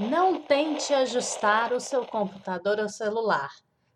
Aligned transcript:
Não 0.00 0.40
tente 0.40 0.92
ajustar 0.92 1.72
o 1.72 1.78
seu 1.78 2.04
computador 2.04 2.80
ou 2.80 2.88
celular. 2.88 3.50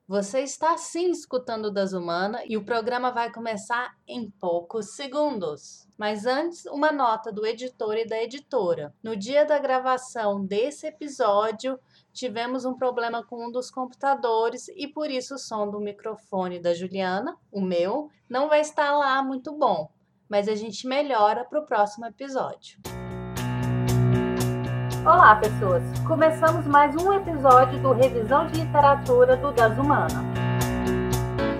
Você 0.06 0.40
está 0.40 0.78
sim 0.78 1.10
escutando 1.10 1.72
Das 1.72 1.92
Humana 1.92 2.40
e 2.46 2.56
o 2.56 2.64
programa 2.64 3.10
vai 3.10 3.32
começar 3.32 3.94
em 4.06 4.30
poucos 4.30 4.94
segundos. 4.94 5.88
Mas 5.98 6.24
antes, 6.24 6.64
uma 6.66 6.92
nota 6.92 7.32
do 7.32 7.44
editor 7.44 7.96
e 7.96 8.06
da 8.06 8.22
editora. 8.22 8.94
No 9.02 9.16
dia 9.16 9.44
da 9.44 9.58
gravação 9.58 10.42
desse 10.42 10.86
episódio, 10.86 11.78
tivemos 12.12 12.64
um 12.64 12.74
problema 12.74 13.26
com 13.26 13.48
um 13.48 13.50
dos 13.50 13.68
computadores 13.68 14.68
e 14.68 14.86
por 14.86 15.10
isso 15.10 15.34
o 15.34 15.38
som 15.38 15.68
do 15.68 15.80
microfone 15.80 16.60
da 16.60 16.72
Juliana, 16.72 17.36
o 17.50 17.60
meu, 17.60 18.08
não 18.28 18.48
vai 18.48 18.60
estar 18.60 18.96
lá 18.96 19.20
muito 19.20 19.52
bom. 19.52 19.90
Mas 20.28 20.48
a 20.48 20.54
gente 20.54 20.86
melhora 20.86 21.44
para 21.44 21.58
o 21.58 21.66
próximo 21.66 22.06
episódio. 22.06 22.78
Olá, 25.08 25.36
pessoas! 25.36 25.82
Começamos 26.06 26.66
mais 26.66 26.94
um 26.94 27.10
episódio 27.14 27.80
do 27.80 27.94
Revisão 27.94 28.46
de 28.46 28.60
Literatura 28.60 29.38
do 29.38 29.50
Das 29.52 29.78
Humana. 29.78 30.22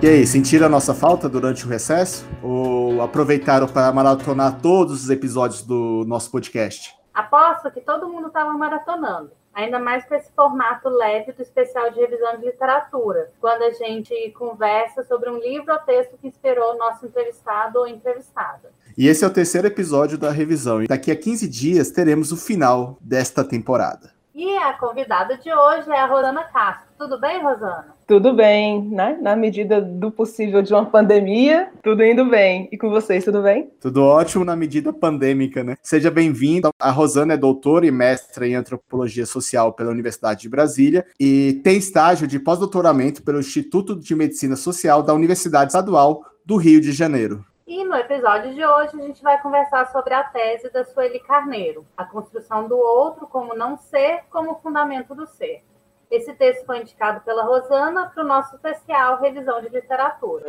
E 0.03 0.07
aí, 0.07 0.27
sentiram 0.27 0.67
a 0.67 0.69
nossa 0.69 0.93
falta 0.93 1.27
durante 1.27 1.65
o 1.65 1.67
recesso? 1.67 2.29
Ou 2.43 3.01
aproveitaram 3.01 3.67
para 3.67 3.91
maratonar 3.91 4.61
todos 4.61 5.03
os 5.03 5.09
episódios 5.09 5.63
do 5.63 6.03
nosso 6.05 6.29
podcast? 6.29 6.95
Aposto 7.11 7.71
que 7.71 7.81
todo 7.81 8.07
mundo 8.07 8.27
estava 8.27 8.53
maratonando 8.53 9.31
ainda 9.59 9.77
mais 9.77 10.05
com 10.05 10.15
esse 10.15 10.31
formato 10.31 10.89
leve 10.89 11.31
do 11.33 11.41
especial 11.41 11.91
de 11.91 11.99
revisão 11.99 12.37
de 12.37 12.45
literatura, 12.45 13.29
quando 13.39 13.63
a 13.63 13.71
gente 13.71 14.31
conversa 14.31 15.03
sobre 15.03 15.29
um 15.29 15.37
livro 15.37 15.73
ou 15.73 15.79
texto 15.79 16.17
que 16.17 16.27
inspirou 16.27 16.73
o 16.73 16.77
nosso 16.77 17.05
entrevistado 17.05 17.79
ou 17.79 17.87
entrevistada. 17.87 18.71
E 18.99 19.07
esse 19.07 19.23
é 19.23 19.27
o 19.27 19.31
terceiro 19.31 19.65
episódio 19.65 20.17
da 20.17 20.29
revisão. 20.29 20.83
E 20.83 20.87
daqui 20.87 21.09
a 21.09 21.15
15 21.15 21.47
dias 21.47 21.89
teremos 21.89 22.33
o 22.33 22.35
final 22.35 22.97
desta 22.99 23.45
temporada. 23.45 24.11
E 24.35 24.57
a 24.57 24.73
convidada 24.73 25.37
de 25.37 25.49
hoje 25.49 25.89
é 25.89 26.01
a 26.01 26.05
Rosana 26.05 26.43
Castro. 26.43 26.89
Tudo 26.97 27.17
bem, 27.17 27.41
Rosana? 27.41 27.95
Tudo 28.05 28.33
bem, 28.33 28.89
né? 28.89 29.17
Na 29.21 29.37
medida 29.37 29.81
do 29.81 30.11
possível 30.11 30.61
de 30.61 30.73
uma 30.73 30.85
pandemia, 30.85 31.69
tudo 31.81 32.03
indo 32.03 32.25
bem. 32.25 32.67
E 32.73 32.77
com 32.77 32.89
vocês, 32.89 33.23
tudo 33.23 33.41
bem? 33.41 33.71
Tudo 33.79 34.03
ótimo 34.03 34.43
na 34.43 34.53
medida 34.53 34.91
pandêmica, 34.91 35.63
né? 35.63 35.77
Seja 35.81 36.11
bem-vindo. 36.11 36.69
A 36.77 36.91
Rosana 36.91 37.35
é 37.35 37.37
doutora 37.37 37.87
e 37.87 37.91
mestra 37.91 38.45
em 38.45 38.55
antropologia 38.55 39.25
social 39.25 39.71
pela 39.71 39.91
Universidade 39.91 40.41
de 40.41 40.49
Brasília 40.49 41.05
e 41.17 41.61
tem 41.63 41.77
estágio 41.77 42.27
de 42.27 42.37
pós-doutoramento 42.37 43.23
pelo 43.23 43.39
Instituto 43.39 43.95
de 43.95 44.13
Medicina 44.13 44.57
Social 44.57 45.01
da 45.01 45.13
Universidade 45.13 45.71
Estadual 45.71 46.25
do 46.45 46.57
Rio 46.57 46.81
de 46.81 46.91
Janeiro. 46.91 47.45
E 47.69 47.85
no 47.85 47.95
episódio 47.95 48.51
de 48.55 48.65
hoje 48.65 48.99
a 48.99 49.03
gente 49.03 49.21
vai 49.21 49.39
conversar 49.39 49.91
sobre 49.91 50.11
a 50.11 50.23
tese 50.23 50.71
da 50.71 50.83
Sueli 50.83 51.19
Carneiro, 51.19 51.85
a 51.95 52.03
construção 52.03 52.67
do 52.67 52.75
outro 52.75 53.27
como 53.27 53.53
não 53.53 53.77
ser, 53.77 54.23
como 54.31 54.59
fundamento 54.59 55.13
do 55.13 55.27
ser. 55.27 55.63
Esse 56.09 56.33
texto 56.33 56.65
foi 56.65 56.81
indicado 56.81 57.21
pela 57.21 57.43
Rosana 57.43 58.07
para 58.07 58.23
o 58.23 58.27
nosso 58.27 58.55
especial 58.55 59.21
Revisão 59.21 59.61
de 59.61 59.69
Literatura. 59.69 60.45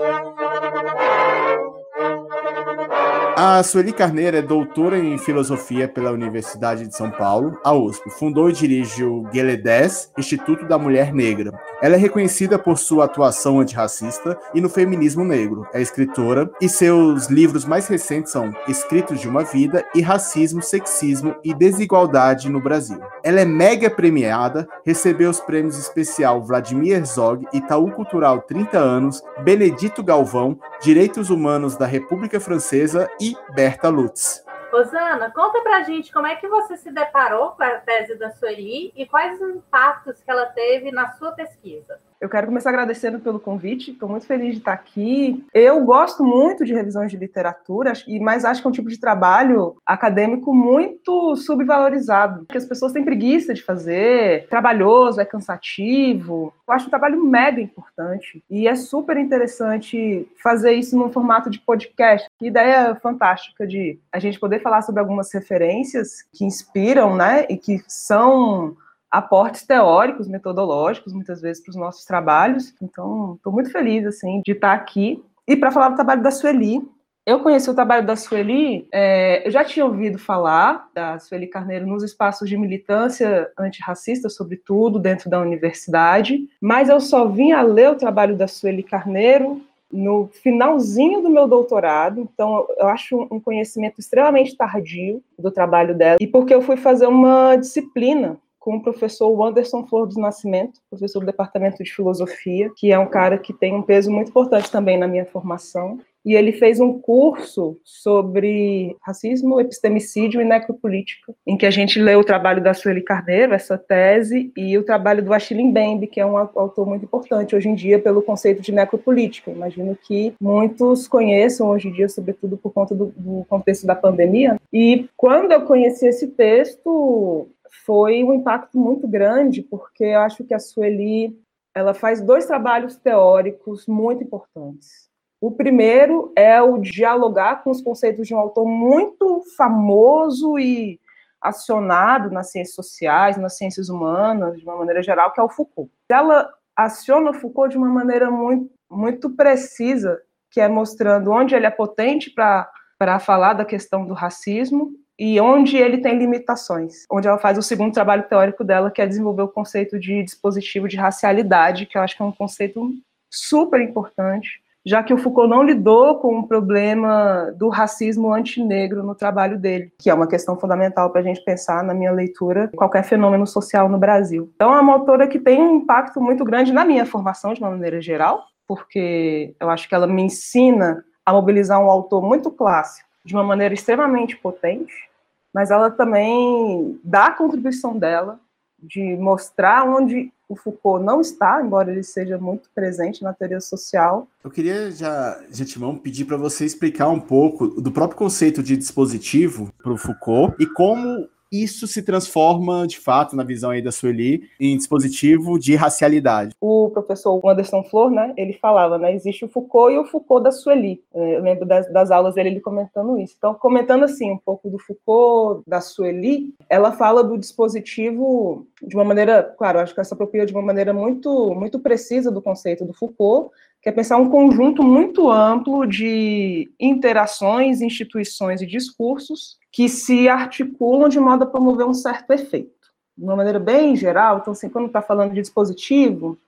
A 3.36 3.62
Sueli 3.62 3.92
Carneiro 3.92 4.38
é 4.38 4.42
doutora 4.42 4.96
em 4.96 5.18
filosofia 5.18 5.86
pela 5.86 6.12
Universidade 6.12 6.86
de 6.86 6.96
São 6.96 7.10
Paulo, 7.10 7.60
a 7.62 7.74
USP. 7.74 8.08
Fundou 8.12 8.48
e 8.48 8.54
dirige 8.54 9.04
o 9.04 9.24
Gueledés, 9.24 10.10
Instituto 10.16 10.64
da 10.64 10.78
Mulher 10.78 11.12
Negra. 11.12 11.52
Ela 11.82 11.94
é 11.94 11.98
reconhecida 11.98 12.58
por 12.58 12.78
sua 12.78 13.06
atuação 13.06 13.58
antirracista 13.58 14.38
e 14.54 14.60
no 14.60 14.68
feminismo 14.68 15.24
negro. 15.24 15.66
É 15.72 15.80
escritora 15.80 16.50
e 16.60 16.68
seus 16.68 17.26
livros 17.26 17.64
mais 17.64 17.88
recentes 17.88 18.32
são 18.32 18.52
Escritos 18.68 19.20
de 19.20 19.28
uma 19.28 19.44
Vida 19.44 19.84
e 19.94 20.02
Racismo, 20.02 20.62
Sexismo 20.62 21.34
e 21.42 21.54
Desigualdade 21.54 22.50
no 22.50 22.60
Brasil. 22.60 23.00
Ela 23.24 23.40
é 23.40 23.44
mega 23.44 23.88
premiada, 23.88 24.68
recebeu 24.84 25.30
os 25.30 25.40
prêmios 25.40 25.78
especial 25.78 26.42
Vladimir 26.42 26.96
Herzog, 26.96 27.46
Itaú 27.52 27.90
Cultural 27.92 28.42
30 28.42 28.78
anos, 28.78 29.22
Benedito 29.42 30.02
Galvão, 30.02 30.58
Direitos 30.82 31.30
Humanos 31.30 31.76
da 31.76 31.86
República 31.86 32.38
Francesa 32.38 33.08
e 33.20 33.34
Berta 33.54 33.88
Lutz. 33.88 34.49
Rosana, 34.70 35.30
conta 35.32 35.60
pra 35.62 35.82
gente 35.82 36.12
como 36.12 36.26
é 36.26 36.36
que 36.36 36.46
você 36.46 36.76
se 36.76 36.92
deparou 36.92 37.50
com 37.50 37.62
a 37.62 37.78
tese 37.78 38.14
da 38.14 38.30
Sueli 38.30 38.92
e 38.94 39.04
quais 39.04 39.40
os 39.40 39.56
impactos 39.56 40.22
que 40.22 40.30
ela 40.30 40.46
teve 40.46 40.92
na 40.92 41.12
sua 41.12 41.32
pesquisa. 41.32 42.00
Eu 42.20 42.28
quero 42.28 42.46
começar 42.46 42.68
agradecendo 42.68 43.18
pelo 43.18 43.40
convite, 43.40 43.92
estou 43.92 44.06
muito 44.06 44.26
feliz 44.26 44.52
de 44.52 44.58
estar 44.58 44.74
aqui. 44.74 45.42
Eu 45.54 45.82
gosto 45.86 46.22
muito 46.22 46.66
de 46.66 46.74
revisões 46.74 47.10
de 47.10 47.16
literatura, 47.16 47.94
mas 48.20 48.44
acho 48.44 48.60
que 48.60 48.66
é 48.66 48.70
um 48.70 48.72
tipo 48.72 48.90
de 48.90 49.00
trabalho 49.00 49.76
acadêmico 49.86 50.54
muito 50.54 51.34
subvalorizado, 51.36 52.44
que 52.44 52.58
as 52.58 52.66
pessoas 52.66 52.92
têm 52.92 53.02
preguiça 53.02 53.54
de 53.54 53.62
fazer, 53.62 54.46
trabalhoso, 54.48 55.18
é 55.18 55.24
cansativo. 55.24 56.52
Eu 56.68 56.74
acho 56.74 56.88
um 56.88 56.90
trabalho 56.90 57.24
mega 57.24 57.58
importante 57.58 58.44
e 58.50 58.68
é 58.68 58.74
super 58.74 59.16
interessante 59.16 60.28
fazer 60.42 60.72
isso 60.72 60.98
num 60.98 61.10
formato 61.10 61.48
de 61.48 61.58
podcast. 61.58 62.28
Que 62.38 62.48
ideia 62.48 62.94
fantástica 62.96 63.66
de 63.66 63.98
a 64.12 64.18
gente 64.18 64.38
poder 64.38 64.60
falar 64.60 64.82
sobre 64.82 65.00
algumas 65.00 65.32
referências 65.32 66.22
que 66.34 66.44
inspiram, 66.44 67.16
né, 67.16 67.46
e 67.48 67.56
que 67.56 67.82
são 67.88 68.76
aportes 69.10 69.66
teóricos, 69.66 70.28
metodológicos, 70.28 71.12
muitas 71.12 71.40
vezes, 71.40 71.62
para 71.62 71.70
os 71.70 71.76
nossos 71.76 72.04
trabalhos. 72.04 72.74
Então, 72.80 73.34
estou 73.36 73.52
muito 73.52 73.70
feliz, 73.70 74.06
assim, 74.06 74.40
de 74.44 74.52
estar 74.52 74.72
aqui. 74.72 75.22
E 75.46 75.56
para 75.56 75.72
falar 75.72 75.88
do 75.88 75.96
trabalho 75.96 76.22
da 76.22 76.30
Sueli, 76.30 76.80
eu 77.26 77.40
conheci 77.40 77.68
o 77.68 77.74
trabalho 77.74 78.06
da 78.06 78.16
Sueli, 78.16 78.88
é, 78.92 79.46
eu 79.46 79.50
já 79.50 79.62
tinha 79.62 79.84
ouvido 79.84 80.18
falar 80.18 80.88
da 80.94 81.18
Sueli 81.18 81.46
Carneiro 81.46 81.86
nos 81.86 82.02
espaços 82.02 82.48
de 82.48 82.56
militância 82.56 83.50
antirracista, 83.58 84.28
sobretudo 84.28 84.98
dentro 84.98 85.28
da 85.28 85.38
universidade, 85.40 86.48
mas 86.60 86.88
eu 86.88 87.00
só 87.00 87.26
vim 87.26 87.52
a 87.52 87.62
ler 87.62 87.90
o 87.90 87.94
trabalho 87.94 88.36
da 88.36 88.48
Sueli 88.48 88.82
Carneiro 88.82 89.60
no 89.92 90.28
finalzinho 90.28 91.20
do 91.20 91.28
meu 91.28 91.46
doutorado, 91.46 92.20
então 92.20 92.66
eu 92.78 92.88
acho 92.88 93.28
um 93.30 93.40
conhecimento 93.40 93.98
extremamente 93.98 94.56
tardio 94.56 95.22
do 95.38 95.50
trabalho 95.50 95.96
dela, 95.96 96.18
e 96.20 96.26
porque 96.26 96.54
eu 96.54 96.62
fui 96.62 96.76
fazer 96.76 97.06
uma 97.06 97.56
disciplina 97.56 98.38
com 98.60 98.76
o 98.76 98.82
professor 98.82 99.42
Anderson 99.42 99.86
Flor 99.86 100.06
do 100.06 100.20
Nascimento, 100.20 100.80
professor 100.90 101.20
do 101.20 101.26
Departamento 101.26 101.82
de 101.82 101.90
Filosofia, 101.90 102.70
que 102.76 102.92
é 102.92 102.98
um 102.98 103.08
cara 103.08 103.38
que 103.38 103.54
tem 103.54 103.74
um 103.74 103.82
peso 103.82 104.12
muito 104.12 104.28
importante 104.28 104.70
também 104.70 104.98
na 104.98 105.08
minha 105.08 105.24
formação. 105.24 105.98
E 106.22 106.34
ele 106.34 106.52
fez 106.52 106.78
um 106.80 106.98
curso 106.98 107.78
sobre 107.82 108.94
racismo, 109.00 109.58
epistemicídio 109.58 110.38
e 110.42 110.44
necropolítica, 110.44 111.34
em 111.46 111.56
que 111.56 111.64
a 111.64 111.70
gente 111.70 111.98
leu 111.98 112.20
o 112.20 112.24
trabalho 112.24 112.62
da 112.62 112.74
Sueli 112.74 113.00
Carneiro, 113.00 113.54
essa 113.54 113.78
tese, 113.78 114.52
e 114.54 114.76
o 114.76 114.82
trabalho 114.82 115.24
do 115.24 115.32
Achille 115.32 115.64
Mbembe, 115.64 116.06
que 116.06 116.20
é 116.20 116.26
um 116.26 116.36
autor 116.36 116.86
muito 116.86 117.06
importante 117.06 117.56
hoje 117.56 117.70
em 117.70 117.74
dia 117.74 117.98
pelo 117.98 118.20
conceito 118.20 118.60
de 118.60 118.70
necropolítica. 118.70 119.50
Imagino 119.50 119.96
que 119.96 120.34
muitos 120.38 121.08
conheçam 121.08 121.70
hoje 121.70 121.88
em 121.88 121.92
dia, 121.92 122.08
sobretudo 122.08 122.58
por 122.58 122.70
conta 122.70 122.94
do, 122.94 123.14
do 123.16 123.46
contexto 123.48 123.86
da 123.86 123.94
pandemia. 123.94 124.58
E 124.70 125.08
quando 125.16 125.52
eu 125.52 125.62
conheci 125.62 126.06
esse 126.06 126.26
texto, 126.26 127.48
foi 127.84 128.24
um 128.24 128.34
impacto 128.34 128.78
muito 128.78 129.06
grande, 129.06 129.62
porque 129.62 130.04
eu 130.04 130.20
acho 130.20 130.44
que 130.44 130.54
a 130.54 130.58
Sueli 130.58 131.38
ela 131.74 131.94
faz 131.94 132.20
dois 132.20 132.46
trabalhos 132.46 132.96
teóricos 132.96 133.86
muito 133.86 134.24
importantes. 134.24 135.08
O 135.40 135.50
primeiro 135.50 136.32
é 136.36 136.60
o 136.60 136.78
dialogar 136.78 137.62
com 137.62 137.70
os 137.70 137.80
conceitos 137.80 138.26
de 138.26 138.34
um 138.34 138.38
autor 138.38 138.66
muito 138.66 139.42
famoso 139.56 140.58
e 140.58 141.00
acionado 141.40 142.30
nas 142.30 142.50
ciências 142.50 142.74
sociais, 142.74 143.38
nas 143.38 143.56
ciências 143.56 143.88
humanas, 143.88 144.58
de 144.58 144.64
uma 144.64 144.76
maneira 144.76 145.02
geral, 145.02 145.32
que 145.32 145.40
é 145.40 145.42
o 145.42 145.48
Foucault. 145.48 145.90
Ela 146.10 146.52
aciona 146.76 147.30
o 147.30 147.34
Foucault 147.34 147.70
de 147.70 147.78
uma 147.78 147.88
maneira 147.88 148.30
muito, 148.30 148.70
muito 148.90 149.30
precisa, 149.30 150.20
que 150.50 150.60
é 150.60 150.68
mostrando 150.68 151.30
onde 151.30 151.54
ele 151.54 151.64
é 151.64 151.70
potente 151.70 152.30
para 152.30 153.18
falar 153.20 153.54
da 153.54 153.64
questão 153.64 154.04
do 154.04 154.12
racismo 154.12 154.92
e 155.20 155.38
onde 155.38 155.76
ele 155.76 155.98
tem 155.98 156.16
limitações, 156.16 157.04
onde 157.12 157.28
ela 157.28 157.36
faz 157.36 157.58
o 157.58 157.62
segundo 157.62 157.92
trabalho 157.92 158.22
teórico 158.22 158.64
dela, 158.64 158.90
que 158.90 159.02
é 159.02 159.06
desenvolver 159.06 159.42
o 159.42 159.48
conceito 159.48 160.00
de 160.00 160.22
dispositivo 160.22 160.88
de 160.88 160.96
racialidade, 160.96 161.84
que 161.84 161.98
eu 161.98 162.00
acho 162.00 162.16
que 162.16 162.22
é 162.22 162.24
um 162.24 162.32
conceito 162.32 162.90
super 163.28 163.82
importante, 163.82 164.62
já 164.82 165.02
que 165.02 165.12
o 165.12 165.18
Foucault 165.18 165.50
não 165.50 165.62
lidou 165.62 166.14
com 166.20 166.38
o 166.38 166.48
problema 166.48 167.52
do 167.54 167.68
racismo 167.68 168.32
antinegro 168.32 169.02
no 169.02 169.14
trabalho 169.14 169.58
dele, 169.58 169.92
que 169.98 170.08
é 170.08 170.14
uma 170.14 170.26
questão 170.26 170.58
fundamental 170.58 171.10
para 171.10 171.20
a 171.20 171.24
gente 171.24 171.44
pensar, 171.44 171.84
na 171.84 171.92
minha 171.92 172.12
leitura, 172.12 172.70
qualquer 172.74 173.04
fenômeno 173.04 173.46
social 173.46 173.90
no 173.90 173.98
Brasil. 173.98 174.50
Então, 174.54 174.74
é 174.74 174.80
uma 174.80 174.94
autora 174.94 175.28
que 175.28 175.38
tem 175.38 175.60
um 175.60 175.76
impacto 175.76 176.18
muito 176.18 176.46
grande 176.46 176.72
na 176.72 176.82
minha 176.82 177.04
formação, 177.04 177.52
de 177.52 177.60
uma 177.60 177.70
maneira 177.70 178.00
geral, 178.00 178.44
porque 178.66 179.54
eu 179.60 179.68
acho 179.68 179.86
que 179.86 179.94
ela 179.94 180.06
me 180.06 180.22
ensina 180.22 181.04
a 181.26 181.32
mobilizar 181.34 181.78
um 181.78 181.90
autor 181.90 182.22
muito 182.22 182.50
clássico 182.50 183.06
de 183.22 183.34
uma 183.34 183.44
maneira 183.44 183.74
extremamente 183.74 184.34
potente, 184.34 185.09
mas 185.52 185.70
ela 185.70 185.90
também 185.90 186.98
dá 187.02 187.26
a 187.26 187.32
contribuição 187.32 187.98
dela 187.98 188.40
de 188.82 189.16
mostrar 189.16 189.84
onde 189.88 190.32
o 190.48 190.56
Foucault 190.56 191.04
não 191.04 191.20
está, 191.20 191.62
embora 191.62 191.92
ele 191.92 192.02
seja 192.02 192.36
muito 192.36 192.68
presente 192.74 193.22
na 193.22 193.32
teoria 193.32 193.60
social. 193.60 194.26
Eu 194.42 194.50
queria 194.50 194.90
já, 194.90 195.40
de 195.48 195.62
antemão, 195.62 195.96
pedir 195.96 196.24
para 196.24 196.36
você 196.36 196.64
explicar 196.64 197.08
um 197.08 197.20
pouco 197.20 197.68
do 197.68 197.92
próprio 197.92 198.18
conceito 198.18 198.62
de 198.62 198.76
dispositivo 198.76 199.72
para 199.78 199.92
o 199.92 199.96
Foucault 199.96 200.56
e 200.58 200.66
como 200.66 201.28
isso 201.50 201.86
se 201.86 202.02
transforma, 202.02 202.86
de 202.86 202.98
fato, 202.98 203.34
na 203.34 203.42
visão 203.42 203.70
aí 203.70 203.82
da 203.82 203.90
Sueli, 203.90 204.48
em 204.58 204.76
dispositivo 204.76 205.58
de 205.58 205.74
racialidade. 205.74 206.54
O 206.60 206.90
professor 206.90 207.40
Anderson 207.44 207.82
Flor, 207.84 208.10
né, 208.10 208.32
ele 208.36 208.52
falava, 208.52 208.98
né, 208.98 209.14
existe 209.14 209.44
o 209.44 209.48
Foucault 209.48 209.94
e 209.94 209.98
o 209.98 210.04
Foucault 210.04 210.44
da 210.44 210.52
Sueli. 210.52 211.02
É, 211.12 211.36
eu 211.36 211.42
lembro 211.42 211.66
das, 211.66 211.90
das 211.92 212.10
aulas 212.10 212.34
dele 212.34 212.50
ele 212.50 212.60
comentando 212.60 213.18
isso. 213.18 213.34
Então, 213.36 213.54
comentando 213.54 214.04
assim 214.04 214.30
um 214.30 214.38
pouco 214.38 214.70
do 214.70 214.78
Foucault, 214.78 215.62
da 215.66 215.80
Sueli, 215.80 216.54
ela 216.68 216.92
fala 216.92 217.24
do 217.24 217.36
dispositivo 217.36 218.66
de 218.82 218.94
uma 218.94 219.04
maneira, 219.04 219.42
claro, 219.42 219.80
acho 219.80 219.94
que 219.94 220.00
essa 220.00 220.14
apropria 220.14 220.46
de 220.46 220.52
uma 220.52 220.62
maneira 220.62 220.92
muito, 220.92 221.54
muito 221.54 221.78
precisa 221.78 222.30
do 222.30 222.42
conceito 222.42 222.84
do 222.84 222.94
Foucault, 222.94 223.50
que 223.82 223.88
é 223.88 223.92
pensar 223.92 224.18
um 224.18 224.28
conjunto 224.28 224.82
muito 224.82 225.30
amplo 225.30 225.86
de 225.86 226.70
interações, 226.78 227.80
instituições 227.80 228.60
e 228.60 228.66
discursos 228.66 229.58
que 229.72 229.88
se 229.88 230.28
articulam 230.28 231.08
de 231.08 231.18
modo 231.18 231.44
a 231.44 231.46
promover 231.46 231.86
um 231.86 231.94
certo 231.94 232.30
efeito. 232.32 232.90
De 233.16 233.24
uma 233.24 233.36
maneira 233.36 233.58
bem 233.58 233.96
geral, 233.96 234.38
então, 234.38 234.52
assim, 234.52 234.68
quando 234.68 234.86
está 234.86 235.00
falando 235.00 235.32
de 235.32 235.40
dispositivo, 235.40 236.38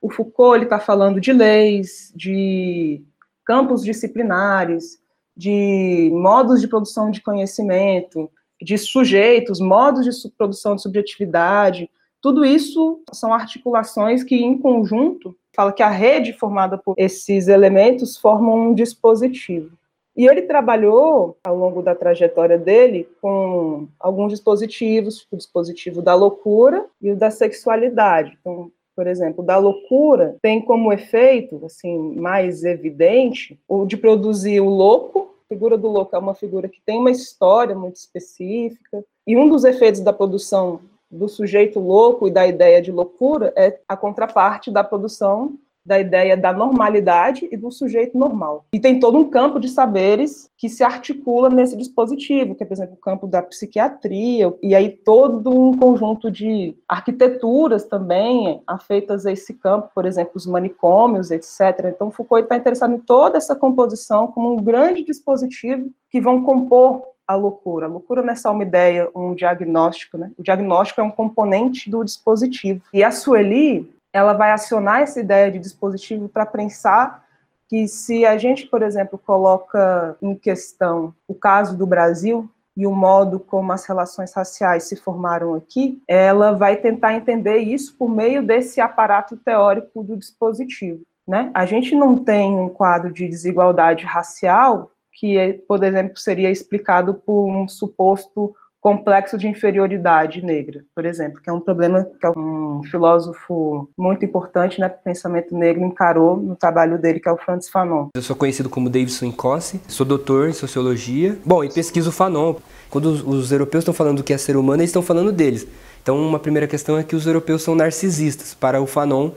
o 0.00 0.10
Foucault 0.10 0.62
está 0.62 0.78
falando 0.78 1.20
de 1.20 1.32
leis, 1.32 2.12
de 2.14 3.02
campos 3.44 3.82
disciplinares, 3.82 4.98
de 5.36 6.10
modos 6.12 6.60
de 6.60 6.68
produção 6.68 7.10
de 7.10 7.20
conhecimento, 7.20 8.30
de 8.60 8.76
sujeitos, 8.78 9.60
modos 9.60 10.04
de 10.04 10.30
produção 10.30 10.74
de 10.74 10.82
subjetividade, 10.82 11.90
tudo 12.20 12.44
isso 12.44 13.00
são 13.12 13.32
articulações 13.32 14.24
que, 14.24 14.36
em 14.36 14.58
conjunto, 14.58 15.36
fala 15.54 15.72
que 15.72 15.82
a 15.82 15.88
rede 15.88 16.32
formada 16.32 16.76
por 16.76 16.94
esses 16.96 17.48
elementos 17.48 18.16
forma 18.16 18.52
um 18.52 18.74
dispositivo. 18.74 19.76
E 20.16 20.26
ele 20.26 20.42
trabalhou, 20.42 21.36
ao 21.44 21.56
longo 21.56 21.80
da 21.80 21.94
trajetória 21.94 22.58
dele, 22.58 23.08
com 23.22 23.86
alguns 24.00 24.32
dispositivos, 24.32 25.24
o 25.30 25.36
dispositivo 25.36 26.02
da 26.02 26.12
loucura 26.12 26.86
e 27.00 27.12
o 27.12 27.16
da 27.16 27.30
sexualidade. 27.30 28.36
Então, 28.40 28.68
por 28.96 29.06
exemplo, 29.06 29.44
da 29.44 29.56
loucura 29.58 30.34
tem 30.42 30.60
como 30.60 30.92
efeito, 30.92 31.64
assim, 31.64 32.16
mais 32.16 32.64
evidente, 32.64 33.56
o 33.68 33.86
de 33.86 33.96
produzir 33.96 34.60
o 34.60 34.68
louco. 34.68 35.36
A 35.46 35.54
figura 35.54 35.78
do 35.78 35.86
louco 35.86 36.16
é 36.16 36.18
uma 36.18 36.34
figura 36.34 36.68
que 36.68 36.80
tem 36.84 36.98
uma 36.98 37.12
história 37.12 37.76
muito 37.76 37.94
específica. 37.94 39.04
E 39.24 39.36
um 39.36 39.48
dos 39.48 39.62
efeitos 39.62 40.00
da 40.00 40.12
produção 40.12 40.80
do 41.10 41.28
sujeito 41.28 41.80
louco 41.80 42.28
e 42.28 42.30
da 42.30 42.46
ideia 42.46 42.82
de 42.82 42.92
loucura 42.92 43.52
é 43.56 43.80
a 43.88 43.96
contraparte 43.96 44.70
da 44.70 44.84
produção 44.84 45.58
da 45.88 45.98
ideia 45.98 46.36
da 46.36 46.52
normalidade 46.52 47.48
e 47.50 47.56
do 47.56 47.70
sujeito 47.70 48.16
normal. 48.16 48.66
E 48.74 48.78
tem 48.78 49.00
todo 49.00 49.16
um 49.16 49.30
campo 49.30 49.58
de 49.58 49.70
saberes 49.70 50.50
que 50.54 50.68
se 50.68 50.84
articula 50.84 51.48
nesse 51.48 51.74
dispositivo, 51.74 52.54
que 52.54 52.62
é, 52.62 52.66
por 52.66 52.74
exemplo, 52.74 52.94
o 52.94 53.00
campo 53.00 53.26
da 53.26 53.40
psiquiatria, 53.40 54.54
e 54.62 54.74
aí 54.74 54.90
todo 54.90 55.48
um 55.50 55.74
conjunto 55.74 56.30
de 56.30 56.76
arquiteturas 56.86 57.86
também 57.86 58.62
afeitas 58.66 59.24
a 59.24 59.32
esse 59.32 59.54
campo, 59.54 59.90
por 59.94 60.04
exemplo, 60.04 60.32
os 60.34 60.46
manicômios, 60.46 61.30
etc. 61.30 61.86
Então, 61.86 62.10
Foucault 62.10 62.42
está 62.42 62.56
interessado 62.56 62.92
em 62.92 62.98
toda 62.98 63.38
essa 63.38 63.56
composição 63.56 64.26
como 64.26 64.52
um 64.52 64.62
grande 64.62 65.02
dispositivo 65.02 65.90
que 66.10 66.20
vão 66.20 66.42
compor 66.42 67.02
a 67.28 67.34
loucura. 67.34 67.84
A 67.84 67.88
loucura 67.90 68.22
não 68.22 68.32
é 68.32 68.36
só 68.36 68.50
uma 68.50 68.62
ideia, 68.62 69.10
um 69.14 69.34
diagnóstico, 69.34 70.16
né? 70.16 70.32
O 70.38 70.42
diagnóstico 70.42 71.02
é 71.02 71.04
um 71.04 71.10
componente 71.10 71.90
do 71.90 72.02
dispositivo. 72.02 72.80
E 72.92 73.04
a 73.04 73.10
Sueli, 73.10 73.94
ela 74.10 74.32
vai 74.32 74.50
acionar 74.50 75.02
essa 75.02 75.20
ideia 75.20 75.52
de 75.52 75.58
dispositivo 75.58 76.28
para 76.28 76.46
pensar 76.46 77.22
que 77.68 77.86
se 77.86 78.24
a 78.24 78.38
gente, 78.38 78.66
por 78.66 78.82
exemplo, 78.82 79.18
coloca 79.18 80.16
em 80.22 80.34
questão 80.34 81.14
o 81.28 81.34
caso 81.34 81.76
do 81.76 81.86
Brasil 81.86 82.48
e 82.74 82.86
o 82.86 82.92
modo 82.92 83.38
como 83.38 83.72
as 83.72 83.84
relações 83.84 84.32
raciais 84.32 84.84
se 84.84 84.96
formaram 84.96 85.54
aqui, 85.54 86.00
ela 86.08 86.52
vai 86.52 86.76
tentar 86.76 87.12
entender 87.12 87.58
isso 87.58 87.94
por 87.98 88.08
meio 88.08 88.42
desse 88.42 88.80
aparato 88.80 89.36
teórico 89.36 90.02
do 90.02 90.16
dispositivo. 90.16 91.02
Né? 91.26 91.50
A 91.52 91.66
gente 91.66 91.94
não 91.94 92.16
tem 92.16 92.56
um 92.56 92.70
quadro 92.70 93.12
de 93.12 93.28
desigualdade 93.28 94.06
racial 94.06 94.90
que, 95.18 95.60
por 95.66 95.82
exemplo, 95.82 96.16
seria 96.16 96.50
explicado 96.50 97.14
por 97.14 97.50
um 97.50 97.66
suposto 97.66 98.54
complexo 98.80 99.36
de 99.36 99.48
inferioridade 99.48 100.40
negra, 100.40 100.84
por 100.94 101.04
exemplo, 101.04 101.42
que 101.42 101.50
é 101.50 101.52
um 101.52 101.60
problema 101.60 102.06
que 102.20 102.38
um 102.38 102.80
filósofo 102.84 103.90
muito 103.98 104.24
importante, 104.24 104.80
né, 104.80 104.88
pensamento 104.88 105.54
negro 105.56 105.84
encarou 105.84 106.36
no 106.36 106.54
trabalho 106.54 106.96
dele, 106.96 107.18
que 107.18 107.28
é 107.28 107.32
o 107.32 107.36
Francis 107.36 107.68
Fanon. 107.70 108.08
Eu 108.14 108.22
sou 108.22 108.36
conhecido 108.36 108.70
como 108.70 108.88
Davidson 108.88 109.26
Incossi, 109.26 109.80
sou 109.88 110.06
doutor 110.06 110.48
em 110.48 110.52
sociologia. 110.52 111.36
Bom, 111.44 111.64
e 111.64 111.68
pesquiso 111.68 112.12
Fanon. 112.12 112.54
Quando 112.88 113.06
os, 113.06 113.22
os 113.22 113.50
europeus 113.50 113.82
estão 113.82 113.92
falando 113.92 114.18
do 114.18 114.22
que 114.22 114.32
é 114.32 114.38
ser 114.38 114.56
humano, 114.56 114.80
eles 114.80 114.90
estão 114.90 115.02
falando 115.02 115.32
deles. 115.32 115.66
Então, 116.00 116.16
uma 116.16 116.38
primeira 116.38 116.68
questão 116.68 116.96
é 116.96 117.02
que 117.02 117.16
os 117.16 117.26
europeus 117.26 117.62
são 117.62 117.74
narcisistas 117.74 118.54
para 118.54 118.80
o 118.80 118.86
Fanon, 118.86 119.32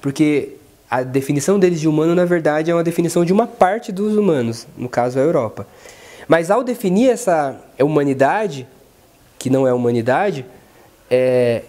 porque 0.00 0.56
a 0.90 1.02
definição 1.02 1.58
deles 1.58 1.80
de 1.80 1.88
humano, 1.88 2.14
na 2.14 2.24
verdade, 2.24 2.70
é 2.70 2.74
uma 2.74 2.84
definição 2.84 3.24
de 3.24 3.32
uma 3.32 3.46
parte 3.46 3.90
dos 3.90 4.16
humanos, 4.16 4.66
no 4.76 4.88
caso 4.88 5.18
a 5.18 5.22
Europa. 5.22 5.66
Mas 6.28 6.50
ao 6.50 6.62
definir 6.62 7.10
essa 7.10 7.60
humanidade, 7.78 8.66
que 9.38 9.50
não 9.50 9.66
é 9.66 9.72
humanidade, 9.72 10.44
é, 11.10 11.62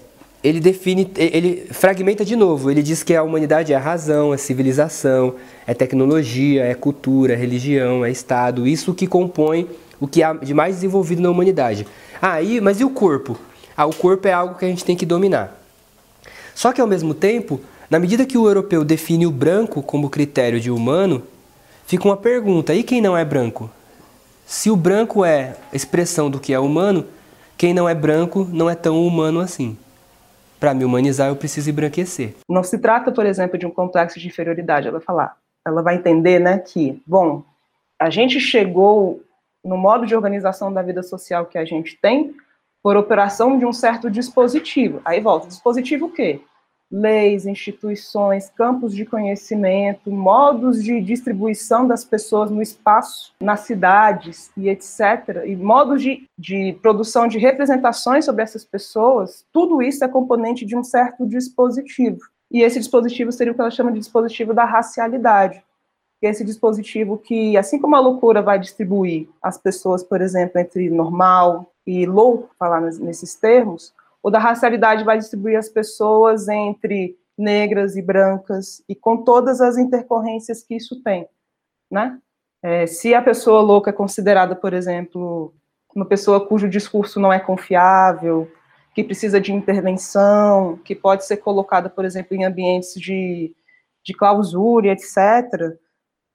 ele 0.43 0.59
define, 0.59 1.11
ele 1.15 1.67
fragmenta 1.71 2.23
de 2.23 2.35
novo. 2.35 2.69
Ele 2.69 2.81
diz 2.81 3.03
que 3.03 3.15
a 3.15 3.23
humanidade 3.23 3.73
é 3.73 3.75
a 3.75 3.79
razão, 3.79 4.33
é 4.33 4.37
civilização, 4.37 5.35
é 5.65 5.73
tecnologia, 5.73 6.63
é 6.63 6.73
cultura, 6.73 7.33
é 7.33 7.35
religião, 7.35 8.05
é 8.05 8.11
Estado, 8.11 8.67
isso 8.67 8.93
que 8.93 9.07
compõe 9.07 9.67
o 9.99 10.07
que 10.07 10.21
há 10.21 10.33
de 10.33 10.53
mais 10.53 10.75
desenvolvido 10.75 11.21
na 11.21 11.29
humanidade. 11.29 11.87
Ah, 12.21 12.41
e, 12.41 12.61
mas 12.61 12.79
e 12.79 12.83
o 12.83 12.89
corpo? 12.89 13.37
Ah, 13.75 13.85
o 13.85 13.93
corpo 13.93 14.27
é 14.27 14.33
algo 14.33 14.55
que 14.55 14.65
a 14.65 14.67
gente 14.67 14.85
tem 14.85 14.95
que 14.95 15.05
dominar. 15.05 15.59
Só 16.53 16.71
que 16.71 16.81
ao 16.81 16.87
mesmo 16.87 17.13
tempo, 17.13 17.59
na 17.89 17.99
medida 17.99 18.25
que 18.25 18.37
o 18.37 18.47
europeu 18.47 18.83
define 18.83 19.25
o 19.25 19.31
branco 19.31 19.81
como 19.81 20.09
critério 20.09 20.59
de 20.59 20.69
humano, 20.69 21.23
fica 21.85 22.05
uma 22.05 22.17
pergunta: 22.17 22.73
e 22.73 22.83
quem 22.83 23.01
não 23.01 23.17
é 23.17 23.23
branco? 23.23 23.69
Se 24.45 24.69
o 24.69 24.75
branco 24.75 25.25
é 25.25 25.55
expressão 25.73 26.29
do 26.29 26.39
que 26.39 26.53
é 26.53 26.59
humano, 26.59 27.05
quem 27.57 27.73
não 27.73 27.87
é 27.87 27.95
branco 27.95 28.47
não 28.51 28.69
é 28.69 28.75
tão 28.75 29.05
humano 29.05 29.39
assim. 29.39 29.77
Para 30.59 30.73
me 30.73 30.85
humanizar, 30.85 31.29
eu 31.29 31.35
preciso 31.35 31.69
embranquecer. 31.69 32.33
Não 32.49 32.63
se 32.63 32.77
trata, 32.77 33.11
por 33.11 33.25
exemplo, 33.25 33.57
de 33.57 33.65
um 33.65 33.71
complexo 33.71 34.19
de 34.19 34.27
inferioridade. 34.27 34.87
Ela 34.87 34.97
vai 34.97 35.05
falar, 35.05 35.37
ela 35.65 35.81
vai 35.81 35.95
entender, 35.95 36.39
né, 36.39 36.57
que, 36.57 37.01
bom, 37.05 37.43
a 37.99 38.09
gente 38.09 38.39
chegou 38.39 39.21
no 39.63 39.77
modo 39.77 40.05
de 40.05 40.15
organização 40.15 40.71
da 40.71 40.81
vida 40.81 41.03
social 41.03 41.45
que 41.45 41.57
a 41.57 41.65
gente 41.65 41.97
tem 42.01 42.33
por 42.81 42.95
operação 42.95 43.59
de 43.59 43.65
um 43.65 43.73
certo 43.73 44.09
dispositivo. 44.09 45.01
Aí 45.03 45.19
volta, 45.19 45.47
dispositivo 45.47 46.05
o 46.05 46.11
quê? 46.11 46.41
Leis, 46.91 47.45
instituições, 47.45 48.49
campos 48.49 48.95
de 48.95 49.05
conhecimento, 49.05 50.09
modos 50.09 50.83
de 50.83 51.01
distribuição 51.01 51.85
das 51.85 52.05
pessoas 52.05 52.49
no 52.49 52.61
espaço, 52.61 53.33
nas 53.39 53.61
cidades 53.61 54.49
e 54.55 54.69
etc., 54.69 55.43
e 55.45 55.55
modos 55.55 56.01
de, 56.01 56.27
de 56.37 56.77
produção 56.81 57.27
de 57.27 57.37
representações 57.37 58.25
sobre 58.25 58.43
essas 58.43 58.63
pessoas, 58.63 59.45
tudo 59.51 59.81
isso 59.81 60.03
é 60.03 60.07
componente 60.07 60.65
de 60.65 60.75
um 60.75 60.83
certo 60.83 61.27
dispositivo. 61.27 62.19
E 62.49 62.61
esse 62.61 62.79
dispositivo 62.79 63.31
seria 63.31 63.51
o 63.51 63.55
que 63.55 63.61
ela 63.61 63.69
chama 63.69 63.91
de 63.91 63.99
dispositivo 63.99 64.53
da 64.53 64.63
racialidade. 64.63 65.61
Esse 66.21 66.43
dispositivo 66.43 67.17
que, 67.17 67.57
assim 67.57 67.77
como 67.77 67.95
a 67.95 67.99
loucura 67.99 68.41
vai 68.41 68.57
distribuir 68.57 69.27
as 69.41 69.57
pessoas, 69.57 70.03
por 70.03 70.21
exemplo, 70.21 70.59
entre 70.59 70.89
normal 70.89 71.71
e 71.85 72.05
louco, 72.05 72.49
falar 72.57 72.81
nesses 72.81 73.35
termos, 73.35 73.93
o 74.21 74.29
da 74.29 74.39
racialidade 74.39 75.03
vai 75.03 75.17
distribuir 75.17 75.57
as 75.57 75.69
pessoas 75.69 76.47
entre 76.47 77.17
negras 77.37 77.95
e 77.95 78.01
brancas 78.01 78.83
e 78.89 78.95
com 78.95 79.23
todas 79.23 79.61
as 79.61 79.77
intercorrências 79.77 80.63
que 80.63 80.75
isso 80.75 81.01
tem, 81.03 81.27
né? 81.89 82.19
É, 82.63 82.87
se 82.87 83.13
a 83.13 83.21
pessoa 83.21 83.61
louca 83.61 83.91
é 83.91 83.93
considerada, 83.93 84.55
por 84.55 84.73
exemplo, 84.73 85.53
uma 85.95 86.05
pessoa 86.05 86.45
cujo 86.45 86.67
discurso 86.67 87.19
não 87.19 87.31
é 87.31 87.39
confiável, 87.39 88.51
que 88.93 89.03
precisa 89.03 89.39
de 89.39 89.53
intervenção, 89.53 90.77
que 90.83 90.95
pode 90.95 91.23
ser 91.25 91.37
colocada, 91.37 91.87
por 91.87 92.03
exemplo, 92.03 92.35
em 92.35 92.43
ambientes 92.43 92.93
de, 92.95 93.55
de 94.03 94.13
clausura, 94.13 94.87
etc., 94.87 95.77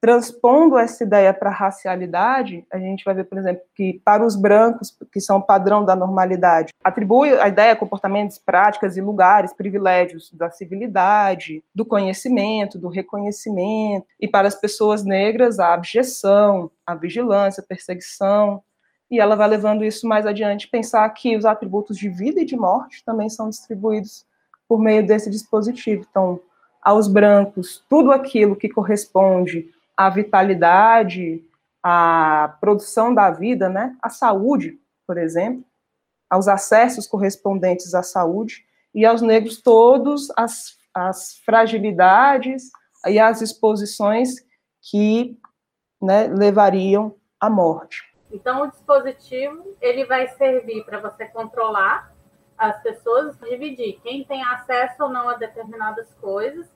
transpondo 0.03 0.77
essa 0.77 1.05
ideia 1.05 1.33
para 1.33 1.49
a 1.49 1.55
racialidade, 1.55 2.67
a 2.73 2.77
gente 2.77 3.05
vai 3.05 3.15
ver, 3.15 3.23
por 3.23 3.39
exemplo, 3.39 3.63
que 3.73 4.03
para 4.05 4.27
os 4.27 4.35
brancos, 4.35 4.93
que 5.13 5.21
são 5.21 5.37
o 5.37 5.43
padrão 5.43 5.85
da 5.85 5.95
normalidade, 5.95 6.73
atribui 6.83 7.33
a 7.39 7.47
ideia, 7.47 7.77
comportamentos, 7.77 8.37
práticas 8.37 8.97
e 8.97 9.01
lugares, 9.01 9.53
privilégios 9.53 10.33
da 10.33 10.51
civilidade, 10.51 11.63
do 11.73 11.87
conhecimento, 11.87 12.81
do 12.81 12.89
reconhecimento, 12.89 14.05
e 14.21 14.27
para 14.27 14.49
as 14.49 14.57
pessoas 14.57 15.05
negras, 15.05 15.61
a 15.61 15.73
abjeção, 15.73 16.69
a 16.85 16.97
vigilância, 16.97 17.63
a 17.63 17.67
perseguição, 17.67 18.61
e 19.09 19.21
ela 19.21 19.37
vai 19.37 19.47
levando 19.47 19.85
isso 19.85 20.09
mais 20.09 20.27
adiante, 20.27 20.67
pensar 20.67 21.09
que 21.11 21.37
os 21.37 21.45
atributos 21.45 21.97
de 21.97 22.09
vida 22.09 22.41
e 22.41 22.45
de 22.45 22.57
morte 22.57 23.05
também 23.05 23.29
são 23.29 23.49
distribuídos 23.49 24.27
por 24.67 24.81
meio 24.81 25.07
desse 25.07 25.31
dispositivo. 25.31 26.05
Então, 26.11 26.41
aos 26.83 27.07
brancos, 27.07 27.85
tudo 27.89 28.11
aquilo 28.11 28.57
que 28.57 28.69
corresponde 28.69 29.71
a 29.97 30.09
vitalidade, 30.11 31.45
a 31.83 32.57
produção 32.61 33.15
da 33.15 33.31
vida, 33.31 33.69
né? 33.69 33.97
A 34.03 34.09
saúde, 34.09 34.79
por 35.07 35.19
exemplo, 35.19 35.65
aos 36.31 36.49
acessos 36.49 37.07
correspondentes 37.07 37.95
à 37.95 38.03
saúde, 38.03 38.65
e 38.95 39.07
aos 39.07 39.23
negros 39.23 39.61
todos 39.61 40.29
as, 40.37 40.77
as 40.95 41.39
fragilidades 41.45 42.71
e 43.07 43.19
as 43.19 43.41
exposições 43.41 44.35
que 44.81 45.39
né, 46.01 46.27
levariam 46.27 47.17
à 47.41 47.49
morte. 47.49 48.03
Então, 48.31 48.63
o 48.63 48.71
dispositivo 48.71 49.77
ele 49.81 50.05
vai 50.05 50.29
servir 50.29 50.85
para 50.85 51.01
você 51.01 51.27
controlar 51.27 52.13
as 52.57 52.81
pessoas, 52.83 53.37
dividir 53.39 54.01
quem 54.03 54.25
tem 54.25 54.43
acesso 54.43 55.05
ou 55.05 55.09
não 55.09 55.29
a 55.29 55.35
determinadas 55.35 56.13
coisas. 56.15 56.67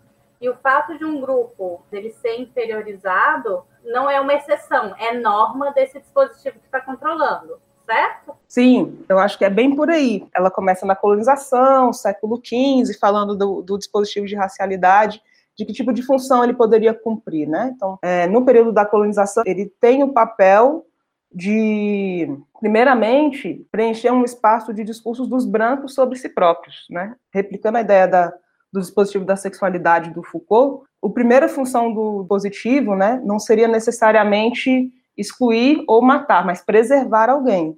E 0.41 0.49
o 0.49 0.57
fato 0.57 0.99
de 0.99 1.05
um 1.05 1.21
grupo 1.21 1.83
dele 1.91 2.11
ser 2.11 2.41
inferiorizado 2.41 3.65
não 3.85 4.11
é 4.11 4.21
uma 4.21 4.35
exceção, 4.35 4.95
é 4.99 5.15
norma 5.15 5.73
desse 5.73 6.01
dispositivo 6.01 6.59
que 6.59 6.67
está 6.67 6.81
controlando 6.81 7.59
certo? 7.87 8.35
Sim, 8.49 8.99
eu 9.09 9.19
acho 9.19 9.39
que 9.39 9.45
é 9.45 9.51
bem 9.51 9.75
por 9.75 9.89
aí. 9.89 10.27
Ela 10.35 10.51
começa 10.51 10.85
na 10.85 10.97
colonização, 10.97 11.93
século 11.93 12.43
XV, 12.45 12.99
falando 12.99 13.37
do, 13.37 13.63
do 13.63 13.79
dispositivo 13.79 14.27
de 14.27 14.35
racialidade, 14.35 15.23
de 15.57 15.65
que 15.65 15.73
tipo 15.73 15.93
de 15.93 16.03
função 16.03 16.45
ele 16.45 16.53
poderia 16.53 16.93
cumprir, 16.93 17.49
né? 17.49 17.73
Então, 17.75 17.99
é, 18.03 18.27
no 18.27 18.45
período 18.45 18.73
da 18.73 18.85
colonização, 18.85 19.45
ele 19.47 19.73
tem 19.81 20.03
o 20.03 20.13
papel 20.13 20.85
de, 21.33 22.29
primeiramente, 22.61 23.67
preencher 23.71 24.11
um 24.11 24.25
espaço 24.25 24.75
de 24.75 24.85
discursos 24.85 25.29
dos 25.29 25.47
brancos 25.47 25.95
sobre 25.95 26.19
si 26.19 26.29
próprios, 26.29 26.87
né? 26.91 27.15
Replicando 27.33 27.79
a 27.79 27.81
ideia 27.81 28.07
da, 28.07 28.35
do 28.77 28.83
dispositivo 28.83 29.25
da 29.25 29.37
sexualidade 29.37 30.11
do 30.11 30.23
Foucault, 30.23 30.85
a 31.03 31.09
primeira 31.09 31.49
função 31.49 31.93
do 31.93 32.25
positivo, 32.29 32.95
né, 32.95 33.21
não 33.25 33.39
seria 33.39 33.67
necessariamente 33.67 34.93
excluir 35.17 35.83
ou 35.89 36.03
matar, 36.03 36.45
mas 36.45 36.63
preservar 36.63 37.31
alguém. 37.31 37.77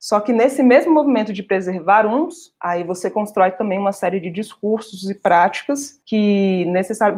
Só 0.00 0.20
que 0.20 0.32
nesse 0.32 0.62
mesmo 0.62 0.94
movimento 0.94 1.32
de 1.32 1.42
preservar 1.42 2.06
uns, 2.06 2.54
aí 2.60 2.84
você 2.84 3.10
constrói 3.10 3.50
também 3.50 3.78
uma 3.78 3.92
série 3.92 4.20
de 4.20 4.30
discursos 4.30 5.10
e 5.10 5.14
práticas 5.14 6.00
que 6.06 6.64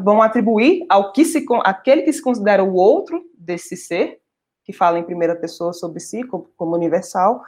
vão 0.02 0.22
atribuir 0.22 0.86
ao 0.88 1.12
que 1.12 1.24
se, 1.24 1.44
aquele 1.62 2.02
que 2.02 2.12
se 2.12 2.22
considera 2.22 2.64
o 2.64 2.74
outro 2.74 3.22
desse 3.38 3.76
ser, 3.76 4.18
que 4.64 4.72
fala 4.72 4.98
em 4.98 5.04
primeira 5.04 5.36
pessoa 5.36 5.72
sobre 5.72 6.00
si 6.00 6.22
como 6.24 6.74
universal, 6.74 7.42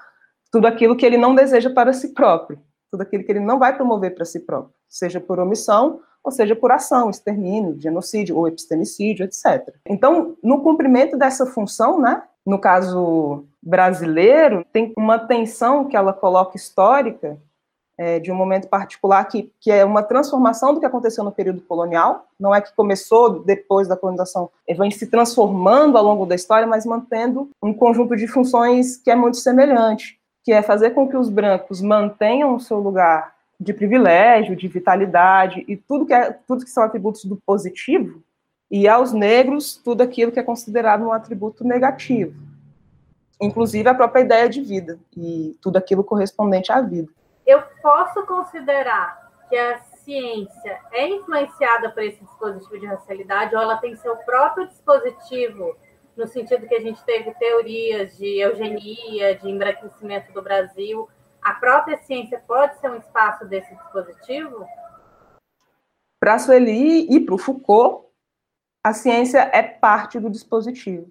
tudo 0.50 0.66
aquilo 0.66 0.96
que 0.96 1.06
ele 1.06 1.16
não 1.16 1.34
deseja 1.34 1.70
para 1.70 1.94
si 1.94 2.12
próprio, 2.12 2.60
tudo 2.90 3.00
aquilo 3.00 3.24
que 3.24 3.32
ele 3.32 3.40
não 3.40 3.58
vai 3.58 3.74
promover 3.74 4.14
para 4.14 4.26
si 4.26 4.40
próprio, 4.40 4.74
seja 4.92 5.20
por 5.20 5.40
omissão 5.40 6.00
ou 6.22 6.30
seja 6.30 6.54
por 6.54 6.70
ação, 6.70 7.10
extermínio, 7.10 7.80
genocídio 7.80 8.36
ou 8.36 8.46
epistemicídio, 8.46 9.24
etc. 9.24 9.74
Então, 9.84 10.36
no 10.42 10.60
cumprimento 10.60 11.16
dessa 11.16 11.46
função, 11.46 12.00
né, 12.00 12.22
no 12.46 12.58
caso 12.58 13.44
brasileiro, 13.60 14.64
tem 14.72 14.92
uma 14.96 15.18
tensão 15.18 15.84
que 15.84 15.96
ela 15.96 16.12
coloca 16.12 16.56
histórica 16.56 17.36
é, 17.98 18.18
de 18.18 18.32
um 18.32 18.34
momento 18.34 18.68
particular 18.68 19.24
que, 19.24 19.52
que 19.60 19.70
é 19.70 19.84
uma 19.84 20.02
transformação 20.02 20.74
do 20.74 20.80
que 20.80 20.86
aconteceu 20.86 21.22
no 21.22 21.30
período 21.30 21.60
colonial, 21.60 22.26
não 22.38 22.54
é 22.54 22.60
que 22.60 22.74
começou 22.74 23.40
depois 23.40 23.86
da 23.86 23.96
colonização, 23.96 24.50
ele 24.66 24.78
vem 24.78 24.90
se 24.90 25.06
transformando 25.06 25.98
ao 25.98 26.04
longo 26.04 26.26
da 26.26 26.34
história, 26.34 26.66
mas 26.66 26.86
mantendo 26.86 27.50
um 27.62 27.72
conjunto 27.72 28.16
de 28.16 28.26
funções 28.26 28.96
que 28.96 29.10
é 29.10 29.14
muito 29.14 29.36
semelhante, 29.36 30.18
que 30.44 30.52
é 30.52 30.62
fazer 30.62 30.90
com 30.90 31.08
que 31.08 31.16
os 31.16 31.28
brancos 31.28 31.80
mantenham 31.80 32.54
o 32.54 32.60
seu 32.60 32.78
lugar 32.78 33.32
de 33.62 33.72
privilégio, 33.72 34.56
de 34.56 34.66
vitalidade 34.68 35.64
e 35.68 35.76
tudo 35.76 36.06
que, 36.06 36.12
é, 36.12 36.32
tudo 36.46 36.64
que 36.64 36.70
são 36.70 36.82
atributos 36.82 37.24
do 37.24 37.36
positivo, 37.46 38.22
e 38.70 38.88
aos 38.88 39.12
negros 39.12 39.76
tudo 39.76 40.02
aquilo 40.02 40.32
que 40.32 40.40
é 40.40 40.42
considerado 40.42 41.04
um 41.04 41.12
atributo 41.12 41.62
negativo, 41.62 42.34
inclusive 43.40 43.88
a 43.88 43.94
própria 43.94 44.22
ideia 44.22 44.48
de 44.48 44.62
vida 44.62 44.98
e 45.16 45.56
tudo 45.60 45.76
aquilo 45.76 46.02
correspondente 46.02 46.72
à 46.72 46.80
vida. 46.80 47.08
Eu 47.46 47.62
posso 47.82 48.24
considerar 48.24 49.30
que 49.48 49.56
a 49.56 49.78
ciência 50.02 50.80
é 50.90 51.06
influenciada 51.06 51.90
por 51.90 52.02
esse 52.02 52.18
dispositivo 52.24 52.80
de 52.80 52.86
racialidade 52.86 53.54
ou 53.54 53.60
ela 53.60 53.76
tem 53.76 53.94
seu 53.96 54.16
próprio 54.16 54.66
dispositivo 54.66 55.76
no 56.16 56.26
sentido 56.26 56.66
que 56.66 56.74
a 56.74 56.80
gente 56.80 57.02
teve 57.04 57.32
teorias 57.34 58.16
de 58.16 58.40
eugenia, 58.40 59.34
de 59.34 59.50
embranquecimento 59.50 60.32
do 60.32 60.42
Brasil, 60.42 61.08
a 61.42 61.54
própria 61.54 61.98
ciência 62.02 62.42
pode 62.46 62.78
ser 62.80 62.90
um 62.90 62.96
espaço 62.96 63.44
desse 63.46 63.74
dispositivo? 63.74 64.64
Para 66.20 66.38
Sueli 66.38 67.12
e 67.12 67.18
para 67.20 67.34
o 67.34 67.38
Foucault, 67.38 68.06
a 68.84 68.92
ciência 68.92 69.50
é 69.52 69.62
parte 69.62 70.20
do 70.20 70.30
dispositivo. 70.30 71.10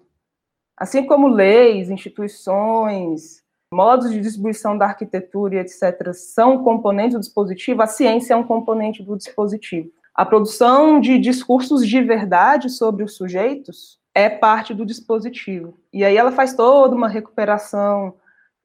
Assim 0.77 1.05
como 1.05 1.27
leis, 1.27 1.89
instituições, 1.89 3.43
modos 3.73 4.09
de 4.09 4.21
distribuição 4.21 4.77
da 4.77 4.85
arquitetura 4.85 5.55
e 5.55 5.59
etc. 5.59 6.13
são 6.13 6.63
componentes 6.63 7.15
do 7.15 7.19
dispositivo, 7.19 7.81
a 7.81 7.88
ciência 7.88 8.33
é 8.33 8.38
um 8.38 8.43
componente 8.43 9.03
do 9.03 9.17
dispositivo. 9.17 9.91
A 10.13 10.25
produção 10.25 11.00
de 11.00 11.19
discursos 11.19 11.88
de 11.88 12.01
verdade 12.01 12.69
sobre 12.69 13.03
os 13.03 13.15
sujeitos 13.15 14.00
é 14.13 14.29
parte 14.29 14.73
do 14.73 14.85
dispositivo. 14.85 15.77
E 15.93 16.03
aí 16.03 16.17
ela 16.17 16.31
faz 16.31 16.53
toda 16.53 16.95
uma 16.95 17.07
recuperação 17.07 18.13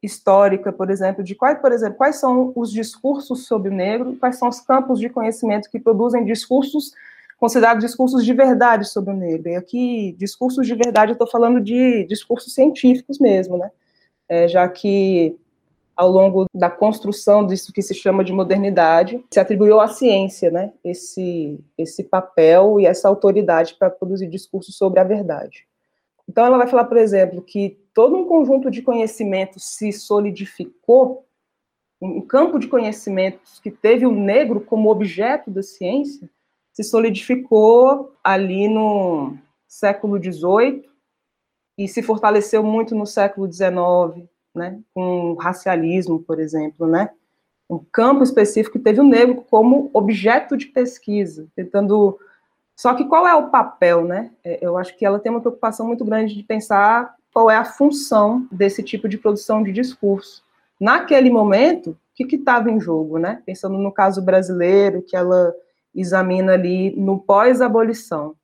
histórica, 0.06 0.72
por 0.72 0.90
exemplo, 0.90 1.22
de 1.22 1.34
quais, 1.34 1.58
por 1.60 1.72
exemplo, 1.72 1.96
quais 1.96 2.16
são 2.16 2.52
os 2.54 2.72
discursos 2.72 3.46
sobre 3.46 3.68
o 3.68 3.74
negro, 3.74 4.16
quais 4.16 4.38
são 4.38 4.48
os 4.48 4.60
campos 4.60 4.98
de 4.98 5.08
conhecimento 5.08 5.70
que 5.70 5.78
produzem 5.78 6.24
discursos 6.24 6.92
considerados 7.38 7.84
discursos 7.84 8.24
de 8.24 8.32
verdade 8.32 8.88
sobre 8.88 9.12
o 9.12 9.16
negro. 9.16 9.50
E 9.50 9.56
aqui, 9.56 10.16
discursos 10.18 10.66
de 10.66 10.74
verdade, 10.74 11.10
eu 11.10 11.14
estou 11.14 11.28
falando 11.28 11.60
de 11.60 12.04
discursos 12.04 12.54
científicos 12.54 13.18
mesmo, 13.18 13.58
né? 13.58 13.70
É, 14.28 14.48
já 14.48 14.66
que 14.68 15.36
ao 15.94 16.10
longo 16.10 16.46
da 16.54 16.68
construção 16.68 17.46
disso 17.46 17.72
que 17.72 17.80
se 17.80 17.94
chama 17.94 18.22
de 18.22 18.32
modernidade, 18.32 19.24
se 19.30 19.40
atribuiu 19.40 19.80
à 19.80 19.88
ciência, 19.88 20.50
né, 20.50 20.72
esse, 20.84 21.58
esse 21.78 22.04
papel 22.04 22.78
e 22.78 22.84
essa 22.84 23.08
autoridade 23.08 23.74
para 23.78 23.88
produzir 23.88 24.26
discursos 24.26 24.76
sobre 24.76 25.00
a 25.00 25.04
verdade. 25.04 25.66
Então, 26.28 26.44
ela 26.44 26.58
vai 26.58 26.66
falar, 26.66 26.84
por 26.84 26.98
exemplo, 26.98 27.40
que 27.40 27.78
todo 27.96 28.14
um 28.14 28.26
conjunto 28.26 28.70
de 28.70 28.82
conhecimentos 28.82 29.74
se 29.74 29.90
solidificou, 29.90 31.26
um 31.98 32.20
campo 32.20 32.58
de 32.58 32.68
conhecimentos 32.68 33.58
que 33.58 33.70
teve 33.70 34.04
o 34.04 34.12
negro 34.12 34.60
como 34.60 34.90
objeto 34.90 35.50
da 35.50 35.62
ciência, 35.62 36.28
se 36.74 36.84
solidificou 36.84 38.14
ali 38.22 38.68
no 38.68 39.38
século 39.66 40.22
XVIII 40.22 40.84
e 41.78 41.88
se 41.88 42.02
fortaleceu 42.02 42.62
muito 42.62 42.94
no 42.94 43.06
século 43.06 43.50
XIX, 43.50 44.28
né, 44.54 44.78
com 44.92 45.30
o 45.30 45.34
racialismo, 45.36 46.22
por 46.22 46.38
exemplo, 46.38 46.86
né, 46.86 47.08
um 47.68 47.78
campo 47.78 48.22
específico 48.22 48.76
que 48.76 48.84
teve 48.84 49.00
o 49.00 49.08
negro 49.08 49.42
como 49.48 49.90
objeto 49.94 50.54
de 50.54 50.66
pesquisa, 50.66 51.48
tentando 51.56 52.18
só 52.76 52.92
que 52.92 53.06
qual 53.06 53.26
é 53.26 53.34
o 53.34 53.48
papel, 53.48 54.04
né? 54.04 54.30
É, 54.44 54.58
eu 54.60 54.76
acho 54.76 54.94
que 54.98 55.06
ela 55.06 55.18
tem 55.18 55.32
uma 55.32 55.40
preocupação 55.40 55.86
muito 55.86 56.04
grande 56.04 56.34
de 56.34 56.42
pensar 56.42 57.16
qual 57.36 57.50
é 57.50 57.56
a 57.56 57.66
função 57.66 58.48
desse 58.50 58.82
tipo 58.82 59.06
de 59.06 59.18
produção 59.18 59.62
de 59.62 59.70
discurso. 59.70 60.42
Naquele 60.80 61.28
momento, 61.28 61.90
o 61.90 61.96
que 62.14 62.34
estava 62.34 62.70
em 62.70 62.80
jogo, 62.80 63.18
né? 63.18 63.42
Pensando 63.44 63.76
no 63.76 63.92
caso 63.92 64.22
brasileiro, 64.22 65.02
que 65.02 65.14
ela 65.14 65.54
examina 65.94 66.54
ali 66.54 66.96
no 66.96 67.18
pós-abolição. 67.18 68.34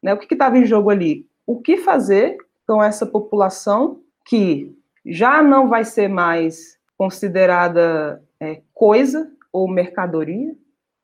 Né? 0.00 0.14
O 0.14 0.16
que 0.16 0.32
estava 0.32 0.56
em 0.56 0.64
jogo 0.64 0.90
ali? 0.90 1.26
O 1.44 1.60
que 1.60 1.76
fazer 1.78 2.36
com 2.64 2.80
essa 2.80 3.04
população 3.04 3.98
que 4.24 4.72
já 5.04 5.42
não 5.42 5.68
vai 5.68 5.84
ser 5.84 6.06
mais 6.06 6.78
considerada 6.96 8.22
é, 8.38 8.60
coisa 8.72 9.28
ou 9.52 9.66
mercadoria? 9.66 10.54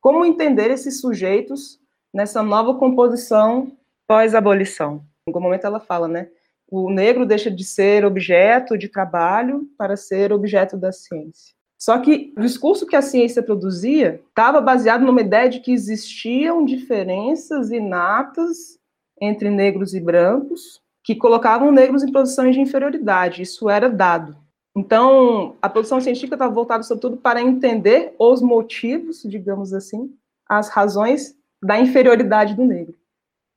Como 0.01 0.25
entender 0.25 0.71
esses 0.71 1.01
sujeitos 1.01 1.81
nessa 2.15 2.41
nova 2.41 2.77
composição 2.77 3.73
pós-abolição? 4.07 5.05
Em 5.27 5.33
algum 5.33 5.41
momento 5.41 5.67
ela 5.67 5.81
fala, 5.81 6.07
né? 6.07 6.29
O 6.75 6.91
negro 6.91 7.27
deixa 7.27 7.51
de 7.51 7.65
ser 7.65 8.03
objeto 8.03 8.79
de 8.79 8.89
trabalho 8.89 9.69
para 9.77 9.95
ser 9.95 10.33
objeto 10.33 10.75
da 10.75 10.91
ciência. 10.91 11.55
Só 11.79 11.99
que 11.99 12.33
o 12.35 12.41
discurso 12.41 12.87
que 12.87 12.97
a 12.97 13.03
ciência 13.03 13.43
produzia 13.43 14.23
estava 14.31 14.59
baseado 14.59 15.05
numa 15.05 15.21
ideia 15.21 15.51
de 15.51 15.61
que 15.61 15.71
existiam 15.71 16.65
diferenças 16.65 17.71
inatas 17.71 18.79
entre 19.21 19.51
negros 19.51 19.93
e 19.93 20.01
brancos 20.01 20.81
que 21.05 21.15
colocavam 21.15 21.71
negros 21.71 22.03
em 22.03 22.11
posições 22.11 22.55
de 22.55 22.63
inferioridade. 22.63 23.43
Isso 23.43 23.69
era 23.69 23.91
dado. 23.91 24.35
Então, 24.75 25.57
a 25.61 25.69
produção 25.69 26.01
científica 26.01 26.37
estava 26.37 26.55
voltada, 26.55 26.83
sobretudo, 26.85 27.19
para 27.19 27.43
entender 27.43 28.15
os 28.19 28.41
motivos, 28.41 29.23
digamos 29.23 29.75
assim, 29.75 30.11
as 30.49 30.71
razões 30.71 31.37
da 31.63 31.79
inferioridade 31.79 32.55
do 32.55 32.65
negro. 32.65 32.95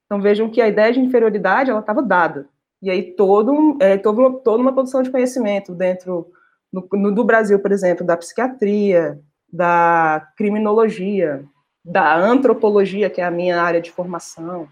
Então, 0.05 0.21
vejam 0.21 0.49
que 0.49 0.59
a 0.59 0.67
ideia 0.67 0.91
de 0.91 0.99
inferioridade 0.99 1.69
ela 1.69 1.79
estava 1.79 2.01
dada. 2.01 2.49
E 2.85 2.89
aí 2.91 3.01
todo, 3.01 3.77
é, 3.79 3.97
todo 3.97 4.39
toda 4.43 4.61
uma 4.61 4.71
produção 4.71 5.01
de 5.01 5.09
conhecimento 5.09 5.73
dentro 5.73 6.31
no, 6.71 6.87
no, 6.93 7.11
do 7.11 7.23
Brasil, 7.23 7.57
por 7.57 7.71
exemplo, 7.71 8.05
da 8.05 8.15
psiquiatria, 8.15 9.19
da 9.51 10.27
criminologia, 10.37 11.43
da 11.83 12.15
antropologia, 12.15 13.09
que 13.09 13.19
é 13.19 13.23
a 13.23 13.31
minha 13.31 13.59
área 13.59 13.81
de 13.81 13.89
formação, 13.89 14.67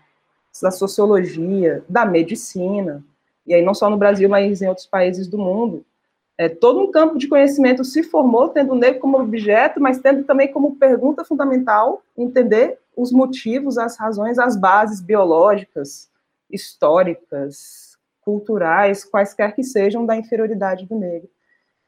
da 0.61 0.69
sociologia, 0.69 1.83
da 1.89 2.05
medicina, 2.05 3.03
e 3.47 3.55
aí 3.55 3.63
não 3.63 3.73
só 3.73 3.89
no 3.89 3.97
Brasil, 3.97 4.29
mas 4.29 4.61
em 4.61 4.67
outros 4.67 4.85
países 4.85 5.27
do 5.27 5.39
mundo, 5.39 5.83
É, 6.35 6.49
todo 6.49 6.79
um 6.79 6.91
campo 6.91 7.17
de 7.17 7.27
conhecimento 7.27 7.83
se 7.83 8.01
formou 8.03 8.49
tendo 8.49 8.73
o 8.73 8.75
negro 8.75 8.99
como 8.99 9.19
objeto, 9.19 9.79
mas 9.79 9.99
tendo 9.99 10.23
também 10.23 10.51
como 10.51 10.75
pergunta 10.75 11.23
fundamental 11.23 12.01
entender 12.17 12.79
os 12.95 13.11
motivos, 13.11 13.77
as 13.77 13.97
razões, 13.97 14.39
as 14.39 14.55
bases 14.55 14.99
biológicas, 14.99 16.09
históricas, 16.49 17.92
culturais, 18.23 19.05
quaisquer 19.05 19.53
que 19.55 19.63
sejam, 19.63 20.05
da 20.05 20.15
inferioridade 20.15 20.85
do 20.85 20.95
negro. 20.95 21.29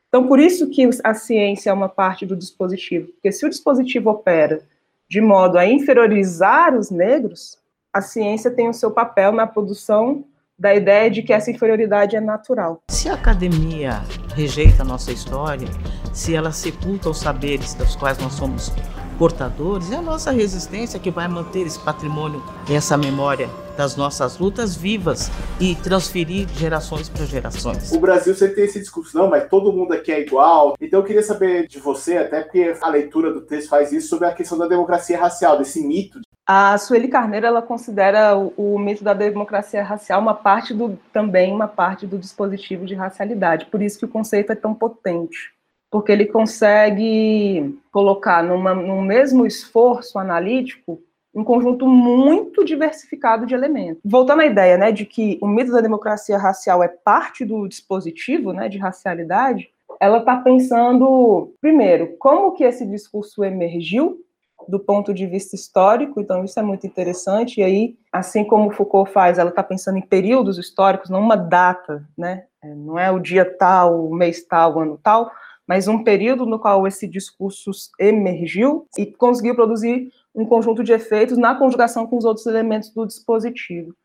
Então, 0.07 0.27
por 0.27 0.39
isso 0.39 0.69
que 0.69 0.89
a 1.03 1.13
ciência 1.13 1.69
é 1.69 1.73
uma 1.73 1.89
parte 1.89 2.25
do 2.25 2.35
dispositivo, 2.35 3.07
porque 3.07 3.31
se 3.31 3.45
o 3.45 3.49
dispositivo 3.49 4.09
opera 4.09 4.61
de 5.09 5.21
modo 5.21 5.57
a 5.57 5.65
inferiorizar 5.65 6.75
os 6.75 6.89
negros, 6.89 7.57
a 7.93 8.01
ciência 8.01 8.49
tem 8.51 8.69
o 8.69 8.73
seu 8.73 8.91
papel 8.91 9.31
na 9.31 9.45
produção 9.45 10.25
da 10.57 10.73
ideia 10.73 11.11
de 11.11 11.21
que 11.21 11.33
essa 11.33 11.51
inferioridade 11.51 12.15
é 12.15 12.21
natural. 12.21 12.81
Se 12.89 13.09
a 13.09 13.13
academia 13.13 14.01
rejeita 14.33 14.83
a 14.83 14.85
nossa 14.85 15.11
história, 15.11 15.67
se 16.13 16.33
ela 16.33 16.51
sepulta 16.51 17.09
os 17.09 17.19
saberes 17.19 17.73
dos 17.73 17.95
quais 17.95 18.17
nós 18.19 18.33
somos 18.33 18.71
portadores, 19.17 19.91
é 19.91 19.95
a 19.95 20.01
nossa 20.01 20.31
resistência 20.31 20.99
que 20.99 21.09
vai 21.09 21.27
manter 21.27 21.65
esse 21.65 21.79
patrimônio, 21.79 22.43
essa 22.69 22.97
memória 22.97 23.49
das 23.75 23.95
nossas 23.95 24.37
lutas 24.37 24.75
vivas 24.75 25.29
e 25.59 25.75
transferir 25.75 26.47
gerações 26.49 27.09
para 27.09 27.25
gerações. 27.25 27.91
O 27.91 27.99
Brasil 27.99 28.33
sempre 28.33 28.55
tem 28.55 28.65
esse 28.65 28.79
discurso, 28.79 29.17
não, 29.17 29.29
mas 29.29 29.49
todo 29.49 29.71
mundo 29.71 29.93
aqui 29.93 30.11
é 30.11 30.21
igual. 30.21 30.75
Então 30.79 30.99
eu 30.99 31.05
queria 31.05 31.23
saber 31.23 31.67
de 31.67 31.79
você, 31.79 32.17
até 32.17 32.41
porque 32.41 32.73
a 32.81 32.89
leitura 32.89 33.33
do 33.33 33.41
texto 33.41 33.69
faz 33.69 33.91
isso, 33.91 34.07
sobre 34.07 34.27
a 34.27 34.33
questão 34.33 34.57
da 34.57 34.67
democracia 34.67 35.19
racial, 35.19 35.57
desse 35.57 35.85
mito. 35.85 36.21
A 36.47 36.77
Sueli 36.77 37.07
Carneiro 37.07 37.47
ela 37.47 37.61
considera 37.61 38.37
o, 38.37 38.53
o 38.55 38.77
mito 38.77 39.03
da 39.03 39.15
democracia 39.15 39.83
racial 39.83 40.21
uma 40.21 40.35
parte 40.35 40.75
do 40.75 40.97
também 41.11 41.51
uma 41.51 41.67
parte 41.67 42.05
do 42.05 42.19
dispositivo 42.19 42.85
de 42.85 42.93
racialidade. 42.93 43.65
Por 43.65 43.81
isso 43.81 43.97
que 43.97 44.05
o 44.05 44.09
conceito 44.09 44.51
é 44.51 44.55
tão 44.55 44.73
potente 44.73 45.54
porque 45.95 46.11
ele 46.11 46.25
consegue 46.25 47.73
colocar 47.89 48.43
numa, 48.43 48.75
num 48.75 49.01
mesmo 49.01 49.45
esforço 49.45 50.19
analítico 50.19 51.01
um 51.33 51.41
conjunto 51.41 51.87
muito 51.87 52.65
diversificado 52.65 53.45
de 53.45 53.53
elementos. 53.53 54.01
Voltando 54.03 54.41
à 54.41 54.45
ideia 54.45 54.77
né, 54.77 54.91
de 54.91 55.05
que 55.05 55.39
o 55.41 55.47
mito 55.47 55.71
da 55.71 55.79
democracia 55.79 56.37
racial 56.37 56.83
é 56.83 56.89
parte 56.89 57.45
do 57.45 57.65
dispositivo 57.65 58.51
né, 58.51 58.67
de 58.67 58.77
racialidade, 58.77 59.69
ela 59.97 60.17
está 60.17 60.35
pensando, 60.35 61.53
primeiro, 61.61 62.17
como 62.19 62.51
que 62.51 62.65
esse 62.65 62.85
discurso 62.85 63.41
emergiu 63.41 64.19
do 64.67 64.79
ponto 64.79 65.13
de 65.13 65.25
vista 65.25 65.55
histórico, 65.55 66.19
então 66.19 66.43
isso 66.43 66.59
é 66.59 66.63
muito 66.63 66.85
interessante, 66.85 67.61
e 67.61 67.63
aí, 67.63 67.95
assim 68.11 68.43
como 68.43 68.71
Foucault 68.71 69.11
faz, 69.11 69.37
ela 69.37 69.49
está 69.49 69.63
pensando 69.63 69.97
em 69.97 70.01
períodos 70.01 70.57
históricos, 70.57 71.09
não 71.09 71.21
uma 71.21 71.37
data, 71.37 72.05
né, 72.17 72.45
é, 72.61 72.67
não 72.73 72.99
é 72.99 73.09
o 73.11 73.19
dia 73.19 73.45
tal, 73.45 74.07
o 74.07 74.13
mês 74.13 74.43
tal, 74.43 74.75
o 74.75 74.79
ano 74.79 74.99
tal, 75.01 75.31
mas 75.67 75.87
um 75.87 76.03
período 76.03 76.45
no 76.45 76.59
qual 76.59 76.85
esse 76.87 77.07
discurso 77.07 77.71
emergiu 77.99 78.87
e 78.97 79.05
conseguiu 79.05 79.55
produzir 79.55 80.11
um 80.33 80.45
conjunto 80.45 80.83
de 80.83 80.91
efeitos 80.93 81.37
na 81.37 81.55
conjugação 81.55 82.05
com 82.05 82.17
os 82.17 82.25
outros 82.25 82.45
elementos 82.45 82.89
do 82.89 83.05
dispositivo. 83.05 83.95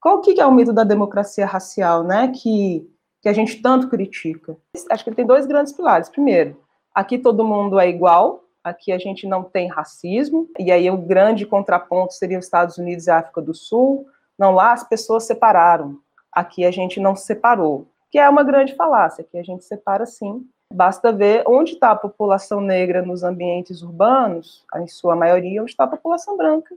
Qual 0.00 0.20
que 0.20 0.40
é 0.40 0.46
o 0.46 0.52
mito 0.52 0.72
da 0.72 0.84
democracia 0.84 1.46
racial, 1.46 2.04
né, 2.04 2.28
que, 2.28 2.88
que 3.22 3.28
a 3.28 3.32
gente 3.32 3.62
tanto 3.62 3.88
critica? 3.88 4.56
Acho 4.90 5.02
que 5.02 5.10
ele 5.10 5.16
tem 5.16 5.26
dois 5.26 5.46
grandes 5.46 5.72
pilares. 5.72 6.08
Primeiro, 6.08 6.60
aqui 6.94 7.18
todo 7.18 7.44
mundo 7.44 7.78
é 7.80 7.88
igual, 7.88 8.44
aqui 8.62 8.92
a 8.92 8.98
gente 8.98 9.26
não 9.26 9.42
tem 9.42 9.68
racismo, 9.68 10.48
e 10.58 10.70
aí 10.70 10.90
o 10.90 10.98
grande 10.98 11.46
contraponto 11.46 12.12
seria 12.14 12.38
os 12.38 12.44
Estados 12.44 12.78
Unidos 12.78 13.06
e 13.06 13.10
a 13.10 13.18
África 13.18 13.40
do 13.40 13.54
Sul. 13.54 14.06
Não, 14.38 14.52
lá 14.52 14.72
as 14.72 14.86
pessoas 14.86 15.24
separaram, 15.24 15.98
aqui 16.30 16.64
a 16.64 16.70
gente 16.70 17.00
não 17.00 17.16
separou, 17.16 17.88
que 18.10 18.18
é 18.18 18.28
uma 18.28 18.42
grande 18.42 18.74
falácia, 18.74 19.24
que 19.24 19.38
a 19.38 19.42
gente 19.42 19.64
separa 19.64 20.04
sim, 20.04 20.46
Basta 20.72 21.12
ver 21.12 21.44
onde 21.46 21.72
está 21.72 21.92
a 21.92 21.96
população 21.96 22.60
negra 22.60 23.02
nos 23.02 23.22
ambientes 23.22 23.82
urbanos, 23.82 24.64
em 24.76 24.86
sua 24.86 25.14
maioria, 25.14 25.62
onde 25.62 25.70
está 25.70 25.84
a 25.84 25.88
população 25.88 26.36
branca 26.36 26.74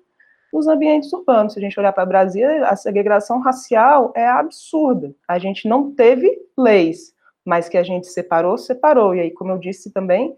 nos 0.52 0.68
ambientes 0.68 1.12
urbanos. 1.14 1.54
Se 1.54 1.60
a 1.60 1.62
gente 1.62 1.80
olhar 1.80 1.94
para 1.94 2.04
o 2.04 2.08
Brasil, 2.08 2.48
a 2.66 2.76
segregação 2.76 3.40
racial 3.40 4.12
é 4.16 4.28
absurda. 4.28 5.14
A 5.28 5.40
gente 5.40 5.68
não 5.68 5.92
teve 5.92 6.40
leis, 6.58 7.14
mas 7.46 7.70
que 7.70 7.78
a 7.78 7.84
gente 7.84 8.08
separou, 8.08 8.58
separou. 8.58 9.16
E 9.16 9.22
aí, 9.22 9.32
como 9.32 9.52
eu 9.52 9.58
disse 9.58 9.92
também, 9.92 10.36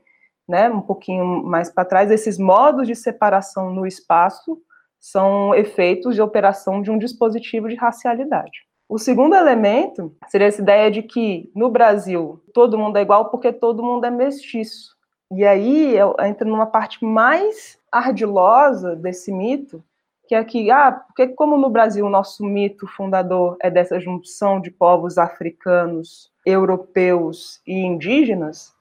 né, 0.48 0.70
um 0.70 0.82
pouquinho 0.82 1.44
mais 1.44 1.70
para 1.70 1.86
trás, 1.86 2.12
esses 2.12 2.38
modos 2.38 2.88
de 2.88 2.96
separação 2.96 3.74
no 3.74 3.86
espaço 3.86 4.62
são 5.00 5.56
efeitos 5.56 6.16
de 6.16 6.22
operação 6.22 6.82
de 6.82 6.92
um 6.92 6.98
dispositivo 6.98 7.68
de 7.68 7.76
racialidade. 7.76 8.71
O 8.92 8.98
segundo 8.98 9.34
elemento 9.34 10.14
seria 10.28 10.48
essa 10.48 10.62
ideia 10.62 10.92
de 10.92 11.02
que 11.02 11.50
no 11.56 11.70
Brasil 11.70 12.44
todo 12.54 12.78
mundo 12.78 12.98
é 12.98 13.02
igual 13.02 13.30
porque 13.30 13.54
todo 13.54 13.82
mundo 13.82 14.06
é 14.06 14.12
mestiço. 14.12 14.98
E 15.32 15.46
aí 15.46 15.96
entra 16.28 16.46
numa 16.46 16.66
parte 16.66 17.06
mais 17.06 17.80
ardilosa 17.90 18.94
desse 18.94 19.32
mito, 19.32 19.82
que 20.28 20.36
é 20.36 20.44
que, 20.44 20.70
ah, 20.70 20.92
porque 20.92 21.26
como 21.30 21.58
no 21.58 21.70
Brasil 21.70 22.06
o 22.06 22.10
nosso 22.10 22.44
mito 22.44 22.86
fundador 22.86 23.56
é 23.62 23.72
dessa 23.72 23.98
junção 23.98 24.60
de 24.60 24.70
povos 24.70 25.18
africanos, 25.18 26.30
europeus 26.46 27.62
e 27.66 27.74
indígenas, 27.74 28.74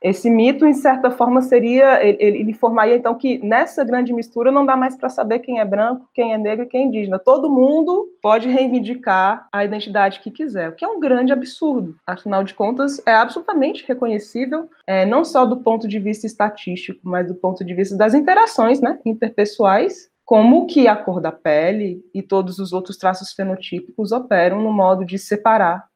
esse 0.00 0.30
mito, 0.30 0.64
em 0.64 0.74
certa 0.74 1.10
forma, 1.10 1.42
seria, 1.42 2.04
ele, 2.04 2.18
ele 2.20 2.52
formaria 2.52 2.96
então 2.96 3.14
que 3.14 3.38
nessa 3.44 3.84
grande 3.84 4.12
mistura 4.12 4.52
não 4.52 4.64
dá 4.64 4.76
mais 4.76 4.96
para 4.96 5.08
saber 5.08 5.40
quem 5.40 5.58
é 5.58 5.64
branco, 5.64 6.08
quem 6.14 6.32
é 6.32 6.38
negro 6.38 6.64
e 6.64 6.68
quem 6.68 6.82
é 6.82 6.84
indígena. 6.84 7.18
Todo 7.18 7.50
mundo 7.50 8.08
pode 8.22 8.48
reivindicar 8.48 9.48
a 9.52 9.64
identidade 9.64 10.20
que 10.20 10.30
quiser, 10.30 10.68
o 10.68 10.72
que 10.72 10.84
é 10.84 10.88
um 10.88 11.00
grande 11.00 11.32
absurdo. 11.32 11.96
Afinal 12.06 12.44
de 12.44 12.54
contas, 12.54 13.02
é 13.04 13.12
absolutamente 13.12 13.84
reconhecível, 13.86 14.68
é, 14.86 15.04
não 15.04 15.24
só 15.24 15.44
do 15.44 15.58
ponto 15.58 15.88
de 15.88 15.98
vista 15.98 16.26
estatístico, 16.26 17.00
mas 17.02 17.26
do 17.26 17.34
ponto 17.34 17.64
de 17.64 17.74
vista 17.74 17.96
das 17.96 18.14
interações 18.14 18.80
né, 18.80 18.98
interpessoais, 19.04 20.08
como 20.24 20.66
que 20.66 20.86
a 20.86 20.94
cor 20.94 21.20
da 21.20 21.32
pele 21.32 22.04
e 22.14 22.22
todos 22.22 22.58
os 22.58 22.72
outros 22.72 22.98
traços 22.98 23.32
fenotípicos 23.32 24.12
operam 24.12 24.62
no 24.62 24.72
modo 24.72 25.04
de 25.04 25.18
separar 25.18 25.88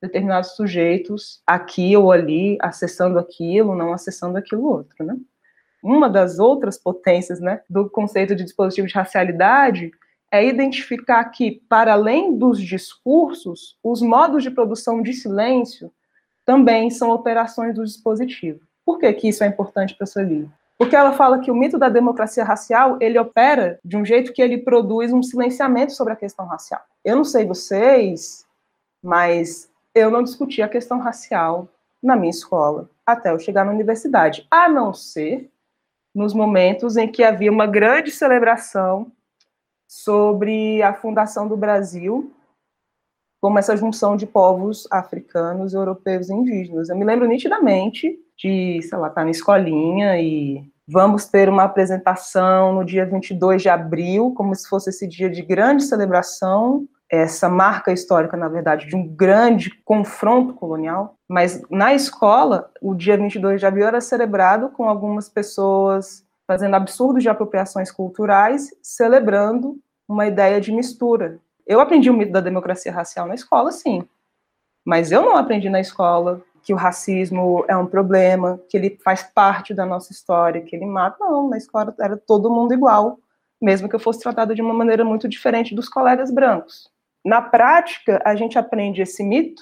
determinados 0.00 0.50
sujeitos 0.56 1.40
aqui 1.46 1.96
ou 1.96 2.12
ali 2.12 2.58
acessando 2.60 3.18
aquilo, 3.18 3.74
não 3.74 3.92
acessando 3.92 4.36
aquilo 4.36 4.64
outro, 4.64 5.04
né? 5.04 5.16
Uma 5.82 6.08
das 6.08 6.38
outras 6.38 6.78
potências, 6.78 7.38
né, 7.40 7.60
do 7.70 7.88
conceito 7.88 8.34
de 8.34 8.42
dispositivo 8.42 8.88
de 8.88 8.94
racialidade 8.94 9.92
é 10.32 10.44
identificar 10.44 11.24
que, 11.26 11.62
para 11.68 11.92
além 11.92 12.36
dos 12.36 12.60
discursos, 12.60 13.78
os 13.82 14.02
modos 14.02 14.42
de 14.42 14.50
produção 14.50 15.00
de 15.00 15.12
silêncio 15.12 15.92
também 16.44 16.90
são 16.90 17.10
operações 17.10 17.74
do 17.74 17.84
dispositivo. 17.84 18.60
Por 18.84 18.98
que, 18.98 19.12
que 19.12 19.28
isso 19.28 19.44
é 19.44 19.46
importante 19.46 19.94
para 19.94 20.06
a? 20.06 20.50
Porque 20.78 20.94
ela 20.94 21.12
fala 21.12 21.38
que 21.38 21.50
o 21.50 21.54
mito 21.54 21.78
da 21.78 21.88
democracia 21.88 22.44
racial, 22.44 22.98
ele 23.00 23.18
opera 23.18 23.80
de 23.84 23.96
um 23.96 24.04
jeito 24.04 24.32
que 24.32 24.42
ele 24.42 24.58
produz 24.58 25.12
um 25.12 25.22
silenciamento 25.22 25.92
sobre 25.92 26.12
a 26.12 26.16
questão 26.16 26.46
racial. 26.46 26.82
Eu 27.04 27.16
não 27.16 27.24
sei 27.24 27.46
vocês, 27.46 28.44
mas 29.02 29.70
eu 29.96 30.10
não 30.10 30.22
discuti 30.22 30.60
a 30.60 30.68
questão 30.68 30.98
racial 30.98 31.68
na 32.02 32.14
minha 32.14 32.30
escola 32.30 32.90
até 33.04 33.30
eu 33.30 33.38
chegar 33.38 33.64
na 33.64 33.72
universidade, 33.72 34.46
a 34.50 34.68
não 34.68 34.92
ser 34.92 35.50
nos 36.14 36.34
momentos 36.34 36.96
em 36.96 37.10
que 37.10 37.24
havia 37.24 37.50
uma 37.50 37.66
grande 37.66 38.10
celebração 38.10 39.10
sobre 39.88 40.82
a 40.82 40.92
fundação 40.92 41.48
do 41.48 41.56
Brasil, 41.56 42.32
como 43.40 43.58
essa 43.58 43.76
junção 43.76 44.16
de 44.16 44.26
povos 44.26 44.86
africanos, 44.90 45.72
europeus 45.72 46.28
e 46.28 46.32
indígenas. 46.32 46.88
Eu 46.88 46.96
me 46.96 47.04
lembro 47.04 47.26
nitidamente 47.26 48.18
de, 48.36 48.82
sei 48.82 48.98
lá, 48.98 49.08
estar 49.08 49.24
na 49.24 49.30
escolinha 49.30 50.20
e 50.20 50.68
vamos 50.86 51.26
ter 51.26 51.48
uma 51.48 51.62
apresentação 51.62 52.74
no 52.74 52.84
dia 52.84 53.06
22 53.06 53.62
de 53.62 53.68
abril, 53.68 54.34
como 54.34 54.54
se 54.54 54.68
fosse 54.68 54.90
esse 54.90 55.06
dia 55.06 55.30
de 55.30 55.42
grande 55.42 55.84
celebração 55.84 56.88
essa 57.10 57.48
marca 57.48 57.92
histórica, 57.92 58.36
na 58.36 58.48
verdade, 58.48 58.86
de 58.86 58.96
um 58.96 59.06
grande 59.06 59.70
confronto 59.84 60.54
colonial, 60.54 61.16
mas 61.28 61.62
na 61.70 61.94
escola, 61.94 62.70
o 62.80 62.94
dia 62.94 63.16
22 63.16 63.60
de 63.60 63.66
abril 63.66 63.86
era 63.86 64.00
celebrado 64.00 64.70
com 64.70 64.88
algumas 64.88 65.28
pessoas 65.28 66.24
fazendo 66.46 66.74
absurdos 66.74 67.22
de 67.22 67.28
apropriações 67.28 67.90
culturais, 67.90 68.70
celebrando 68.82 69.78
uma 70.08 70.26
ideia 70.26 70.60
de 70.60 70.70
mistura. 70.70 71.40
Eu 71.66 71.80
aprendi 71.80 72.08
o 72.08 72.14
mito 72.14 72.32
da 72.32 72.40
democracia 72.40 72.92
racial 72.92 73.26
na 73.26 73.34
escola, 73.34 73.72
sim, 73.72 74.06
mas 74.84 75.10
eu 75.10 75.22
não 75.22 75.36
aprendi 75.36 75.68
na 75.68 75.80
escola 75.80 76.40
que 76.62 76.72
o 76.72 76.76
racismo 76.76 77.64
é 77.68 77.76
um 77.76 77.86
problema, 77.86 78.60
que 78.68 78.76
ele 78.76 78.98
faz 79.04 79.22
parte 79.22 79.72
da 79.72 79.86
nossa 79.86 80.12
história, 80.12 80.62
que 80.62 80.74
ele 80.74 80.86
mata. 80.86 81.16
Não, 81.20 81.48
na 81.48 81.56
escola 81.56 81.94
era 82.00 82.16
todo 82.16 82.50
mundo 82.50 82.74
igual, 82.74 83.18
mesmo 83.60 83.88
que 83.88 83.94
eu 83.94 84.00
fosse 84.00 84.20
tratado 84.20 84.54
de 84.54 84.62
uma 84.62 84.74
maneira 84.74 85.04
muito 85.04 85.28
diferente 85.28 85.74
dos 85.74 85.88
colegas 85.88 86.30
brancos. 86.30 86.90
Na 87.26 87.42
prática, 87.42 88.22
a 88.24 88.36
gente 88.36 88.56
aprende 88.56 89.02
esse 89.02 89.24
mito 89.24 89.60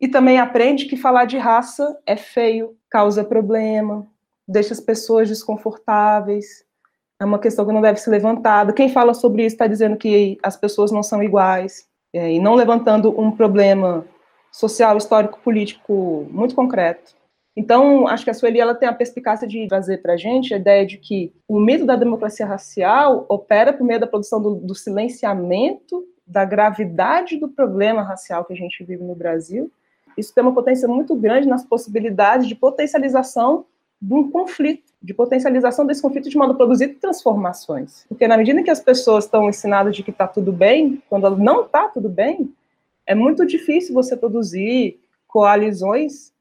e 0.00 0.08
também 0.08 0.40
aprende 0.40 0.86
que 0.86 0.96
falar 0.96 1.26
de 1.26 1.36
raça 1.36 1.94
é 2.06 2.16
feio, 2.16 2.74
causa 2.88 3.22
problema, 3.22 4.06
deixa 4.48 4.72
as 4.72 4.80
pessoas 4.80 5.28
desconfortáveis, 5.28 6.64
é 7.20 7.24
uma 7.26 7.38
questão 7.38 7.66
que 7.66 7.72
não 7.72 7.82
deve 7.82 8.00
ser 8.00 8.08
levantada. 8.08 8.72
Quem 8.72 8.88
fala 8.88 9.12
sobre 9.12 9.44
isso 9.44 9.54
está 9.54 9.66
dizendo 9.66 9.98
que 9.98 10.38
as 10.42 10.56
pessoas 10.56 10.90
não 10.90 11.02
são 11.02 11.22
iguais, 11.22 11.86
é, 12.14 12.32
e 12.32 12.40
não 12.40 12.54
levantando 12.54 13.20
um 13.20 13.30
problema 13.30 14.06
social, 14.50 14.96
histórico, 14.96 15.38
político 15.40 16.26
muito 16.30 16.54
concreto. 16.54 17.14
Então, 17.54 18.08
acho 18.08 18.24
que 18.24 18.30
a 18.30 18.34
Sueli 18.34 18.58
ela 18.58 18.74
tem 18.74 18.88
a 18.88 18.94
perspicácia 18.94 19.46
de 19.46 19.66
trazer 19.68 19.98
para 19.98 20.14
a 20.14 20.16
gente 20.16 20.54
a 20.54 20.56
ideia 20.56 20.86
de 20.86 20.96
que 20.96 21.30
o 21.46 21.60
mito 21.60 21.84
da 21.84 21.94
democracia 21.94 22.46
racial 22.46 23.26
opera 23.28 23.70
por 23.70 23.84
meio 23.84 24.00
da 24.00 24.06
produção 24.06 24.40
do, 24.40 24.54
do 24.54 24.74
silenciamento 24.74 26.06
da 26.26 26.44
gravidade 26.44 27.38
do 27.38 27.48
problema 27.48 28.02
racial 28.02 28.44
que 28.44 28.52
a 28.52 28.56
gente 28.56 28.82
vive 28.84 29.02
no 29.02 29.14
Brasil. 29.14 29.70
Isso 30.16 30.34
tem 30.34 30.42
uma 30.42 30.54
potência 30.54 30.86
muito 30.86 31.14
grande 31.14 31.48
nas 31.48 31.64
possibilidades 31.64 32.46
de 32.46 32.54
potencialização 32.54 33.66
de 34.00 34.14
um 34.14 34.30
conflito, 34.30 34.92
de 35.00 35.14
potencialização 35.14 35.86
desse 35.86 36.02
conflito 36.02 36.28
de 36.28 36.36
modo 36.36 36.52
a 36.52 36.56
produzir 36.56 36.88
transformações. 37.00 38.04
Porque 38.08 38.26
na 38.26 38.36
medida 38.36 38.62
que 38.62 38.70
as 38.70 38.80
pessoas 38.80 39.24
estão 39.24 39.48
ensinadas 39.48 39.94
de 39.94 40.02
que 40.02 40.10
está 40.10 40.26
tudo 40.26 40.52
bem, 40.52 41.00
quando 41.08 41.36
não 41.36 41.64
está 41.64 41.88
tudo 41.88 42.08
bem, 42.08 42.52
é 43.06 43.14
muito 43.14 43.46
difícil 43.46 43.94
você 43.94 44.16
produzir 44.16 45.00
coalizões 45.28 46.32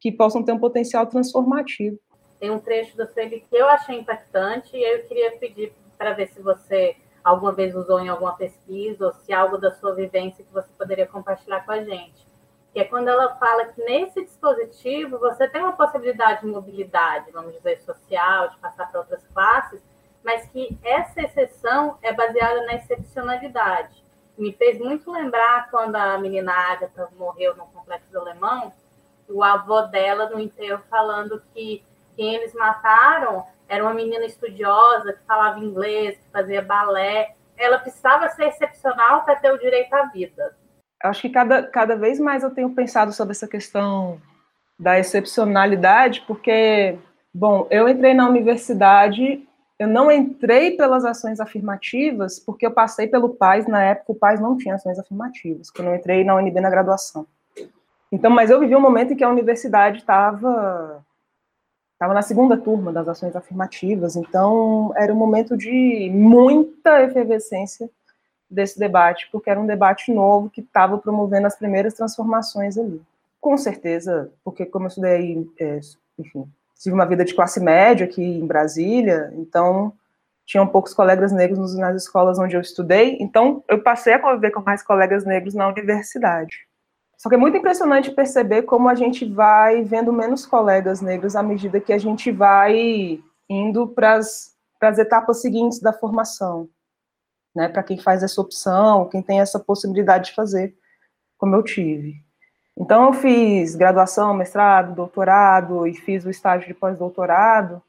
que 0.00 0.10
possam 0.10 0.42
ter 0.42 0.52
um 0.52 0.58
potencial 0.58 1.06
transformativo. 1.06 1.98
Tem 2.40 2.50
um 2.50 2.58
trecho 2.58 2.96
do 2.96 3.06
Felipe 3.06 3.44
que 3.48 3.56
eu 3.56 3.68
achei 3.68 3.98
impactante 3.98 4.74
e 4.74 4.82
eu 4.82 5.04
queria 5.04 5.32
pedir 5.32 5.72
para 5.96 6.12
ver 6.12 6.28
se 6.28 6.40
você 6.40 6.96
alguma 7.22 7.52
vez 7.52 7.74
usou 7.74 8.00
em 8.00 8.08
alguma 8.08 8.36
pesquisa 8.36 9.06
ou 9.06 9.12
se 9.12 9.32
algo 9.32 9.58
da 9.58 9.70
sua 9.72 9.94
vivência 9.94 10.44
que 10.44 10.52
você 10.52 10.68
poderia 10.76 11.06
compartilhar 11.06 11.64
com 11.64 11.72
a 11.72 11.82
gente. 11.82 12.26
Que 12.72 12.80
é 12.80 12.84
quando 12.84 13.08
ela 13.08 13.34
fala 13.36 13.66
que 13.66 13.82
nesse 13.84 14.24
dispositivo 14.24 15.18
você 15.18 15.46
tem 15.48 15.62
uma 15.62 15.76
possibilidade 15.76 16.40
de 16.40 16.46
mobilidade, 16.46 17.30
vamos 17.30 17.52
dizer, 17.52 17.80
social, 17.80 18.48
de 18.48 18.56
passar 18.58 18.90
para 18.90 19.00
outras 19.00 19.22
classes, 19.34 19.82
mas 20.24 20.46
que 20.46 20.78
essa 20.82 21.20
exceção 21.20 21.98
é 22.02 22.12
baseada 22.12 22.64
na 22.66 22.74
excepcionalidade. 22.74 24.02
Me 24.38 24.52
fez 24.52 24.78
muito 24.78 25.10
lembrar 25.10 25.70
quando 25.70 25.96
a 25.96 26.16
menina 26.18 26.52
Agatha 26.52 27.08
morreu 27.18 27.54
no 27.54 27.66
Complexo 27.66 28.16
Alemão, 28.18 28.72
o 29.28 29.42
avô 29.42 29.82
dela 29.82 30.30
no 30.30 30.40
enterro 30.40 30.82
falando 30.88 31.42
que 31.52 31.84
quem 32.16 32.34
eles 32.34 32.54
mataram 32.54 33.46
era 33.72 33.82
uma 33.82 33.94
menina 33.94 34.26
estudiosa 34.26 35.14
que 35.14 35.26
falava 35.26 35.58
inglês, 35.58 36.18
que 36.18 36.30
fazia 36.30 36.60
balé. 36.60 37.34
Ela 37.56 37.78
precisava 37.78 38.28
ser 38.28 38.48
excepcional 38.48 39.24
para 39.24 39.36
ter 39.36 39.50
o 39.50 39.58
direito 39.58 39.94
à 39.94 40.04
vida. 40.04 40.54
Acho 41.02 41.22
que 41.22 41.30
cada, 41.30 41.62
cada 41.62 41.96
vez 41.96 42.20
mais 42.20 42.42
eu 42.42 42.50
tenho 42.50 42.68
pensado 42.74 43.14
sobre 43.14 43.32
essa 43.32 43.48
questão 43.48 44.20
da 44.78 44.98
excepcionalidade, 44.98 46.22
porque, 46.26 46.98
bom, 47.32 47.66
eu 47.70 47.88
entrei 47.88 48.12
na 48.12 48.28
universidade, 48.28 49.42
eu 49.78 49.88
não 49.88 50.12
entrei 50.12 50.76
pelas 50.76 51.06
ações 51.06 51.40
afirmativas, 51.40 52.38
porque 52.38 52.66
eu 52.66 52.72
passei 52.72 53.06
pelo 53.06 53.30
PAIS, 53.30 53.66
na 53.66 53.82
época 53.82 54.12
o 54.12 54.14
PAIS 54.14 54.38
não 54.38 54.58
tinha 54.58 54.74
ações 54.74 54.98
afirmativas, 54.98 55.70
quando 55.70 55.88
eu 55.88 55.94
entrei 55.94 56.24
na 56.24 56.34
UNB 56.34 56.60
na 56.60 56.68
graduação. 56.68 57.26
Então, 58.12 58.30
mas 58.30 58.50
eu 58.50 58.60
vivi 58.60 58.76
um 58.76 58.80
momento 58.80 59.14
em 59.14 59.16
que 59.16 59.24
a 59.24 59.30
universidade 59.30 60.00
estava 60.00 61.02
estava 62.02 62.14
na 62.14 62.22
segunda 62.22 62.56
turma 62.56 62.92
das 62.92 63.06
ações 63.06 63.36
afirmativas, 63.36 64.16
então 64.16 64.92
era 64.96 65.12
um 65.14 65.16
momento 65.16 65.56
de 65.56 66.10
muita 66.12 67.00
efervescência 67.04 67.88
desse 68.50 68.76
debate, 68.76 69.28
porque 69.30 69.48
era 69.48 69.60
um 69.60 69.66
debate 69.66 70.12
novo 70.12 70.50
que 70.50 70.62
estava 70.62 70.98
promovendo 70.98 71.46
as 71.46 71.54
primeiras 71.54 71.94
transformações 71.94 72.76
ali. 72.76 73.00
Com 73.40 73.56
certeza, 73.56 74.32
porque 74.42 74.66
como 74.66 74.86
eu 74.86 74.88
estudei, 74.88 75.48
é, 75.60 75.78
enfim, 76.18 76.44
tive 76.76 76.92
uma 76.92 77.06
vida 77.06 77.24
de 77.24 77.36
classe 77.36 77.60
média 77.60 78.04
aqui 78.04 78.20
em 78.20 78.46
Brasília, 78.48 79.32
então 79.36 79.92
tinham 80.44 80.66
poucos 80.66 80.92
colegas 80.92 81.30
negros 81.30 81.76
nas 81.76 82.02
escolas 82.02 82.36
onde 82.36 82.56
eu 82.56 82.60
estudei, 82.60 83.16
então 83.20 83.62
eu 83.68 83.80
passei 83.80 84.14
a 84.14 84.18
conviver 84.18 84.50
com 84.50 84.60
mais 84.60 84.82
colegas 84.82 85.24
negros 85.24 85.54
na 85.54 85.68
universidade. 85.68 86.66
Só 87.22 87.28
que 87.28 87.36
é 87.36 87.38
muito 87.38 87.56
impressionante 87.56 88.10
perceber 88.10 88.62
como 88.62 88.88
a 88.88 88.96
gente 88.96 89.24
vai 89.24 89.84
vendo 89.84 90.12
menos 90.12 90.44
colegas 90.44 91.00
negros 91.00 91.36
à 91.36 91.42
medida 91.42 91.80
que 91.80 91.92
a 91.92 91.98
gente 91.98 92.32
vai 92.32 93.22
indo 93.48 93.86
para 93.86 94.16
as 94.16 94.98
etapas 94.98 95.40
seguintes 95.40 95.78
da 95.78 95.92
formação, 95.92 96.68
né? 97.54 97.68
Para 97.68 97.84
quem 97.84 97.96
faz 97.96 98.24
essa 98.24 98.40
opção, 98.40 99.08
quem 99.08 99.22
tem 99.22 99.40
essa 99.40 99.60
possibilidade 99.60 100.30
de 100.30 100.34
fazer, 100.34 100.76
como 101.38 101.54
eu 101.54 101.62
tive. 101.62 102.16
Então, 102.76 103.06
eu 103.06 103.12
fiz 103.12 103.76
graduação, 103.76 104.34
mestrado, 104.34 104.92
doutorado 104.92 105.86
e 105.86 105.94
fiz 105.94 106.24
o 106.24 106.30
estágio 106.30 106.66
de 106.66 106.74
pós-doutorado. 106.74 107.80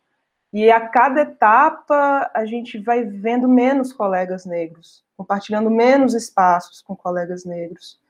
E 0.54 0.69
a 0.69 0.80
cada 0.89 1.22
etapa 1.22 2.30
a 2.36 2.46
gente 2.46 2.78
vai 2.78 3.04
vendo 3.04 3.50
menos 3.50 3.93
colegas 3.93 4.46
negros, 4.46 5.04
compartilhando 5.17 5.72
menos 5.72 6.13
espaços 6.13 6.84
com 6.84 6.96
colegas 6.96 7.43
negros 7.46 8.03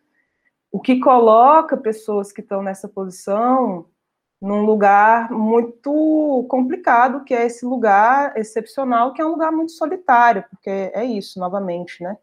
o 0.74 0.82
que 0.82 1.00
coloca 1.00 1.78
pessoas 1.78 2.32
que 2.32 2.42
estão 2.42 2.64
nessa 2.64 2.90
posição 2.90 3.86
num 4.42 4.66
lugar 4.66 5.32
muito 5.32 6.46
complicado, 6.50 7.24
que 7.24 7.34
é 7.34 7.46
esse 7.46 7.64
lugar 7.64 8.36
excepcional, 8.36 9.14
que 9.14 9.22
é 9.22 9.26
um 9.26 9.30
lugar 9.30 9.52
muito 9.52 9.72
solitário, 9.72 10.44
porque 10.50 10.70
é 10.70 11.06
isso, 11.06 11.40
novamente, 11.40 12.04
né? 12.04 12.18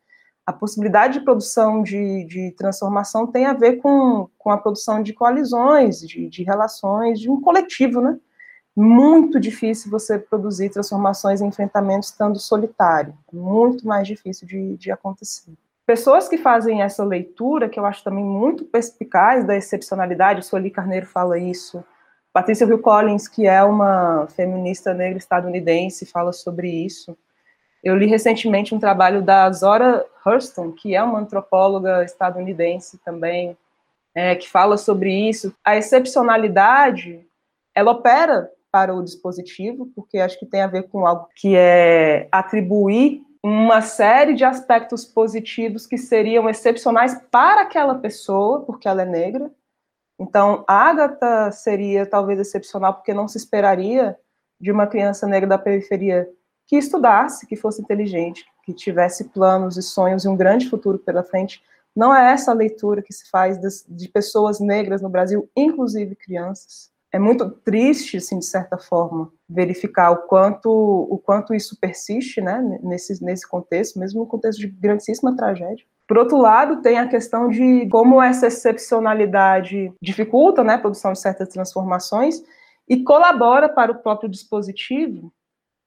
A 0.45 0.53
possibilidade 0.53 1.21
de 1.21 1.25
produção 1.25 1.81
de, 1.81 2.25
de 2.25 2.51
transformação 2.51 3.25
tem 3.25 3.47
a 3.47 3.53
ver 3.53 3.77
com, 3.77 4.29
com 4.37 4.51
a 4.51 4.59
produção 4.59 5.01
de 5.01 5.13
coalizões, 5.13 6.01
de, 6.01 6.29
de 6.29 6.43
relações, 6.43 7.21
de 7.21 7.31
um 7.31 7.41
coletivo, 7.41 8.01
né? 8.01 8.19
Muito 8.77 9.39
difícil 9.39 9.93
você 9.93 10.19
produzir 10.19 10.71
transformações 10.71 11.41
em 11.41 11.47
enfrentamentos 11.47 12.09
estando 12.09 12.39
solitário, 12.41 13.17
muito 13.33 13.87
mais 13.87 14.09
difícil 14.09 14.47
de, 14.49 14.77
de 14.77 14.91
acontecer. 14.91 15.55
Pessoas 15.90 16.29
que 16.29 16.38
fazem 16.38 16.83
essa 16.83 17.03
leitura, 17.03 17.68
que 17.68 17.76
eu 17.76 17.85
acho 17.85 18.05
também 18.05 18.22
muito 18.22 18.64
perspicaz 18.64 19.44
da 19.44 19.57
excepcionalidade, 19.57 20.46
Sueli 20.46 20.70
Carneiro 20.70 21.05
fala 21.05 21.37
isso, 21.37 21.85
Patrícia 22.33 22.64
Hill 22.64 22.79
Collins, 22.79 23.26
que 23.26 23.44
é 23.44 23.61
uma 23.64 24.29
feminista 24.29 24.94
negra 24.94 25.18
estadunidense, 25.18 26.07
fala 26.07 26.33
sobre 26.33 26.70
isso. 26.70 27.18
Eu 27.83 27.96
li 27.96 28.07
recentemente 28.07 28.72
um 28.72 28.79
trabalho 28.79 29.20
da 29.20 29.50
Zora 29.50 30.07
Hurston, 30.24 30.70
que 30.70 30.94
é 30.94 31.03
uma 31.03 31.18
antropóloga 31.18 32.05
estadunidense 32.05 32.96
também, 33.05 33.59
é, 34.14 34.37
que 34.37 34.48
fala 34.48 34.76
sobre 34.76 35.12
isso. 35.29 35.53
A 35.64 35.76
excepcionalidade, 35.76 37.18
ela 37.74 37.90
opera 37.90 38.48
para 38.70 38.94
o 38.94 39.03
dispositivo, 39.03 39.90
porque 39.96 40.18
acho 40.18 40.38
que 40.38 40.46
tem 40.46 40.62
a 40.62 40.68
ver 40.68 40.85
com 40.85 41.05
algo 41.05 41.26
que 41.35 41.57
é 41.57 42.29
atribuir 42.31 43.29
uma 43.42 43.81
série 43.81 44.35
de 44.35 44.44
aspectos 44.44 45.05
positivos 45.05 45.87
que 45.87 45.96
seriam 45.96 46.48
excepcionais 46.48 47.18
para 47.31 47.62
aquela 47.62 47.94
pessoa, 47.94 48.61
porque 48.61 48.87
ela 48.87 49.03
é 49.03 49.07
negra. 49.07 49.50
Então, 50.18 50.64
a 50.68 50.90
Agatha 50.90 51.50
seria 51.50 52.05
talvez 52.05 52.38
excepcional 52.38 52.94
porque 52.94 53.14
não 53.14 53.26
se 53.26 53.38
esperaria 53.38 54.18
de 54.61 54.70
uma 54.70 54.87
criança 54.87 55.26
negra 55.26 55.48
da 55.48 55.59
periferia 55.59 56.29
que 56.66 56.76
estudasse, 56.76 57.46
que 57.46 57.57
fosse 57.57 57.81
inteligente, 57.81 58.44
que 58.62 58.74
tivesse 58.74 59.31
planos 59.31 59.79
e 59.79 59.83
sonhos 59.83 60.24
e 60.24 60.29
um 60.29 60.37
grande 60.37 60.68
futuro 60.68 60.98
pela 60.98 61.24
frente. 61.24 61.62
Não 61.96 62.14
é 62.14 62.33
essa 62.33 62.50
a 62.50 62.55
leitura 62.55 63.03
que 63.03 63.12
se 63.12 63.29
faz 63.31 63.59
de 63.88 64.09
pessoas 64.09 64.61
negras 64.61 65.00
no 65.00 65.09
Brasil, 65.09 65.50
inclusive 65.57 66.14
crianças 66.14 66.90
é 67.12 67.18
muito 67.18 67.51
triste, 67.51 68.18
assim, 68.18 68.38
de 68.38 68.46
certa 68.46 68.79
forma, 68.79 69.33
verificar 69.49 70.12
o 70.12 70.18
quanto, 70.29 70.70
o 70.70 71.18
quanto 71.18 71.55
isso 71.55 71.77
persiste, 71.81 72.40
né, 72.40 72.79
nesse, 72.83 73.23
nesse 73.23 73.49
contexto, 73.49 73.99
mesmo 73.99 74.20
no 74.20 74.27
contexto 74.27 74.61
de 74.61 74.68
grandíssima 74.68 75.37
tragédia. 75.37 75.85
Por 76.07 76.18
outro 76.18 76.37
lado, 76.38 76.83
tem 76.83 76.99
a 76.99 77.09
questão 77.09 77.49
de 77.49 77.88
como 77.88 78.23
essa 78.23 78.46
excepcionalidade 78.46 79.92
dificulta 80.01 80.62
né, 80.62 80.75
a 80.75 80.79
produção 80.79 81.12
de 81.12 81.20
certas 81.20 81.49
transformações 81.49 82.42
e 82.88 83.03
colabora 83.03 83.68
para 83.68 83.92
o 83.92 83.99
próprio 83.99 84.29
dispositivo 84.29 85.33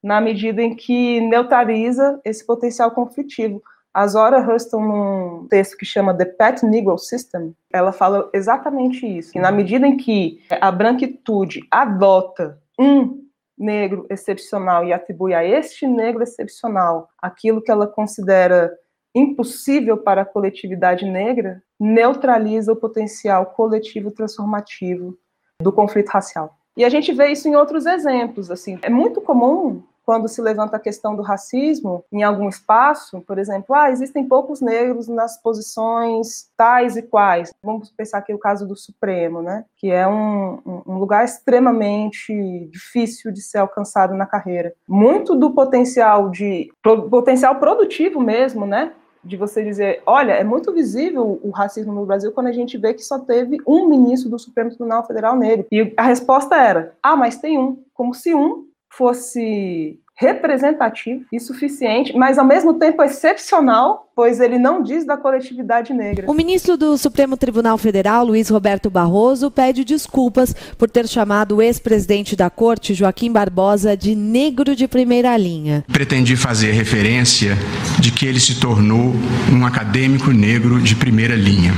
na 0.03 0.19
medida 0.19 0.61
em 0.61 0.75
que 0.75 1.21
neutraliza 1.21 2.19
esse 2.25 2.45
potencial 2.45 2.91
conflitivo. 2.91 3.63
A 3.93 4.07
Zora 4.07 4.39
Huston, 4.39 4.81
num 4.81 5.47
texto 5.47 5.77
que 5.77 5.85
chama 5.85 6.17
The 6.17 6.25
Pet 6.25 6.65
Negro 6.65 6.97
System, 6.97 7.55
ela 7.71 7.91
fala 7.91 8.27
exatamente 8.33 9.05
isso. 9.05 9.31
Que 9.31 9.39
na 9.39 9.51
medida 9.51 9.85
em 9.85 9.95
que 9.95 10.41
a 10.49 10.71
branquitude 10.71 11.61
adota 11.69 12.59
um 12.79 13.23
negro 13.55 14.07
excepcional 14.09 14.83
e 14.83 14.91
atribui 14.91 15.35
a 15.35 15.45
este 15.45 15.87
negro 15.87 16.23
excepcional 16.23 17.07
aquilo 17.21 17.61
que 17.61 17.69
ela 17.69 17.85
considera 17.85 18.73
impossível 19.13 19.95
para 19.95 20.23
a 20.23 20.25
coletividade 20.25 21.05
negra, 21.05 21.61
neutraliza 21.79 22.73
o 22.73 22.75
potencial 22.75 23.45
coletivo 23.45 24.09
transformativo 24.09 25.15
do 25.61 25.71
conflito 25.71 26.09
racial. 26.09 26.57
E 26.75 26.83
a 26.83 26.89
gente 26.89 27.13
vê 27.13 27.27
isso 27.27 27.47
em 27.47 27.55
outros 27.55 27.85
exemplos, 27.85 28.49
assim, 28.49 28.79
é 28.81 28.89
muito 28.89 29.21
comum 29.21 29.83
quando 30.05 30.27
se 30.27 30.41
levanta 30.41 30.77
a 30.77 30.79
questão 30.79 31.15
do 31.15 31.21
racismo 31.21 32.03
em 32.11 32.23
algum 32.23 32.49
espaço, 32.49 33.21
por 33.21 33.37
exemplo, 33.37 33.75
ah, 33.75 33.89
existem 33.89 34.27
poucos 34.27 34.61
negros 34.61 35.07
nas 35.07 35.41
posições 35.41 36.49
tais 36.57 36.95
e 36.95 37.01
quais. 37.01 37.53
Vamos 37.63 37.91
pensar 37.91 38.19
aqui 38.19 38.33
o 38.33 38.39
caso 38.39 38.67
do 38.67 38.75
Supremo, 38.75 39.41
né? 39.41 39.65
Que 39.77 39.91
é 39.91 40.07
um, 40.07 40.59
um 40.85 40.97
lugar 40.97 41.23
extremamente 41.23 42.33
difícil 42.71 43.31
de 43.31 43.41
ser 43.41 43.59
alcançado 43.59 44.13
na 44.13 44.25
carreira. 44.25 44.73
Muito 44.87 45.35
do 45.35 45.51
potencial 45.51 46.29
de 46.29 46.71
potencial 47.09 47.55
produtivo 47.55 48.19
mesmo, 48.19 48.65
né? 48.65 48.93
de 49.23 49.37
você 49.37 49.63
dizer, 49.63 50.01
olha, 50.05 50.33
é 50.33 50.43
muito 50.43 50.73
visível 50.73 51.39
o 51.41 51.49
racismo 51.49 51.93
no 51.93 52.05
Brasil 52.05 52.31
quando 52.31 52.47
a 52.47 52.51
gente 52.51 52.77
vê 52.77 52.93
que 52.93 53.03
só 53.03 53.17
teve 53.17 53.57
um 53.65 53.87
ministro 53.87 54.29
do 54.29 54.37
Supremo 54.37 54.69
Tribunal 54.69 55.07
Federal 55.07 55.35
negro. 55.35 55.65
E 55.71 55.93
a 55.95 56.03
resposta 56.03 56.55
era, 56.55 56.93
ah, 57.01 57.15
mas 57.15 57.37
tem 57.37 57.57
um. 57.57 57.81
Como 57.93 58.13
se 58.13 58.33
um 58.33 58.65
fosse 58.97 59.99
representativo 60.15 61.25
e 61.31 61.39
suficiente, 61.39 62.15
mas 62.15 62.37
ao 62.37 62.45
mesmo 62.45 62.75
tempo 62.75 63.01
excepcional, 63.01 64.11
pois 64.15 64.39
ele 64.39 64.59
não 64.59 64.83
diz 64.83 65.05
da 65.05 65.17
coletividade 65.17 65.91
negra. 65.91 66.29
O 66.29 66.33
ministro 66.35 66.77
do 66.77 66.95
Supremo 66.97 67.35
Tribunal 67.35 67.77
Federal, 67.79 68.23
Luiz 68.23 68.47
Roberto 68.49 68.91
Barroso, 68.91 69.49
pede 69.49 69.83
desculpas 69.83 70.53
por 70.77 70.89
ter 70.89 71.07
chamado 71.07 71.55
o 71.55 71.61
ex-presidente 71.61 72.35
da 72.35 72.49
corte, 72.49 72.93
Joaquim 72.93 73.31
Barbosa, 73.31 73.97
de 73.97 74.13
negro 74.13 74.75
de 74.75 74.87
primeira 74.87 75.35
linha. 75.35 75.83
Pretendi 75.91 76.35
fazer 76.35 76.71
referência 76.71 77.57
de 77.99 78.11
que 78.11 78.27
ele 78.27 78.39
se 78.39 78.59
tornou 78.59 79.13
um 79.51 79.65
acadêmico 79.65 80.29
negro 80.29 80.79
de 80.79 80.95
primeira 80.95 81.35
linha 81.35 81.73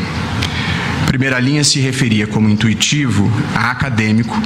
primeira 1.15 1.39
linha 1.39 1.63
se 1.63 1.80
referia 1.80 2.28
como 2.28 2.49
intuitivo 2.49 3.32
a 3.56 3.71
acadêmico 3.71 4.38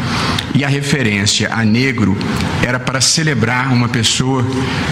e 0.53 0.63
a 0.63 0.67
referência 0.67 1.51
a 1.51 1.65
negro 1.65 2.15
era 2.61 2.79
para 2.79 3.01
celebrar 3.01 3.73
uma 3.73 3.89
pessoa 3.89 4.45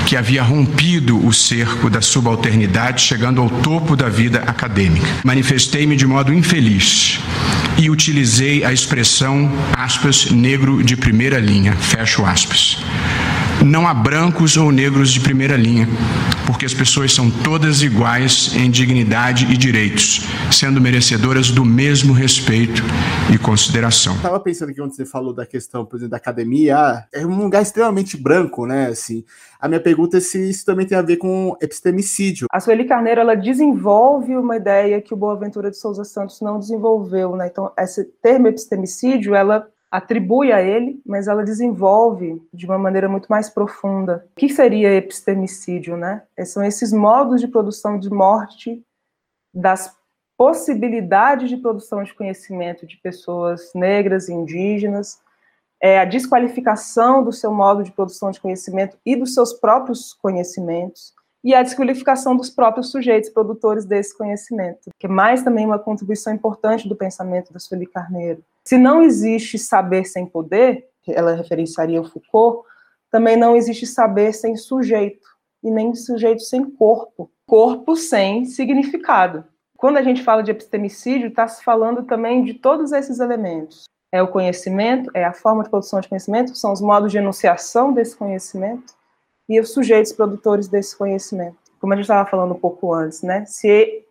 que 0.07 0.17
havia 0.17 0.41
rompido 0.41 1.23
o 1.23 1.31
cerco 1.31 1.87
da 1.87 2.01
subalternidade, 2.01 3.03
chegando 3.03 3.39
ao 3.39 3.47
topo 3.47 3.95
da 3.95 4.09
vida 4.09 4.39
acadêmica. 4.39 5.05
Manifestei-me 5.23 5.95
de 5.95 6.07
modo 6.07 6.33
infeliz 6.33 7.19
e 7.77 7.91
utilizei 7.91 8.63
a 8.63 8.73
expressão 8.73 9.47
aspas 9.71 10.31
negro 10.31 10.81
de 10.81 10.97
primeira 10.97 11.37
linha, 11.37 11.73
fecho 11.73 12.25
aspas. 12.25 12.79
Não 13.67 13.85
há 13.85 13.93
brancos 13.93 14.55
ou 14.55 14.71
negros 14.71 15.09
de 15.09 15.19
primeira 15.19 15.57
linha, 15.57 15.87
porque 16.45 16.65
as 16.65 16.73
pessoas 16.73 17.13
são 17.13 17.29
todas 17.29 17.81
iguais 17.81 18.55
em 18.55 18.71
dignidade 18.71 19.43
e 19.51 19.57
direitos, 19.57 20.21
sendo 20.49 20.79
merecedoras 20.79 21.51
do 21.51 21.65
mesmo 21.65 22.13
respeito 22.13 22.81
e 23.33 23.37
consideração. 23.37 24.15
Estava 24.15 24.39
pensando 24.39 24.69
que 24.69 24.79
quando 24.79 24.95
você 24.95 25.05
falou 25.05 25.33
da 25.33 25.45
questão, 25.45 25.85
por 25.85 25.97
exemplo, 25.97 26.11
da 26.11 26.15
academia, 26.15 27.03
é 27.13 27.25
um 27.25 27.37
lugar 27.37 27.61
extremamente 27.61 28.15
branco, 28.15 28.65
né? 28.65 28.87
Assim, 28.87 29.25
a 29.59 29.67
minha 29.67 29.81
pergunta 29.81 30.15
é 30.15 30.21
se 30.21 30.49
isso 30.49 30.65
também 30.65 30.85
tem 30.85 30.97
a 30.97 31.01
ver 31.01 31.17
com 31.17 31.57
epistemicídio. 31.61 32.47
A 32.49 32.61
Sueli 32.61 32.85
Carneiro 32.85 33.19
ela 33.19 33.35
desenvolve 33.35 34.37
uma 34.37 34.55
ideia 34.55 35.01
que 35.01 35.13
o 35.13 35.17
Boaventura 35.17 35.69
de 35.69 35.77
Souza 35.77 36.05
Santos 36.05 36.39
não 36.39 36.57
desenvolveu, 36.57 37.35
né? 37.35 37.47
Então, 37.51 37.69
esse 37.77 38.05
termo 38.21 38.47
epistemicídio, 38.47 39.35
ela 39.35 39.67
atribui 39.91 40.51
a 40.51 40.61
ele, 40.61 41.01
mas 41.05 41.27
ela 41.27 41.43
desenvolve 41.43 42.41
de 42.53 42.65
uma 42.65 42.77
maneira 42.77 43.07
muito 43.07 43.27
mais 43.27 43.49
profunda. 43.49 44.25
O 44.35 44.39
que 44.39 44.49
seria 44.49 44.93
epistemicídio, 44.93 45.95
né? 45.95 46.23
São 46.45 46.63
esses 46.63 46.91
modos 46.91 47.39
de 47.41 47.47
produção 47.47 47.97
de 47.97 48.09
morte 48.09 48.83
das 49.53 49.95
possibilidades 50.37 51.49
de 51.49 51.57
produção 51.57 52.03
de 52.03 52.13
conhecimento 52.13 52.85
de 52.85 52.97
pessoas 52.97 53.71
negras 53.73 54.29
e 54.29 54.33
indígenas, 54.33 55.19
é 55.81 55.99
a 55.99 56.05
desqualificação 56.05 57.23
do 57.23 57.31
seu 57.31 57.51
modo 57.51 57.83
de 57.83 57.91
produção 57.91 58.31
de 58.31 58.39
conhecimento 58.39 58.97
e 59.05 59.15
dos 59.15 59.33
seus 59.33 59.53
próprios 59.53 60.13
conhecimentos, 60.13 61.13
e 61.43 61.53
a 61.53 61.63
desqualificação 61.63 62.35
dos 62.35 62.49
próprios 62.49 62.91
sujeitos 62.91 63.29
produtores 63.29 63.85
desse 63.85 64.15
conhecimento, 64.17 64.89
que 64.99 65.07
é 65.07 65.09
mais 65.09 65.43
também 65.43 65.65
uma 65.65 65.79
contribuição 65.79 66.33
importante 66.33 66.89
do 66.89 66.95
pensamento 66.95 67.53
da 67.53 67.59
Sueli 67.59 67.85
Carneiro. 67.85 68.43
Se 68.67 68.77
não 68.77 69.01
existe 69.01 69.57
saber 69.57 70.03
sem 70.03 70.25
poder, 70.25 70.89
ela 71.07 71.33
referenciaria 71.33 72.01
o 72.01 72.03
Foucault, 72.03 72.67
também 73.09 73.37
não 73.37 73.55
existe 73.55 73.87
saber 73.87 74.33
sem 74.33 74.57
sujeito, 74.57 75.25
e 75.63 75.71
nem 75.71 75.95
sujeito 75.95 76.41
sem 76.41 76.69
corpo, 76.71 77.31
corpo 77.45 77.95
sem 77.95 78.43
significado. 78.43 79.45
Quando 79.77 79.95
a 79.95 80.03
gente 80.03 80.21
fala 80.21 80.43
de 80.43 80.51
epistemicídio, 80.51 81.29
está 81.29 81.47
se 81.47 81.63
falando 81.63 82.03
também 82.03 82.43
de 82.43 82.55
todos 82.55 82.91
esses 82.91 83.21
elementos. 83.21 83.85
É 84.11 84.21
o 84.21 84.27
conhecimento, 84.27 85.09
é 85.13 85.23
a 85.23 85.31
forma 85.31 85.63
de 85.63 85.69
produção 85.69 86.01
de 86.01 86.09
conhecimento, 86.09 86.53
são 86.53 86.73
os 86.73 86.81
modos 86.81 87.09
de 87.09 87.19
enunciação 87.19 87.93
desse 87.93 88.17
conhecimento 88.17 88.93
e 89.47 89.61
os 89.61 89.71
sujeitos 89.71 90.11
produtores 90.11 90.67
desse 90.67 90.93
conhecimento. 90.97 91.55
Como 91.79 91.93
a 91.93 91.95
gente 91.95 92.03
estava 92.03 92.29
falando 92.29 92.53
um 92.53 92.59
pouco 92.59 92.93
antes, 92.93 93.21
né? 93.21 93.45
Se 93.45 94.03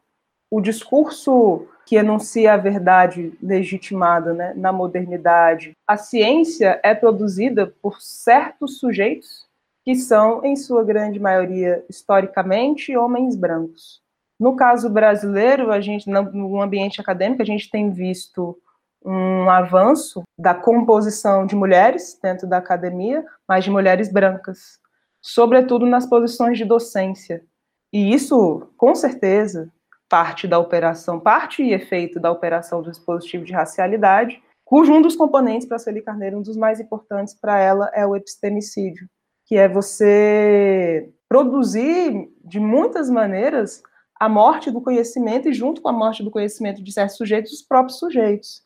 o 0.51 0.63
discurso 0.63 1.69
que 1.87 1.95
enuncia 1.95 2.53
a 2.53 2.57
verdade 2.57 3.33
legitimada 3.41 4.35
né, 4.35 4.53
na 4.57 4.73
modernidade. 4.73 5.73
A 5.87 5.97
ciência 5.97 6.81
é 6.83 6.93
produzida 6.95 7.73
por 7.81 8.03
certos 8.03 8.81
sujeitos 8.81 9.47
que 9.85 9.95
são, 9.95 10.45
em 10.45 10.57
sua 10.57 10.83
grande 10.83 11.21
maioria, 11.21 11.85
historicamente, 11.89 12.97
homens 12.97 13.37
brancos. 13.37 14.03
No 14.39 14.57
caso 14.57 14.91
brasileiro, 14.91 15.71
a 15.71 15.81
gente, 15.81 16.11
no 16.11 16.61
ambiente 16.61 17.01
acadêmico, 17.01 17.41
a 17.41 17.47
gente 17.47 17.71
tem 17.71 17.93
visto 17.93 18.59
um 19.05 19.49
avanço 19.49 20.25
da 20.37 20.53
composição 20.53 21.47
de 21.47 21.55
mulheres 21.55 22.19
dentro 22.21 22.49
da 22.49 22.57
academia, 22.57 23.25
mas 23.49 23.63
de 23.63 23.71
mulheres 23.71 24.13
brancas, 24.13 24.81
sobretudo 25.23 25.87
nas 25.87 26.05
posições 26.05 26.59
de 26.59 26.65
docência. 26.65 27.45
E 27.93 28.13
isso, 28.13 28.69
com 28.77 28.93
certeza, 28.93 29.73
parte 30.09 30.47
da 30.47 30.59
operação, 30.59 31.19
parte 31.19 31.63
e 31.63 31.73
efeito 31.73 32.21
da 32.21 32.31
operação 32.31 32.83
do 32.83 32.91
dispositivo 32.91 33.45
de 33.45 33.53
racialidade, 33.53 34.43
cujo 34.65 34.93
um 34.93 35.03
dos 35.03 35.17
componentes 35.17 35.67
para 35.67 35.77
a 35.77 35.79
Sueli 35.79 36.03
Carneiro, 36.03 36.39
um 36.39 36.43
dos 36.43 36.57
mais 36.57 36.81
importantes 36.81 37.35
para 37.35 37.59
ela, 37.59 37.91
é 37.95 38.07
o 38.07 38.17
epistemicídio, 38.17 39.09
que 39.47 39.57
é 39.57 39.69
você 39.69 41.11
produzir, 41.29 42.29
de 42.45 42.61
muitas 42.61 43.11
maneiras, 43.11 43.83
a 44.19 44.29
morte 44.29 44.71
do 44.71 44.81
conhecimento 44.81 45.49
e, 45.49 45.53
junto 45.53 45.83
com 45.83 45.89
a 45.89 45.93
morte 45.93 46.23
do 46.23 46.31
conhecimento 46.31 46.83
de 46.83 46.93
certos 46.93 47.17
sujeitos, 47.17 47.53
os 47.53 47.63
próprios 47.63 47.99
sujeitos. 47.99 48.63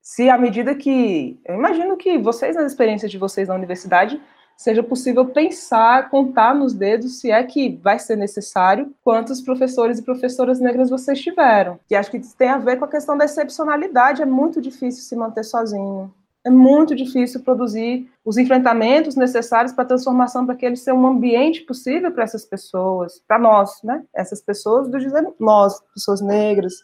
Se 0.00 0.28
à 0.28 0.36
medida 0.36 0.74
que. 0.74 1.40
Eu 1.44 1.54
imagino 1.54 1.96
que 1.96 2.18
vocês, 2.18 2.54
nas 2.54 2.70
experiências 2.70 3.10
de 3.10 3.18
vocês 3.18 3.48
na 3.48 3.54
universidade, 3.54 4.20
seja 4.56 4.82
possível 4.82 5.26
pensar, 5.26 6.10
contar 6.10 6.54
nos 6.54 6.72
dedos, 6.72 7.20
se 7.20 7.30
é 7.30 7.42
que 7.42 7.78
vai 7.82 7.98
ser 7.98 8.16
necessário, 8.16 8.94
quantos 9.02 9.40
professores 9.40 9.98
e 9.98 10.02
professoras 10.02 10.60
negras 10.60 10.90
vocês 10.90 11.20
tiveram. 11.20 11.78
E 11.90 11.96
acho 11.96 12.10
que 12.10 12.18
isso 12.18 12.36
tem 12.36 12.48
a 12.48 12.58
ver 12.58 12.78
com 12.78 12.84
a 12.84 12.90
questão 12.90 13.16
da 13.16 13.24
excepcionalidade, 13.24 14.22
é 14.22 14.26
muito 14.26 14.60
difícil 14.60 15.02
se 15.02 15.16
manter 15.16 15.44
sozinho. 15.44 16.12
É 16.46 16.50
muito 16.50 16.94
difícil 16.94 17.40
produzir 17.42 18.06
os 18.22 18.36
enfrentamentos 18.36 19.16
necessários 19.16 19.72
para 19.72 19.84
a 19.84 19.86
transformação, 19.86 20.44
para 20.44 20.54
que 20.54 20.66
ele 20.66 20.76
seja 20.76 20.94
um 20.94 21.06
ambiente 21.06 21.62
possível 21.62 22.12
para 22.12 22.24
essas 22.24 22.44
pessoas, 22.44 23.18
para 23.26 23.38
nós, 23.38 23.82
né? 23.82 24.02
Essas 24.14 24.42
pessoas, 24.42 24.90
do 24.90 24.98
dizer 24.98 25.26
nós, 25.40 25.80
pessoas 25.94 26.20
negras, 26.20 26.74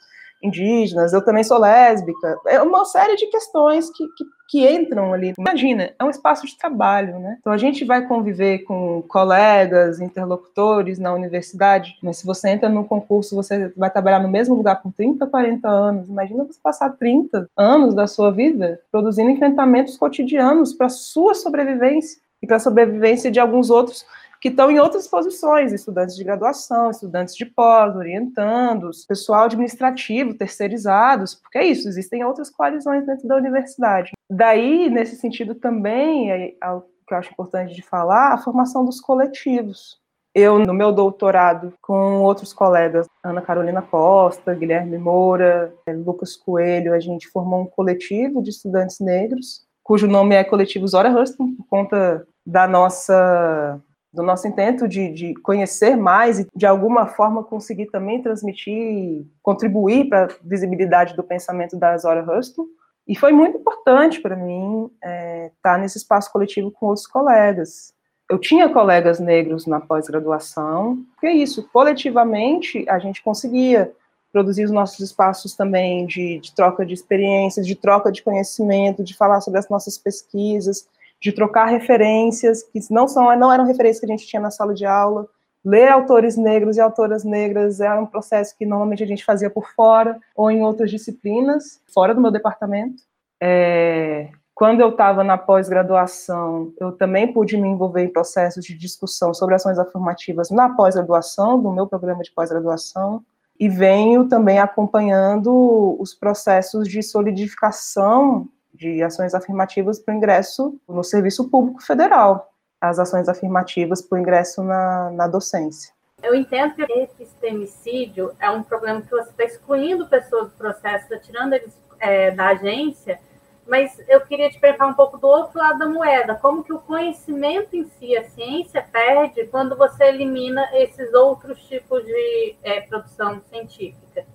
indígenas, 0.42 1.12
eu 1.12 1.24
também 1.24 1.44
sou 1.44 1.58
lésbica. 1.58 2.38
É 2.46 2.60
uma 2.62 2.84
série 2.84 3.16
de 3.16 3.26
questões 3.26 3.90
que, 3.90 4.06
que, 4.16 4.24
que, 4.48 4.70
entram 4.70 5.12
ali. 5.12 5.34
Imagina, 5.38 5.92
é 5.98 6.04
um 6.04 6.10
espaço 6.10 6.46
de 6.46 6.56
trabalho, 6.56 7.18
né? 7.18 7.36
Então 7.40 7.52
a 7.52 7.58
gente 7.58 7.84
vai 7.84 8.06
conviver 8.06 8.60
com 8.60 9.02
colegas, 9.08 10.00
interlocutores 10.00 10.98
na 10.98 11.12
universidade, 11.12 11.96
mas 12.02 12.18
se 12.18 12.26
você 12.26 12.50
entra 12.50 12.68
num 12.68 12.84
concurso, 12.84 13.36
você 13.36 13.72
vai 13.76 13.90
trabalhar 13.90 14.20
no 14.20 14.28
mesmo 14.28 14.54
lugar 14.54 14.82
por 14.82 14.92
30, 14.92 15.26
40 15.26 15.68
anos. 15.68 16.08
Imagina 16.08 16.44
você 16.44 16.58
passar 16.62 16.90
30 16.90 17.48
anos 17.56 17.94
da 17.94 18.06
sua 18.06 18.30
vida 18.30 18.80
produzindo 18.90 19.30
enfrentamentos 19.30 19.96
cotidianos 19.96 20.72
para 20.72 20.88
sua 20.88 21.34
sobrevivência 21.34 22.20
e 22.42 22.46
para 22.46 22.56
a 22.56 22.60
sobrevivência 22.60 23.30
de 23.30 23.38
alguns 23.38 23.70
outros 23.70 24.04
que 24.40 24.48
estão 24.48 24.70
em 24.70 24.78
outras 24.78 25.06
posições, 25.06 25.72
estudantes 25.72 26.16
de 26.16 26.24
graduação, 26.24 26.90
estudantes 26.90 27.36
de 27.36 27.44
pós, 27.44 27.94
orientandos, 27.94 29.04
pessoal 29.04 29.44
administrativo, 29.44 30.34
terceirizados, 30.34 31.34
porque 31.34 31.58
é 31.58 31.66
isso, 31.66 31.86
existem 31.88 32.24
outras 32.24 32.48
coalizões 32.48 33.04
dentro 33.06 33.28
da 33.28 33.36
universidade. 33.36 34.12
Daí, 34.28 34.88
nesse 34.88 35.16
sentido 35.16 35.54
também, 35.54 36.32
é, 36.32 36.48
é 36.48 36.80
que 37.06 37.14
eu 37.14 37.18
acho 37.18 37.32
importante 37.32 37.74
de 37.74 37.82
falar, 37.82 38.32
a 38.32 38.38
formação 38.38 38.84
dos 38.84 39.00
coletivos. 39.00 39.98
Eu, 40.32 40.60
no 40.60 40.72
meu 40.72 40.92
doutorado, 40.92 41.74
com 41.82 42.22
outros 42.22 42.52
colegas, 42.52 43.06
Ana 43.22 43.42
Carolina 43.42 43.82
Costa, 43.82 44.54
Guilherme 44.54 44.96
Moura, 44.96 45.74
é, 45.86 45.92
Lucas 45.92 46.36
Coelho, 46.36 46.94
a 46.94 47.00
gente 47.00 47.28
formou 47.28 47.62
um 47.62 47.66
coletivo 47.66 48.40
de 48.40 48.50
estudantes 48.50 49.00
negros, 49.00 49.66
cujo 49.82 50.06
nome 50.06 50.36
é 50.36 50.44
Coletivo 50.44 50.86
Zora 50.86 51.10
Huston, 51.10 51.56
por 51.56 51.66
conta 51.66 52.24
da 52.46 52.68
nossa 52.68 53.82
do 54.12 54.22
nosso 54.22 54.46
intento 54.48 54.88
de, 54.88 55.10
de, 55.12 55.34
conhecer 55.34 55.96
mais 55.96 56.40
e, 56.40 56.46
de 56.54 56.66
alguma 56.66 57.06
forma, 57.06 57.44
conseguir 57.44 57.86
também 57.86 58.20
transmitir, 58.20 59.24
contribuir 59.42 60.08
para 60.08 60.24
a 60.24 60.28
visibilidade 60.42 61.14
do 61.14 61.22
pensamento 61.22 61.76
da 61.76 61.96
Zora 61.96 62.24
Huston. 62.24 62.66
E 63.06 63.16
foi 63.16 63.32
muito 63.32 63.58
importante 63.58 64.20
para 64.20 64.36
mim 64.36 64.90
estar 64.96 65.08
é, 65.08 65.52
tá 65.62 65.78
nesse 65.78 65.98
espaço 65.98 66.30
coletivo 66.32 66.70
com 66.70 66.86
outros 66.86 67.06
colegas. 67.06 67.94
Eu 68.28 68.38
tinha 68.38 68.68
colegas 68.68 69.18
negros 69.18 69.66
na 69.66 69.80
pós-graduação, 69.80 71.04
que 71.20 71.26
é 71.26 71.32
isso, 71.32 71.68
coletivamente 71.72 72.84
a 72.88 72.98
gente 72.98 73.22
conseguia 73.22 73.92
produzir 74.32 74.64
os 74.64 74.70
nossos 74.70 75.00
espaços 75.00 75.56
também 75.56 76.06
de, 76.06 76.38
de 76.38 76.54
troca 76.54 76.86
de 76.86 76.94
experiências, 76.94 77.66
de 77.66 77.74
troca 77.74 78.12
de 78.12 78.22
conhecimento, 78.22 79.02
de 79.02 79.16
falar 79.16 79.40
sobre 79.40 79.58
as 79.58 79.68
nossas 79.68 79.98
pesquisas, 79.98 80.86
de 81.20 81.32
trocar 81.32 81.66
referências 81.66 82.62
que 82.62 82.80
não 82.90 83.06
são 83.06 83.36
não 83.36 83.52
eram 83.52 83.64
referências 83.64 84.00
que 84.00 84.06
a 84.06 84.16
gente 84.16 84.26
tinha 84.26 84.40
na 84.40 84.50
sala 84.50 84.72
de 84.72 84.86
aula, 84.86 85.28
ler 85.64 85.88
autores 85.88 86.36
negros 86.36 86.76
e 86.76 86.80
autoras 86.80 87.24
negras 87.24 87.80
é 87.80 87.92
um 87.94 88.06
processo 88.06 88.56
que 88.56 88.64
normalmente 88.64 89.02
a 89.02 89.06
gente 89.06 89.24
fazia 89.24 89.50
por 89.50 89.70
fora 89.72 90.18
ou 90.34 90.50
em 90.50 90.62
outras 90.62 90.90
disciplinas, 90.90 91.80
fora 91.92 92.14
do 92.14 92.20
meu 92.20 92.30
departamento. 92.30 93.02
É, 93.42 94.30
quando 94.54 94.80
eu 94.80 94.90
estava 94.90 95.24
na 95.24 95.38
pós-graduação, 95.38 96.72
eu 96.78 96.92
também 96.92 97.32
pude 97.32 97.56
me 97.56 97.68
envolver 97.68 98.02
em 98.02 98.12
processos 98.12 98.64
de 98.64 98.76
discussão 98.76 99.32
sobre 99.32 99.54
ações 99.54 99.78
afirmativas 99.78 100.50
na 100.50 100.74
pós-graduação, 100.74 101.56
no 101.56 101.72
meu 101.72 101.86
programa 101.86 102.22
de 102.22 102.30
pós-graduação, 102.30 103.22
e 103.58 103.68
venho 103.68 104.28
também 104.28 104.58
acompanhando 104.58 105.96
os 105.98 106.14
processos 106.14 106.88
de 106.88 107.02
solidificação 107.02 108.48
de 108.80 109.02
ações 109.02 109.34
afirmativas 109.34 109.98
para 109.98 110.14
o 110.14 110.16
ingresso 110.16 110.80
no 110.88 111.04
serviço 111.04 111.50
público 111.50 111.82
federal, 111.82 112.50
as 112.80 112.98
ações 112.98 113.28
afirmativas 113.28 114.00
para 114.00 114.16
o 114.16 114.20
ingresso 114.20 114.64
na, 114.64 115.10
na 115.10 115.28
docência. 115.28 115.92
Eu 116.22 116.34
entendo 116.34 116.74
que 116.74 116.82
esse 116.82 117.12
epistemicídio 117.22 118.32
é 118.40 118.50
um 118.50 118.62
problema 118.62 119.02
que 119.02 119.10
você 119.10 119.30
está 119.30 119.44
excluindo 119.44 120.08
pessoas 120.08 120.44
do 120.44 120.56
processo, 120.56 121.04
está 121.04 121.18
tirando 121.18 121.52
eles 121.52 121.78
é, 121.98 122.30
da 122.30 122.48
agência, 122.48 123.20
mas 123.66 123.96
eu 124.08 124.22
queria 124.22 124.48
te 124.48 124.58
perguntar 124.58 124.86
um 124.86 124.94
pouco 124.94 125.18
do 125.18 125.26
outro 125.26 125.58
lado 125.58 125.78
da 125.78 125.86
moeda, 125.86 126.34
como 126.34 126.64
que 126.64 126.72
o 126.72 126.80
conhecimento 126.80 127.76
em 127.76 127.84
si, 127.84 128.16
a 128.16 128.24
ciência 128.30 128.82
perde 128.90 129.46
quando 129.46 129.76
você 129.76 130.04
elimina 130.04 130.68
esses 130.72 131.12
outros 131.12 131.62
tipos 131.64 132.02
de 132.04 132.56
é, 132.62 132.80
produção 132.80 133.42
científica. 133.50 134.26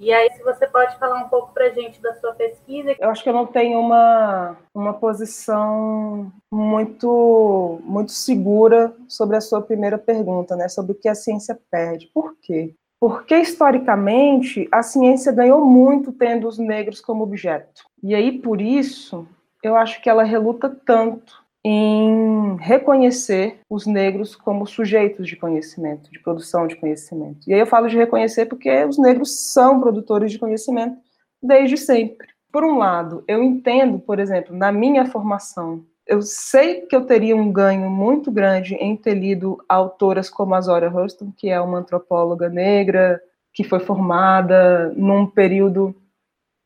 E 0.00 0.10
aí, 0.10 0.30
se 0.32 0.42
você 0.42 0.66
pode 0.66 0.98
falar 0.98 1.22
um 1.22 1.28
pouco 1.28 1.52
para 1.52 1.68
gente 1.68 2.00
da 2.00 2.14
sua 2.14 2.32
pesquisa. 2.32 2.96
Eu 2.98 3.10
acho 3.10 3.22
que 3.22 3.28
eu 3.28 3.34
não 3.34 3.46
tenho 3.46 3.78
uma, 3.78 4.56
uma 4.74 4.94
posição 4.94 6.32
muito, 6.50 7.78
muito 7.84 8.10
segura 8.10 8.94
sobre 9.06 9.36
a 9.36 9.42
sua 9.42 9.60
primeira 9.60 9.98
pergunta, 9.98 10.56
né? 10.56 10.68
Sobre 10.68 10.92
o 10.92 10.94
que 10.94 11.06
a 11.06 11.14
ciência 11.14 11.60
perde. 11.70 12.10
Por 12.14 12.34
quê? 12.40 12.74
Porque, 12.98 13.36
historicamente, 13.36 14.66
a 14.72 14.82
ciência 14.82 15.32
ganhou 15.32 15.62
muito 15.66 16.12
tendo 16.12 16.48
os 16.48 16.56
negros 16.56 17.02
como 17.02 17.22
objeto. 17.22 17.82
E 18.02 18.14
aí, 18.14 18.38
por 18.38 18.58
isso, 18.58 19.28
eu 19.62 19.76
acho 19.76 20.00
que 20.00 20.08
ela 20.08 20.24
reluta 20.24 20.74
tanto 20.86 21.39
em 21.64 22.56
reconhecer 22.56 23.60
os 23.68 23.86
negros 23.86 24.34
como 24.34 24.66
sujeitos 24.66 25.26
de 25.26 25.36
conhecimento, 25.36 26.10
de 26.10 26.18
produção 26.18 26.66
de 26.66 26.76
conhecimento. 26.76 27.48
E 27.48 27.52
aí 27.52 27.60
eu 27.60 27.66
falo 27.66 27.88
de 27.88 27.96
reconhecer 27.96 28.46
porque 28.46 28.84
os 28.84 28.98
negros 28.98 29.52
são 29.52 29.80
produtores 29.80 30.32
de 30.32 30.38
conhecimento 30.38 30.96
desde 31.42 31.76
sempre. 31.76 32.28
Por 32.52 32.64
um 32.64 32.78
lado, 32.78 33.22
eu 33.28 33.42
entendo, 33.42 33.98
por 33.98 34.18
exemplo, 34.18 34.56
na 34.56 34.72
minha 34.72 35.06
formação, 35.06 35.84
eu 36.06 36.22
sei 36.22 36.80
que 36.82 36.96
eu 36.96 37.06
teria 37.06 37.36
um 37.36 37.52
ganho 37.52 37.88
muito 37.88 38.32
grande 38.32 38.74
em 38.74 38.96
ter 38.96 39.14
lido 39.14 39.62
autoras 39.68 40.28
como 40.28 40.54
a 40.54 40.60
Zora 40.60 40.90
Hurston, 40.90 41.32
que 41.36 41.48
é 41.48 41.60
uma 41.60 41.78
antropóloga 41.78 42.48
negra, 42.48 43.22
que 43.52 43.62
foi 43.62 43.78
formada 43.78 44.92
num 44.96 45.26
período 45.26 45.94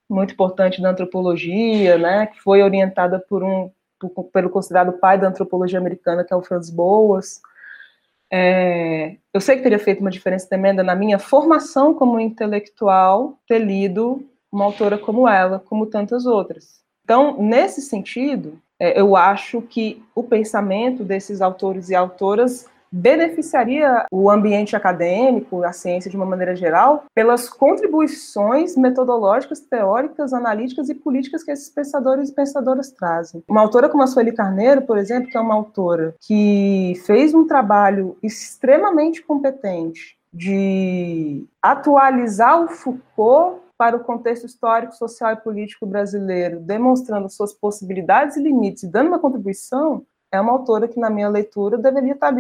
muito 0.09 0.33
importante 0.33 0.81
da 0.81 0.91
antropologia, 0.91 1.99
né, 1.99 2.27
que 2.27 2.41
foi 2.41 2.63
orientada 2.63 3.19
por 3.19 3.43
um 3.43 3.71
pelo 4.33 4.51
considerado 4.51 4.99
pai 4.99 5.19
da 5.19 5.29
antropologia 5.29 5.79
americana, 5.79 6.25
que 6.25 6.33
é 6.33 6.37
o 6.37 6.43
Franz 6.43 6.71
Boas. 6.71 7.41
É, 8.33 9.17
eu 9.33 9.41
sei 9.41 9.57
que 9.57 9.63
teria 9.63 9.79
feito 9.79 10.01
uma 10.01 10.11
diferença 10.11 10.49
tremenda 10.49 10.83
na 10.83 10.95
minha 10.95 11.19
formação 11.19 11.95
como 11.95 12.19
intelectual 12.19 13.39
ter 13.47 13.59
lido 13.59 14.27
uma 14.51 14.65
autora 14.65 14.99
como 14.99 15.29
ela, 15.29 15.59
como 15.59 15.87
tantas 15.87 16.27
outras. 16.27 16.81
Então, 17.05 17.41
nesse 17.43 17.83
sentido, 17.83 18.59
é, 18.79 18.99
eu 18.99 19.15
acho 19.15 19.63
que 19.63 20.03
o 20.15 20.23
pensamento 20.23 21.05
desses 21.05 21.41
autores 21.41 21.91
e 21.91 21.95
autoras 21.95 22.67
beneficiaria 22.95 24.07
o 24.13 24.31
ambiente 24.31 24.77
acadêmico, 24.77 25.65
a 25.65 25.73
ciência 25.73 26.09
de 26.09 26.17
uma 26.17 26.25
maneira 26.25 26.55
geral, 26.55 27.05
pelas 27.13 27.49
contribuições 27.49 28.77
metodológicas, 28.77 29.59
teóricas, 29.59 30.33
analíticas 30.33 30.89
e 30.89 30.95
políticas 30.95 31.43
que 31.43 31.51
esses 31.51 31.69
pensadores 31.69 32.31
e 32.31 32.35
pensadoras 32.35 32.93
trazem. 32.93 33.43
Uma 33.49 33.63
autora 33.63 33.89
como 33.89 34.05
a 34.05 34.07
Sueli 34.07 34.31
Carneiro, 34.31 34.83
por 34.83 34.97
exemplo, 34.97 35.29
que 35.29 35.37
é 35.37 35.41
uma 35.41 35.57
autora 35.57 36.15
que 36.21 36.95
fez 37.05 37.35
um 37.35 37.47
trabalho 37.47 38.17
extremamente 38.23 39.23
competente 39.23 40.17
de 40.33 41.45
atualizar 41.61 42.63
o 42.63 42.69
Foucault 42.69 43.61
para 43.77 43.97
o 43.97 44.05
contexto 44.05 44.47
histórico, 44.47 44.95
social 44.95 45.33
e 45.33 45.37
político 45.37 45.85
brasileiro, 45.85 46.61
demonstrando 46.61 47.29
suas 47.29 47.53
possibilidades 47.53 48.37
e 48.37 48.43
limites 48.43 48.85
e 48.85 48.89
dando 48.89 49.09
uma 49.09 49.19
contribuição, 49.19 50.05
é 50.31 50.41
uma 50.41 50.53
autora 50.53 50.89
que, 50.89 50.99
na 50.99 51.11
minha 51.11 51.29
leitura, 51.29 51.79
deveria 51.79 52.13
estar, 52.13 52.33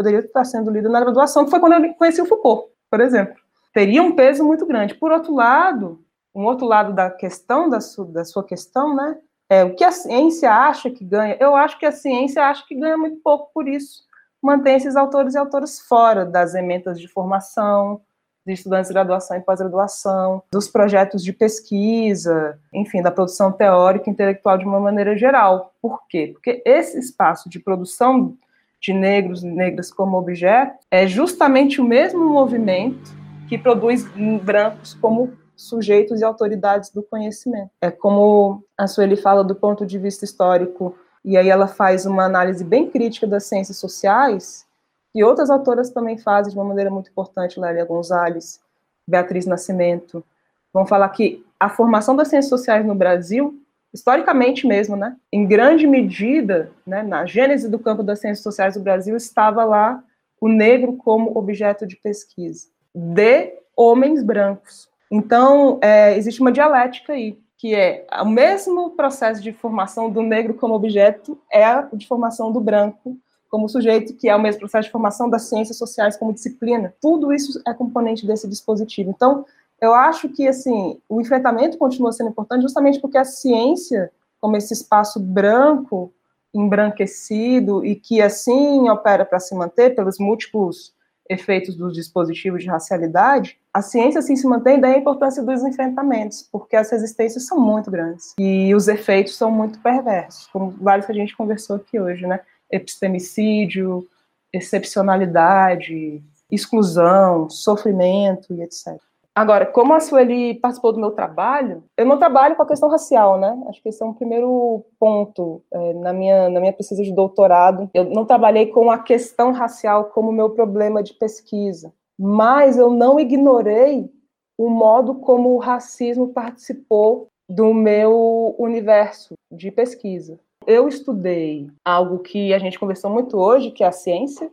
poderia 0.00 0.20
estar 0.20 0.44
sendo 0.44 0.70
lida 0.70 0.88
na 0.88 0.98
graduação, 0.98 1.44
que 1.44 1.50
foi 1.50 1.60
quando 1.60 1.74
eu 1.74 1.94
conheci 1.94 2.22
o 2.22 2.26
Foucault, 2.26 2.72
por 2.90 3.00
exemplo. 3.00 3.34
Teria 3.70 4.02
um 4.02 4.16
peso 4.16 4.42
muito 4.42 4.64
grande. 4.64 4.94
Por 4.94 5.12
outro 5.12 5.34
lado, 5.34 6.02
um 6.34 6.44
outro 6.46 6.66
lado 6.66 6.94
da 6.94 7.10
questão, 7.10 7.68
da, 7.68 7.82
su, 7.82 8.06
da 8.06 8.24
sua 8.24 8.42
questão, 8.42 8.96
né, 8.96 9.18
é 9.46 9.62
o 9.62 9.74
que 9.74 9.84
a 9.84 9.92
ciência 9.92 10.50
acha 10.50 10.90
que 10.90 11.04
ganha. 11.04 11.36
Eu 11.38 11.54
acho 11.54 11.78
que 11.78 11.84
a 11.84 11.92
ciência 11.92 12.46
acha 12.46 12.64
que 12.66 12.74
ganha 12.74 12.96
muito 12.96 13.18
pouco 13.18 13.50
por 13.52 13.68
isso. 13.68 14.04
Mantém 14.40 14.76
esses 14.76 14.96
autores 14.96 15.34
e 15.34 15.38
autoras 15.38 15.80
fora 15.80 16.24
das 16.24 16.54
emendas 16.54 16.98
de 16.98 17.06
formação, 17.06 18.00
de 18.46 18.54
estudantes 18.54 18.88
de 18.88 18.94
graduação 18.94 19.36
e 19.36 19.40
pós-graduação, 19.40 20.42
dos 20.50 20.66
projetos 20.66 21.22
de 21.22 21.34
pesquisa, 21.34 22.58
enfim, 22.72 23.02
da 23.02 23.10
produção 23.10 23.52
teórica 23.52 24.08
e 24.08 24.12
intelectual 24.12 24.56
de 24.56 24.64
uma 24.64 24.80
maneira 24.80 25.14
geral. 25.14 25.74
Por 25.82 26.06
quê? 26.08 26.30
Porque 26.32 26.62
esse 26.64 26.98
espaço 26.98 27.50
de 27.50 27.58
produção 27.58 28.34
de 28.80 28.92
negros 28.92 29.42
e 29.42 29.46
negras 29.46 29.92
como 29.92 30.16
objeto 30.16 30.78
é 30.90 31.06
justamente 31.06 31.80
o 31.80 31.84
mesmo 31.84 32.24
movimento 32.24 33.10
que 33.48 33.58
produz 33.58 34.06
brancos 34.42 34.94
como 34.94 35.32
sujeitos 35.54 36.20
e 36.20 36.24
autoridades 36.24 36.90
do 36.90 37.02
conhecimento. 37.02 37.70
É 37.80 37.90
como 37.90 38.64
a 38.78 38.86
Sueli 38.86 39.16
fala 39.16 39.44
do 39.44 39.54
ponto 39.54 39.84
de 39.84 39.98
vista 39.98 40.24
histórico, 40.24 40.96
e 41.22 41.36
aí 41.36 41.50
ela 41.50 41.66
faz 41.66 42.06
uma 42.06 42.24
análise 42.24 42.64
bem 42.64 42.88
crítica 42.88 43.26
das 43.26 43.44
ciências 43.44 43.76
sociais, 43.76 44.66
e 45.14 45.22
outras 45.22 45.50
autoras 45.50 45.90
também 45.90 46.16
fazem 46.16 46.52
de 46.52 46.58
uma 46.58 46.64
maneira 46.64 46.90
muito 46.90 47.10
importante, 47.10 47.60
Lélia 47.60 47.84
Gonzalez, 47.84 48.60
Beatriz 49.06 49.44
Nascimento, 49.44 50.24
vão 50.72 50.86
falar 50.86 51.08
que 51.10 51.44
a 51.58 51.68
formação 51.68 52.16
das 52.16 52.28
ciências 52.28 52.48
sociais 52.48 52.86
no 52.86 52.94
Brasil, 52.94 53.60
historicamente 53.92 54.66
mesmo, 54.66 54.96
né, 54.96 55.16
em 55.32 55.46
grande 55.46 55.86
medida, 55.86 56.70
né, 56.86 57.02
na 57.02 57.26
gênese 57.26 57.68
do 57.68 57.78
campo 57.78 58.02
das 58.02 58.20
ciências 58.20 58.42
sociais 58.42 58.74
do 58.74 58.82
Brasil, 58.82 59.16
estava 59.16 59.64
lá 59.64 60.02
o 60.40 60.48
negro 60.48 60.96
como 60.96 61.36
objeto 61.36 61.86
de 61.86 61.96
pesquisa, 61.96 62.68
de 62.94 63.52
homens 63.76 64.22
brancos. 64.22 64.88
Então, 65.10 65.78
é, 65.82 66.16
existe 66.16 66.40
uma 66.40 66.52
dialética 66.52 67.12
aí, 67.12 67.38
que 67.58 67.74
é 67.74 68.06
o 68.22 68.24
mesmo 68.24 68.90
processo 68.90 69.42
de 69.42 69.52
formação 69.52 70.08
do 70.08 70.22
negro 70.22 70.54
como 70.54 70.74
objeto 70.74 71.38
é 71.52 71.64
a 71.64 71.82
de 71.92 72.06
formação 72.06 72.50
do 72.50 72.60
branco 72.60 73.18
como 73.50 73.68
sujeito, 73.68 74.14
que 74.14 74.28
é 74.28 74.36
o 74.36 74.40
mesmo 74.40 74.60
processo 74.60 74.86
de 74.86 74.92
formação 74.92 75.28
das 75.28 75.48
ciências 75.48 75.76
sociais 75.76 76.16
como 76.16 76.32
disciplina. 76.32 76.94
Tudo 77.02 77.32
isso 77.32 77.60
é 77.66 77.74
componente 77.74 78.24
desse 78.24 78.48
dispositivo. 78.48 79.10
Então, 79.10 79.44
eu 79.80 79.94
acho 79.94 80.28
que 80.28 80.46
assim 80.46 81.00
o 81.08 81.20
enfrentamento 81.20 81.78
continua 81.78 82.12
sendo 82.12 82.30
importante 82.30 82.62
justamente 82.62 83.00
porque 83.00 83.18
a 83.18 83.24
ciência, 83.24 84.10
como 84.40 84.56
esse 84.56 84.74
espaço 84.74 85.18
branco, 85.18 86.12
embranquecido 86.52 87.84
e 87.84 87.94
que 87.94 88.20
assim 88.20 88.88
opera 88.88 89.24
para 89.24 89.38
se 89.38 89.54
manter 89.54 89.94
pelos 89.94 90.18
múltiplos 90.18 90.92
efeitos 91.28 91.76
dos 91.76 91.94
dispositivos 91.94 92.62
de 92.62 92.68
racialidade, 92.68 93.56
a 93.72 93.80
ciência 93.80 94.18
assim 94.18 94.34
se 94.34 94.48
mantém 94.48 94.80
daí 94.80 94.94
a 94.94 94.98
importância 94.98 95.44
dos 95.44 95.62
enfrentamentos, 95.62 96.42
porque 96.50 96.74
as 96.74 96.90
resistências 96.90 97.46
são 97.46 97.58
muito 97.58 97.88
grandes 97.88 98.34
e 98.36 98.74
os 98.74 98.88
efeitos 98.88 99.36
são 99.36 99.48
muito 99.48 99.78
perversos, 99.78 100.48
como 100.48 100.72
vários 100.72 101.06
que 101.06 101.12
a 101.12 101.14
gente 101.14 101.36
conversou 101.36 101.76
aqui 101.76 102.00
hoje, 102.00 102.26
né? 102.26 102.40
epistemicídio, 102.70 104.06
excepcionalidade, 104.52 106.22
exclusão, 106.50 107.48
sofrimento 107.48 108.52
e 108.52 108.62
etc. 108.62 108.98
Agora, 109.40 109.64
como 109.64 109.94
a 109.94 110.00
Sueli 110.00 110.52
participou 110.56 110.92
do 110.92 111.00
meu 111.00 111.12
trabalho, 111.12 111.82
eu 111.96 112.04
não 112.04 112.18
trabalho 112.18 112.54
com 112.56 112.62
a 112.62 112.66
questão 112.66 112.90
racial, 112.90 113.40
né? 113.40 113.58
Acho 113.68 113.82
que 113.82 113.88
esse 113.88 114.02
é 114.02 114.04
um 114.04 114.12
primeiro 114.12 114.84
ponto 114.98 115.62
é, 115.72 115.94
na, 115.94 116.12
minha, 116.12 116.50
na 116.50 116.60
minha 116.60 116.74
pesquisa 116.74 117.02
de 117.02 117.10
doutorado. 117.10 117.88
Eu 117.94 118.04
não 118.04 118.26
trabalhei 118.26 118.66
com 118.66 118.90
a 118.90 118.98
questão 118.98 119.50
racial 119.50 120.10
como 120.10 120.30
meu 120.30 120.50
problema 120.50 121.02
de 121.02 121.14
pesquisa, 121.14 121.90
mas 122.18 122.76
eu 122.76 122.90
não 122.90 123.18
ignorei 123.18 124.12
o 124.58 124.68
modo 124.68 125.14
como 125.14 125.54
o 125.54 125.58
racismo 125.58 126.34
participou 126.34 127.28
do 127.48 127.72
meu 127.72 128.54
universo 128.58 129.32
de 129.50 129.70
pesquisa. 129.70 130.38
Eu 130.66 130.86
estudei 130.86 131.66
algo 131.82 132.18
que 132.18 132.52
a 132.52 132.58
gente 132.58 132.78
conversou 132.78 133.10
muito 133.10 133.38
hoje, 133.38 133.70
que 133.70 133.82
é 133.82 133.86
a 133.86 133.92
ciência, 133.92 134.52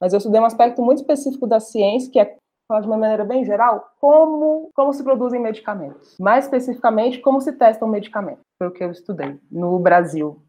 mas 0.00 0.14
eu 0.14 0.16
estudei 0.16 0.40
um 0.40 0.46
aspecto 0.46 0.80
muito 0.80 1.00
específico 1.00 1.46
da 1.46 1.60
ciência, 1.60 2.10
que 2.10 2.18
é, 2.18 2.38
de 2.80 2.86
uma 2.86 2.96
maneira 2.96 3.24
bem 3.24 3.44
geral, 3.44 3.92
como, 4.00 4.70
como 4.74 4.92
se 4.92 5.04
produzem 5.04 5.40
medicamentos. 5.40 6.16
Mais 6.18 6.44
especificamente, 6.44 7.20
como 7.20 7.40
se 7.40 7.52
testam 7.52 7.86
medicamentos. 7.86 8.42
Foi 8.58 8.68
o 8.68 8.70
que 8.70 8.82
eu 8.82 8.90
estudei 8.90 9.38
no 9.50 9.78
Brasil. 9.78 10.40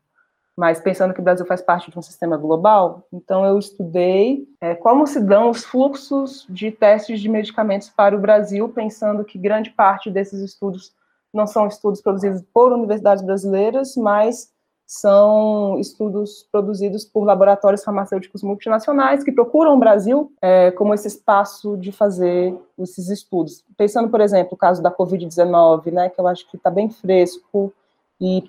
mas 0.57 0.79
pensando 0.79 1.13
que 1.13 1.19
o 1.19 1.23
Brasil 1.23 1.45
faz 1.45 1.61
parte 1.61 1.91
de 1.91 1.99
um 1.99 2.01
sistema 2.01 2.37
global, 2.37 3.05
então 3.11 3.45
eu 3.45 3.59
estudei 3.59 4.47
é, 4.61 4.73
como 4.73 5.05
se 5.05 5.19
dão 5.19 5.49
os 5.49 5.65
fluxos 5.65 6.47
de 6.49 6.71
testes 6.71 7.19
de 7.19 7.27
medicamentos 7.27 7.89
para 7.89 8.15
o 8.15 8.19
Brasil, 8.19 8.69
pensando 8.69 9.25
que 9.25 9.37
grande 9.37 9.69
parte 9.71 10.09
desses 10.09 10.39
estudos 10.39 10.93
não 11.33 11.45
são 11.45 11.67
estudos 11.67 12.01
produzidos 12.01 12.41
por 12.53 12.71
universidades 12.71 13.21
brasileiras, 13.21 13.97
mas 13.97 14.54
são 14.85 15.79
estudos 15.79 16.47
produzidos 16.51 17.05
por 17.05 17.23
laboratórios 17.23 17.83
farmacêuticos 17.83 18.43
multinacionais 18.43 19.23
que 19.23 19.31
procuram 19.31 19.75
o 19.75 19.79
Brasil 19.79 20.31
é, 20.41 20.71
como 20.71 20.93
esse 20.93 21.07
espaço 21.07 21.75
de 21.77 21.91
fazer 21.91 22.55
esses 22.77 23.09
estudos. 23.09 23.63
Pensando, 23.75 24.09
por 24.09 24.21
exemplo, 24.21 24.53
o 24.53 24.57
caso 24.57 24.83
da 24.83 24.91
Covid-19, 24.91 25.91
né, 25.91 26.09
que 26.09 26.21
eu 26.21 26.27
acho 26.27 26.47
que 26.49 26.57
está 26.57 26.69
bem 26.69 26.89
fresco 26.89 27.73
e 28.21 28.43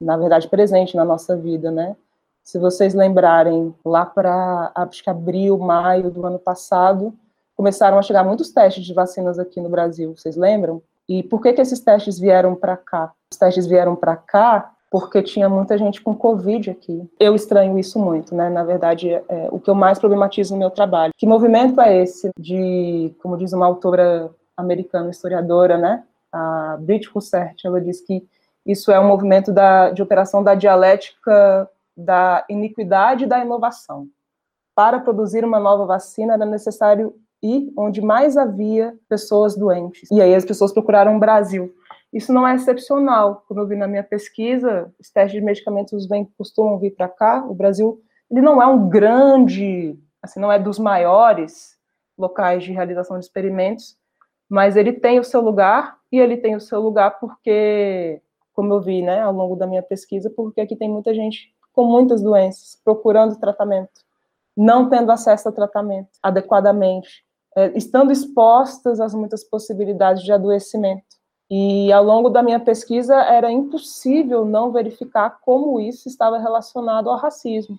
na 0.00 0.16
verdade, 0.16 0.48
presente 0.48 0.96
na 0.96 1.04
nossa 1.04 1.36
vida, 1.36 1.70
né? 1.70 1.94
Se 2.42 2.58
vocês 2.58 2.94
lembrarem, 2.94 3.74
lá 3.84 4.06
para 4.06 4.72
acho 4.74 5.04
que 5.04 5.10
abril, 5.10 5.58
maio 5.58 6.10
do 6.10 6.24
ano 6.24 6.38
passado, 6.38 7.12
começaram 7.54 7.98
a 7.98 8.02
chegar 8.02 8.24
muitos 8.24 8.50
testes 8.50 8.84
de 8.84 8.94
vacinas 8.94 9.38
aqui 9.38 9.60
no 9.60 9.68
Brasil, 9.68 10.16
vocês 10.16 10.36
lembram? 10.36 10.82
E 11.06 11.22
por 11.22 11.42
que 11.42 11.52
que 11.52 11.60
esses 11.60 11.80
testes 11.80 12.18
vieram 12.18 12.54
para 12.54 12.76
cá? 12.76 13.12
Os 13.30 13.36
testes 13.36 13.66
vieram 13.66 13.94
para 13.94 14.16
cá 14.16 14.72
porque 14.90 15.22
tinha 15.22 15.48
muita 15.48 15.78
gente 15.78 16.00
com 16.02 16.14
Covid 16.14 16.70
aqui. 16.70 17.08
Eu 17.18 17.34
estranho 17.34 17.78
isso 17.78 17.98
muito, 17.98 18.34
né? 18.34 18.50
Na 18.50 18.64
verdade, 18.64 19.10
é, 19.10 19.48
o 19.52 19.60
que 19.60 19.70
eu 19.70 19.74
mais 19.74 19.98
problematizo 19.98 20.52
no 20.52 20.58
meu 20.58 20.70
trabalho. 20.70 21.12
Que 21.16 21.26
movimento 21.26 21.80
é 21.80 22.02
esse 22.02 22.30
de, 22.38 23.14
como 23.22 23.36
diz 23.36 23.52
uma 23.52 23.66
autora 23.66 24.30
americana, 24.56 25.10
historiadora, 25.10 25.78
né? 25.78 26.02
A 26.32 26.76
Brit 26.80 27.08
Hussert, 27.14 27.64
ela 27.64 27.80
diz 27.80 28.00
que 28.00 28.26
isso 28.66 28.90
é 28.90 28.98
um 28.98 29.06
movimento 29.06 29.52
da, 29.52 29.90
de 29.90 30.02
operação 30.02 30.42
da 30.42 30.54
dialética 30.54 31.68
da 31.96 32.44
iniquidade 32.48 33.24
e 33.24 33.26
da 33.26 33.38
inovação. 33.38 34.08
Para 34.74 35.00
produzir 35.00 35.44
uma 35.44 35.60
nova 35.60 35.84
vacina 35.84 36.34
era 36.34 36.46
necessário 36.46 37.14
ir 37.42 37.72
onde 37.76 38.00
mais 38.00 38.36
havia 38.36 38.94
pessoas 39.08 39.56
doentes. 39.56 40.10
E 40.10 40.20
aí 40.20 40.34
as 40.34 40.44
pessoas 40.44 40.72
procuraram 40.72 41.16
o 41.16 41.20
Brasil. 41.20 41.74
Isso 42.12 42.32
não 42.32 42.46
é 42.46 42.54
excepcional. 42.54 43.44
Como 43.46 43.60
eu 43.60 43.66
vi 43.66 43.76
na 43.76 43.86
minha 43.86 44.02
pesquisa, 44.02 44.92
os 44.98 45.10
testes 45.10 45.40
de 45.40 45.44
medicamentos 45.44 46.06
vêm, 46.06 46.24
costumam 46.36 46.78
vir 46.78 46.90
para 46.92 47.08
cá. 47.08 47.44
O 47.46 47.54
Brasil 47.54 48.02
ele 48.30 48.40
não 48.40 48.62
é 48.62 48.66
um 48.66 48.88
grande, 48.88 49.98
assim, 50.22 50.40
não 50.40 50.52
é 50.52 50.58
dos 50.58 50.78
maiores 50.78 51.78
locais 52.16 52.62
de 52.62 52.72
realização 52.72 53.18
de 53.18 53.24
experimentos, 53.24 53.96
mas 54.48 54.76
ele 54.76 54.92
tem 54.92 55.18
o 55.18 55.24
seu 55.24 55.40
lugar 55.40 55.98
e 56.12 56.18
ele 56.18 56.36
tem 56.36 56.54
o 56.54 56.60
seu 56.60 56.80
lugar 56.80 57.18
porque 57.18 58.20
como 58.52 58.74
eu 58.74 58.80
vi, 58.80 59.00
né, 59.00 59.22
ao 59.22 59.32
longo 59.32 59.56
da 59.56 59.66
minha 59.66 59.82
pesquisa, 59.82 60.28
porque 60.28 60.60
aqui 60.60 60.76
tem 60.76 60.88
muita 60.88 61.14
gente 61.14 61.54
com 61.72 61.84
muitas 61.84 62.20
doenças 62.20 62.78
procurando 62.84 63.38
tratamento, 63.38 64.02
não 64.56 64.88
tendo 64.88 65.10
acesso 65.10 65.48
a 65.48 65.52
tratamento 65.52 66.10
adequadamente, 66.22 67.24
é, 67.56 67.68
estando 67.76 68.12
expostas 68.12 69.00
às 69.00 69.14
muitas 69.14 69.42
possibilidades 69.42 70.22
de 70.22 70.32
adoecimento. 70.32 71.19
E 71.50 71.92
ao 71.92 72.04
longo 72.04 72.28
da 72.28 72.42
minha 72.42 72.60
pesquisa 72.60 73.16
era 73.16 73.50
impossível 73.50 74.44
não 74.44 74.70
verificar 74.70 75.40
como 75.40 75.80
isso 75.80 76.06
estava 76.06 76.38
relacionado 76.38 77.10
ao 77.10 77.16
racismo. 77.16 77.76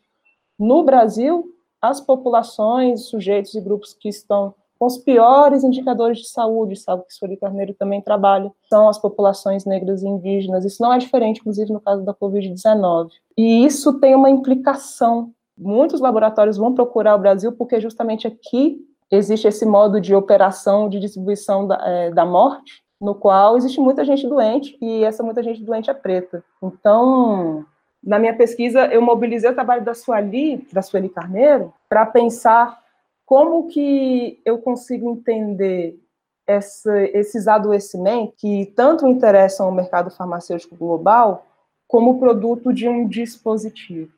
No 0.60 0.84
Brasil, 0.84 1.56
as 1.82 2.02
populações, 2.02 3.06
sujeitos 3.06 3.56
e 3.56 3.62
grupos 3.62 3.94
que 3.94 4.10
estão 4.10 4.54
com 4.78 4.88
os 4.88 4.98
piores 4.98 5.64
indicadores 5.64 6.18
de 6.18 6.30
saúde, 6.30 6.76
sabe 6.76 7.04
que 7.06 7.14
Sueli 7.14 7.38
Carneiro 7.38 7.72
também 7.76 8.02
trabalha, 8.02 8.52
são 8.68 8.90
as 8.90 8.98
populações 8.98 9.64
negras 9.64 10.02
e 10.02 10.08
indígenas. 10.08 10.66
Isso 10.66 10.82
não 10.82 10.92
é 10.92 10.98
diferente, 10.98 11.40
inclusive, 11.40 11.72
no 11.72 11.80
caso 11.80 12.04
da 12.04 12.16
Covid-19. 12.16 13.10
E 13.38 13.64
isso 13.64 14.00
tem 14.00 14.16
uma 14.16 14.30
implicação. 14.30 15.32
Muitos 15.56 16.02
laboratórios 16.02 16.58
vão 16.58 16.74
procurar 16.74 17.16
o 17.16 17.20
Brasil 17.20 17.52
porque 17.52 17.80
justamente 17.80 18.26
aqui 18.26 18.80
existe 19.12 19.48
esse 19.48 19.68
modo 19.68 20.02
de 20.02 20.16
operação 20.16 20.90
de 20.90 21.00
distribuição 21.00 21.68
da, 21.68 21.76
é, 21.88 22.10
da 22.10 22.26
morte, 22.26 22.84
no 23.02 23.16
qual 23.16 23.58
existe 23.58 23.80
muita 23.80 24.06
gente 24.06 24.28
doente 24.28 24.78
e 24.80 25.04
essa 25.04 25.24
muita 25.24 25.42
gente 25.42 25.64
doente 25.64 25.90
é 25.90 25.94
preta. 25.94 26.44
Então, 26.62 27.66
na 28.04 28.20
minha 28.20 28.36
pesquisa, 28.36 28.86
eu 28.86 29.02
mobilizei 29.02 29.50
o 29.50 29.56
trabalho 29.56 29.84
da 29.84 29.96
Sueli, 29.96 30.68
da 30.72 30.84
Sueli 30.84 31.10
Carneiro, 31.10 31.74
para 31.90 32.06
pensar 32.06 32.80
como 33.26 33.68
que 33.68 34.40
eu 34.46 34.60
consigo 34.60 35.10
entender 35.10 36.00
essa, 36.46 37.02
esses 37.02 37.48
adoecimentos 37.48 38.36
que 38.38 38.72
tanto 38.76 39.08
interessam 39.08 39.66
ao 39.66 39.72
mercado 39.72 40.12
farmacêutico 40.12 40.76
global 40.76 41.48
como 41.88 42.20
produto 42.20 42.72
de 42.72 42.88
um 42.88 43.08
dispositivo, 43.08 44.12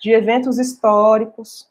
de 0.00 0.12
eventos 0.12 0.58
históricos 0.58 1.66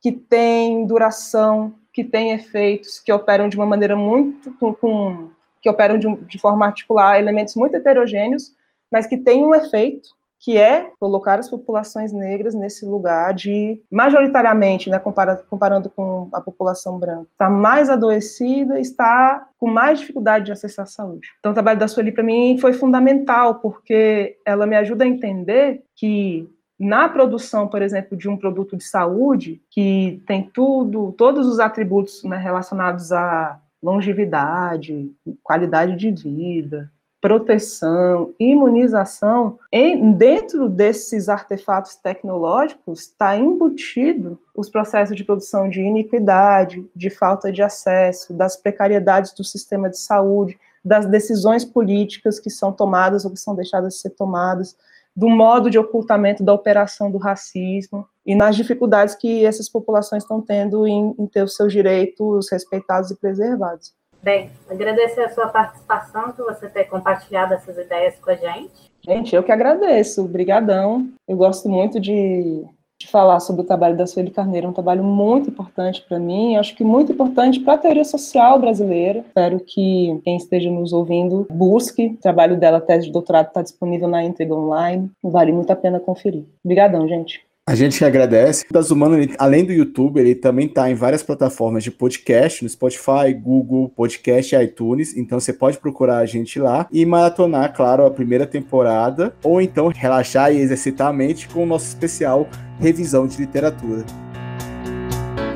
que 0.00 0.12
têm 0.12 0.86
duração, 0.86 1.74
que 1.92 2.04
têm 2.04 2.32
efeitos, 2.32 3.00
que 3.00 3.12
operam 3.12 3.48
de 3.48 3.56
uma 3.56 3.66
maneira 3.66 3.96
muito 3.96 4.52
com, 4.58 4.72
com 4.72 5.30
que 5.64 5.70
operam 5.70 5.98
de, 5.98 6.14
de 6.26 6.38
forma 6.38 6.66
articular, 6.66 7.18
elementos 7.18 7.56
muito 7.56 7.74
heterogêneos, 7.74 8.52
mas 8.92 9.06
que 9.06 9.16
têm 9.16 9.42
um 9.42 9.54
efeito 9.54 10.10
que 10.38 10.58
é 10.58 10.90
colocar 11.00 11.38
as 11.38 11.48
populações 11.48 12.12
negras 12.12 12.54
nesse 12.54 12.84
lugar 12.84 13.32
de, 13.32 13.80
majoritariamente, 13.90 14.90
né, 14.90 14.98
comparando, 14.98 15.42
comparando 15.48 15.88
com 15.88 16.28
a 16.34 16.40
população 16.42 16.98
branca, 16.98 17.26
está 17.32 17.48
mais 17.48 17.88
adoecida, 17.88 18.78
está 18.78 19.48
com 19.58 19.70
mais 19.70 20.00
dificuldade 20.00 20.44
de 20.44 20.52
acessar 20.52 20.82
a 20.82 20.86
saúde. 20.86 21.28
Então, 21.38 21.52
o 21.52 21.54
trabalho 21.54 21.78
da 21.80 21.88
Sueli, 21.88 22.12
para 22.12 22.22
mim, 22.22 22.58
foi 22.58 22.74
fundamental, 22.74 23.54
porque 23.54 24.36
ela 24.44 24.66
me 24.66 24.76
ajuda 24.76 25.04
a 25.04 25.08
entender 25.08 25.82
que 25.96 26.46
na 26.78 27.08
produção, 27.08 27.66
por 27.66 27.80
exemplo, 27.80 28.14
de 28.14 28.28
um 28.28 28.36
produto 28.36 28.76
de 28.76 28.84
saúde, 28.84 29.62
que 29.70 30.22
tem 30.26 30.42
tudo, 30.52 31.12
todos 31.12 31.46
os 31.46 31.58
atributos 31.58 32.22
né, 32.22 32.36
relacionados 32.36 33.12
à 33.12 33.58
longevidade, 33.84 35.12
qualidade 35.42 35.94
de 35.94 36.10
vida, 36.10 36.90
proteção, 37.20 38.34
imunização, 38.40 39.58
em, 39.70 40.12
dentro 40.12 40.68
desses 40.68 41.28
artefatos 41.28 41.94
tecnológicos 41.96 43.00
está 43.00 43.36
embutido 43.36 44.38
os 44.54 44.70
processos 44.70 45.14
de 45.14 45.24
produção 45.24 45.68
de 45.68 45.80
iniquidade, 45.80 46.84
de 46.96 47.10
falta 47.10 47.52
de 47.52 47.62
acesso, 47.62 48.32
das 48.32 48.56
precariedades 48.56 49.34
do 49.34 49.44
sistema 49.44 49.90
de 49.90 49.98
saúde, 49.98 50.58
das 50.82 51.06
decisões 51.06 51.64
políticas 51.64 52.38
que 52.38 52.50
são 52.50 52.72
tomadas 52.72 53.24
ou 53.24 53.30
que 53.30 53.40
são 53.40 53.54
deixadas 53.54 53.94
de 53.94 54.00
ser 54.00 54.10
tomadas, 54.10 54.76
do 55.14 55.28
modo 55.28 55.70
de 55.70 55.78
ocultamento 55.78 56.42
da 56.42 56.52
operação 56.52 57.10
do 57.10 57.18
racismo 57.18 58.06
e 58.26 58.34
nas 58.34 58.56
dificuldades 58.56 59.14
que 59.14 59.44
essas 59.44 59.68
populações 59.68 60.22
estão 60.22 60.40
tendo 60.40 60.86
em, 60.86 61.14
em 61.18 61.26
ter 61.26 61.42
os 61.42 61.54
seus 61.54 61.72
direitos 61.72 62.50
respeitados 62.50 63.10
e 63.10 63.16
preservados. 63.16 63.92
Bem, 64.22 64.50
agradecer 64.70 65.20
a 65.20 65.28
sua 65.28 65.48
participação, 65.48 66.32
por 66.32 66.46
você 66.46 66.66
ter 66.68 66.84
compartilhado 66.84 67.52
essas 67.52 67.76
ideias 67.76 68.14
com 68.18 68.30
a 68.30 68.34
gente. 68.34 68.90
Gente, 69.02 69.36
eu 69.36 69.42
que 69.42 69.52
agradeço, 69.52 70.24
obrigadão. 70.24 71.10
Eu 71.28 71.36
gosto 71.36 71.68
muito 71.68 72.00
de, 72.00 72.64
de 72.98 73.06
falar 73.06 73.38
sobre 73.40 73.60
o 73.60 73.66
trabalho 73.66 73.94
da 73.94 74.06
Sueli 74.06 74.30
Carneiro, 74.30 74.66
é 74.66 74.70
um 74.70 74.72
trabalho 74.72 75.04
muito 75.04 75.50
importante 75.50 76.02
para 76.08 76.18
mim, 76.18 76.56
acho 76.56 76.74
que 76.74 76.82
muito 76.82 77.12
importante 77.12 77.60
para 77.60 77.74
a 77.74 77.78
teoria 77.78 78.04
social 78.04 78.58
brasileira. 78.58 79.18
Espero 79.18 79.60
que 79.60 80.18
quem 80.24 80.38
esteja 80.38 80.70
nos 80.70 80.94
ouvindo 80.94 81.46
busque. 81.50 82.06
O 82.06 82.16
trabalho 82.16 82.56
dela, 82.56 82.80
tese 82.80 83.08
de 83.08 83.12
doutorado, 83.12 83.48
está 83.48 83.60
disponível 83.60 84.08
na 84.08 84.24
Entrega 84.24 84.54
Online, 84.54 85.10
vale 85.22 85.52
muito 85.52 85.70
a 85.70 85.76
pena 85.76 86.00
conferir. 86.00 86.46
Obrigadão, 86.64 87.06
gente. 87.06 87.44
A 87.66 87.74
gente 87.74 87.96
que 87.96 88.04
agradece. 88.04 88.66
Das 88.70 88.90
Humano, 88.90 89.18
ele, 89.18 89.34
além 89.38 89.64
do 89.64 89.72
YouTube, 89.72 90.20
ele 90.20 90.34
também 90.34 90.66
está 90.66 90.90
em 90.90 90.94
várias 90.94 91.22
plataformas 91.22 91.82
de 91.82 91.90
podcast, 91.90 92.62
no 92.62 92.68
Spotify, 92.68 93.32
Google, 93.34 93.88
Podcast 93.88 94.54
e 94.54 94.62
iTunes. 94.62 95.16
Então 95.16 95.40
você 95.40 95.50
pode 95.50 95.78
procurar 95.78 96.18
a 96.18 96.26
gente 96.26 96.58
lá 96.58 96.86
e 96.92 97.06
maratonar, 97.06 97.72
claro, 97.72 98.04
a 98.04 98.10
primeira 98.10 98.46
temporada, 98.46 99.34
ou 99.42 99.62
então 99.62 99.88
relaxar 99.88 100.52
e 100.52 100.58
exercitar 100.58 101.08
a 101.08 101.12
mente 101.12 101.48
com 101.48 101.62
o 101.62 101.66
nosso 101.66 101.86
especial 101.86 102.46
Revisão 102.78 103.26
de 103.26 103.38
Literatura. 103.38 104.04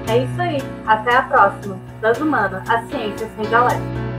É 0.09 0.25
isso 0.25 0.41
aí. 0.41 0.63
Até 0.87 1.15
a 1.15 1.23
próxima. 1.25 1.79
Das 2.01 2.19
Humanas, 2.19 2.63
a 2.71 2.87
ciência 2.87 3.29
sem 3.37 3.47
dialeto. 3.51 4.18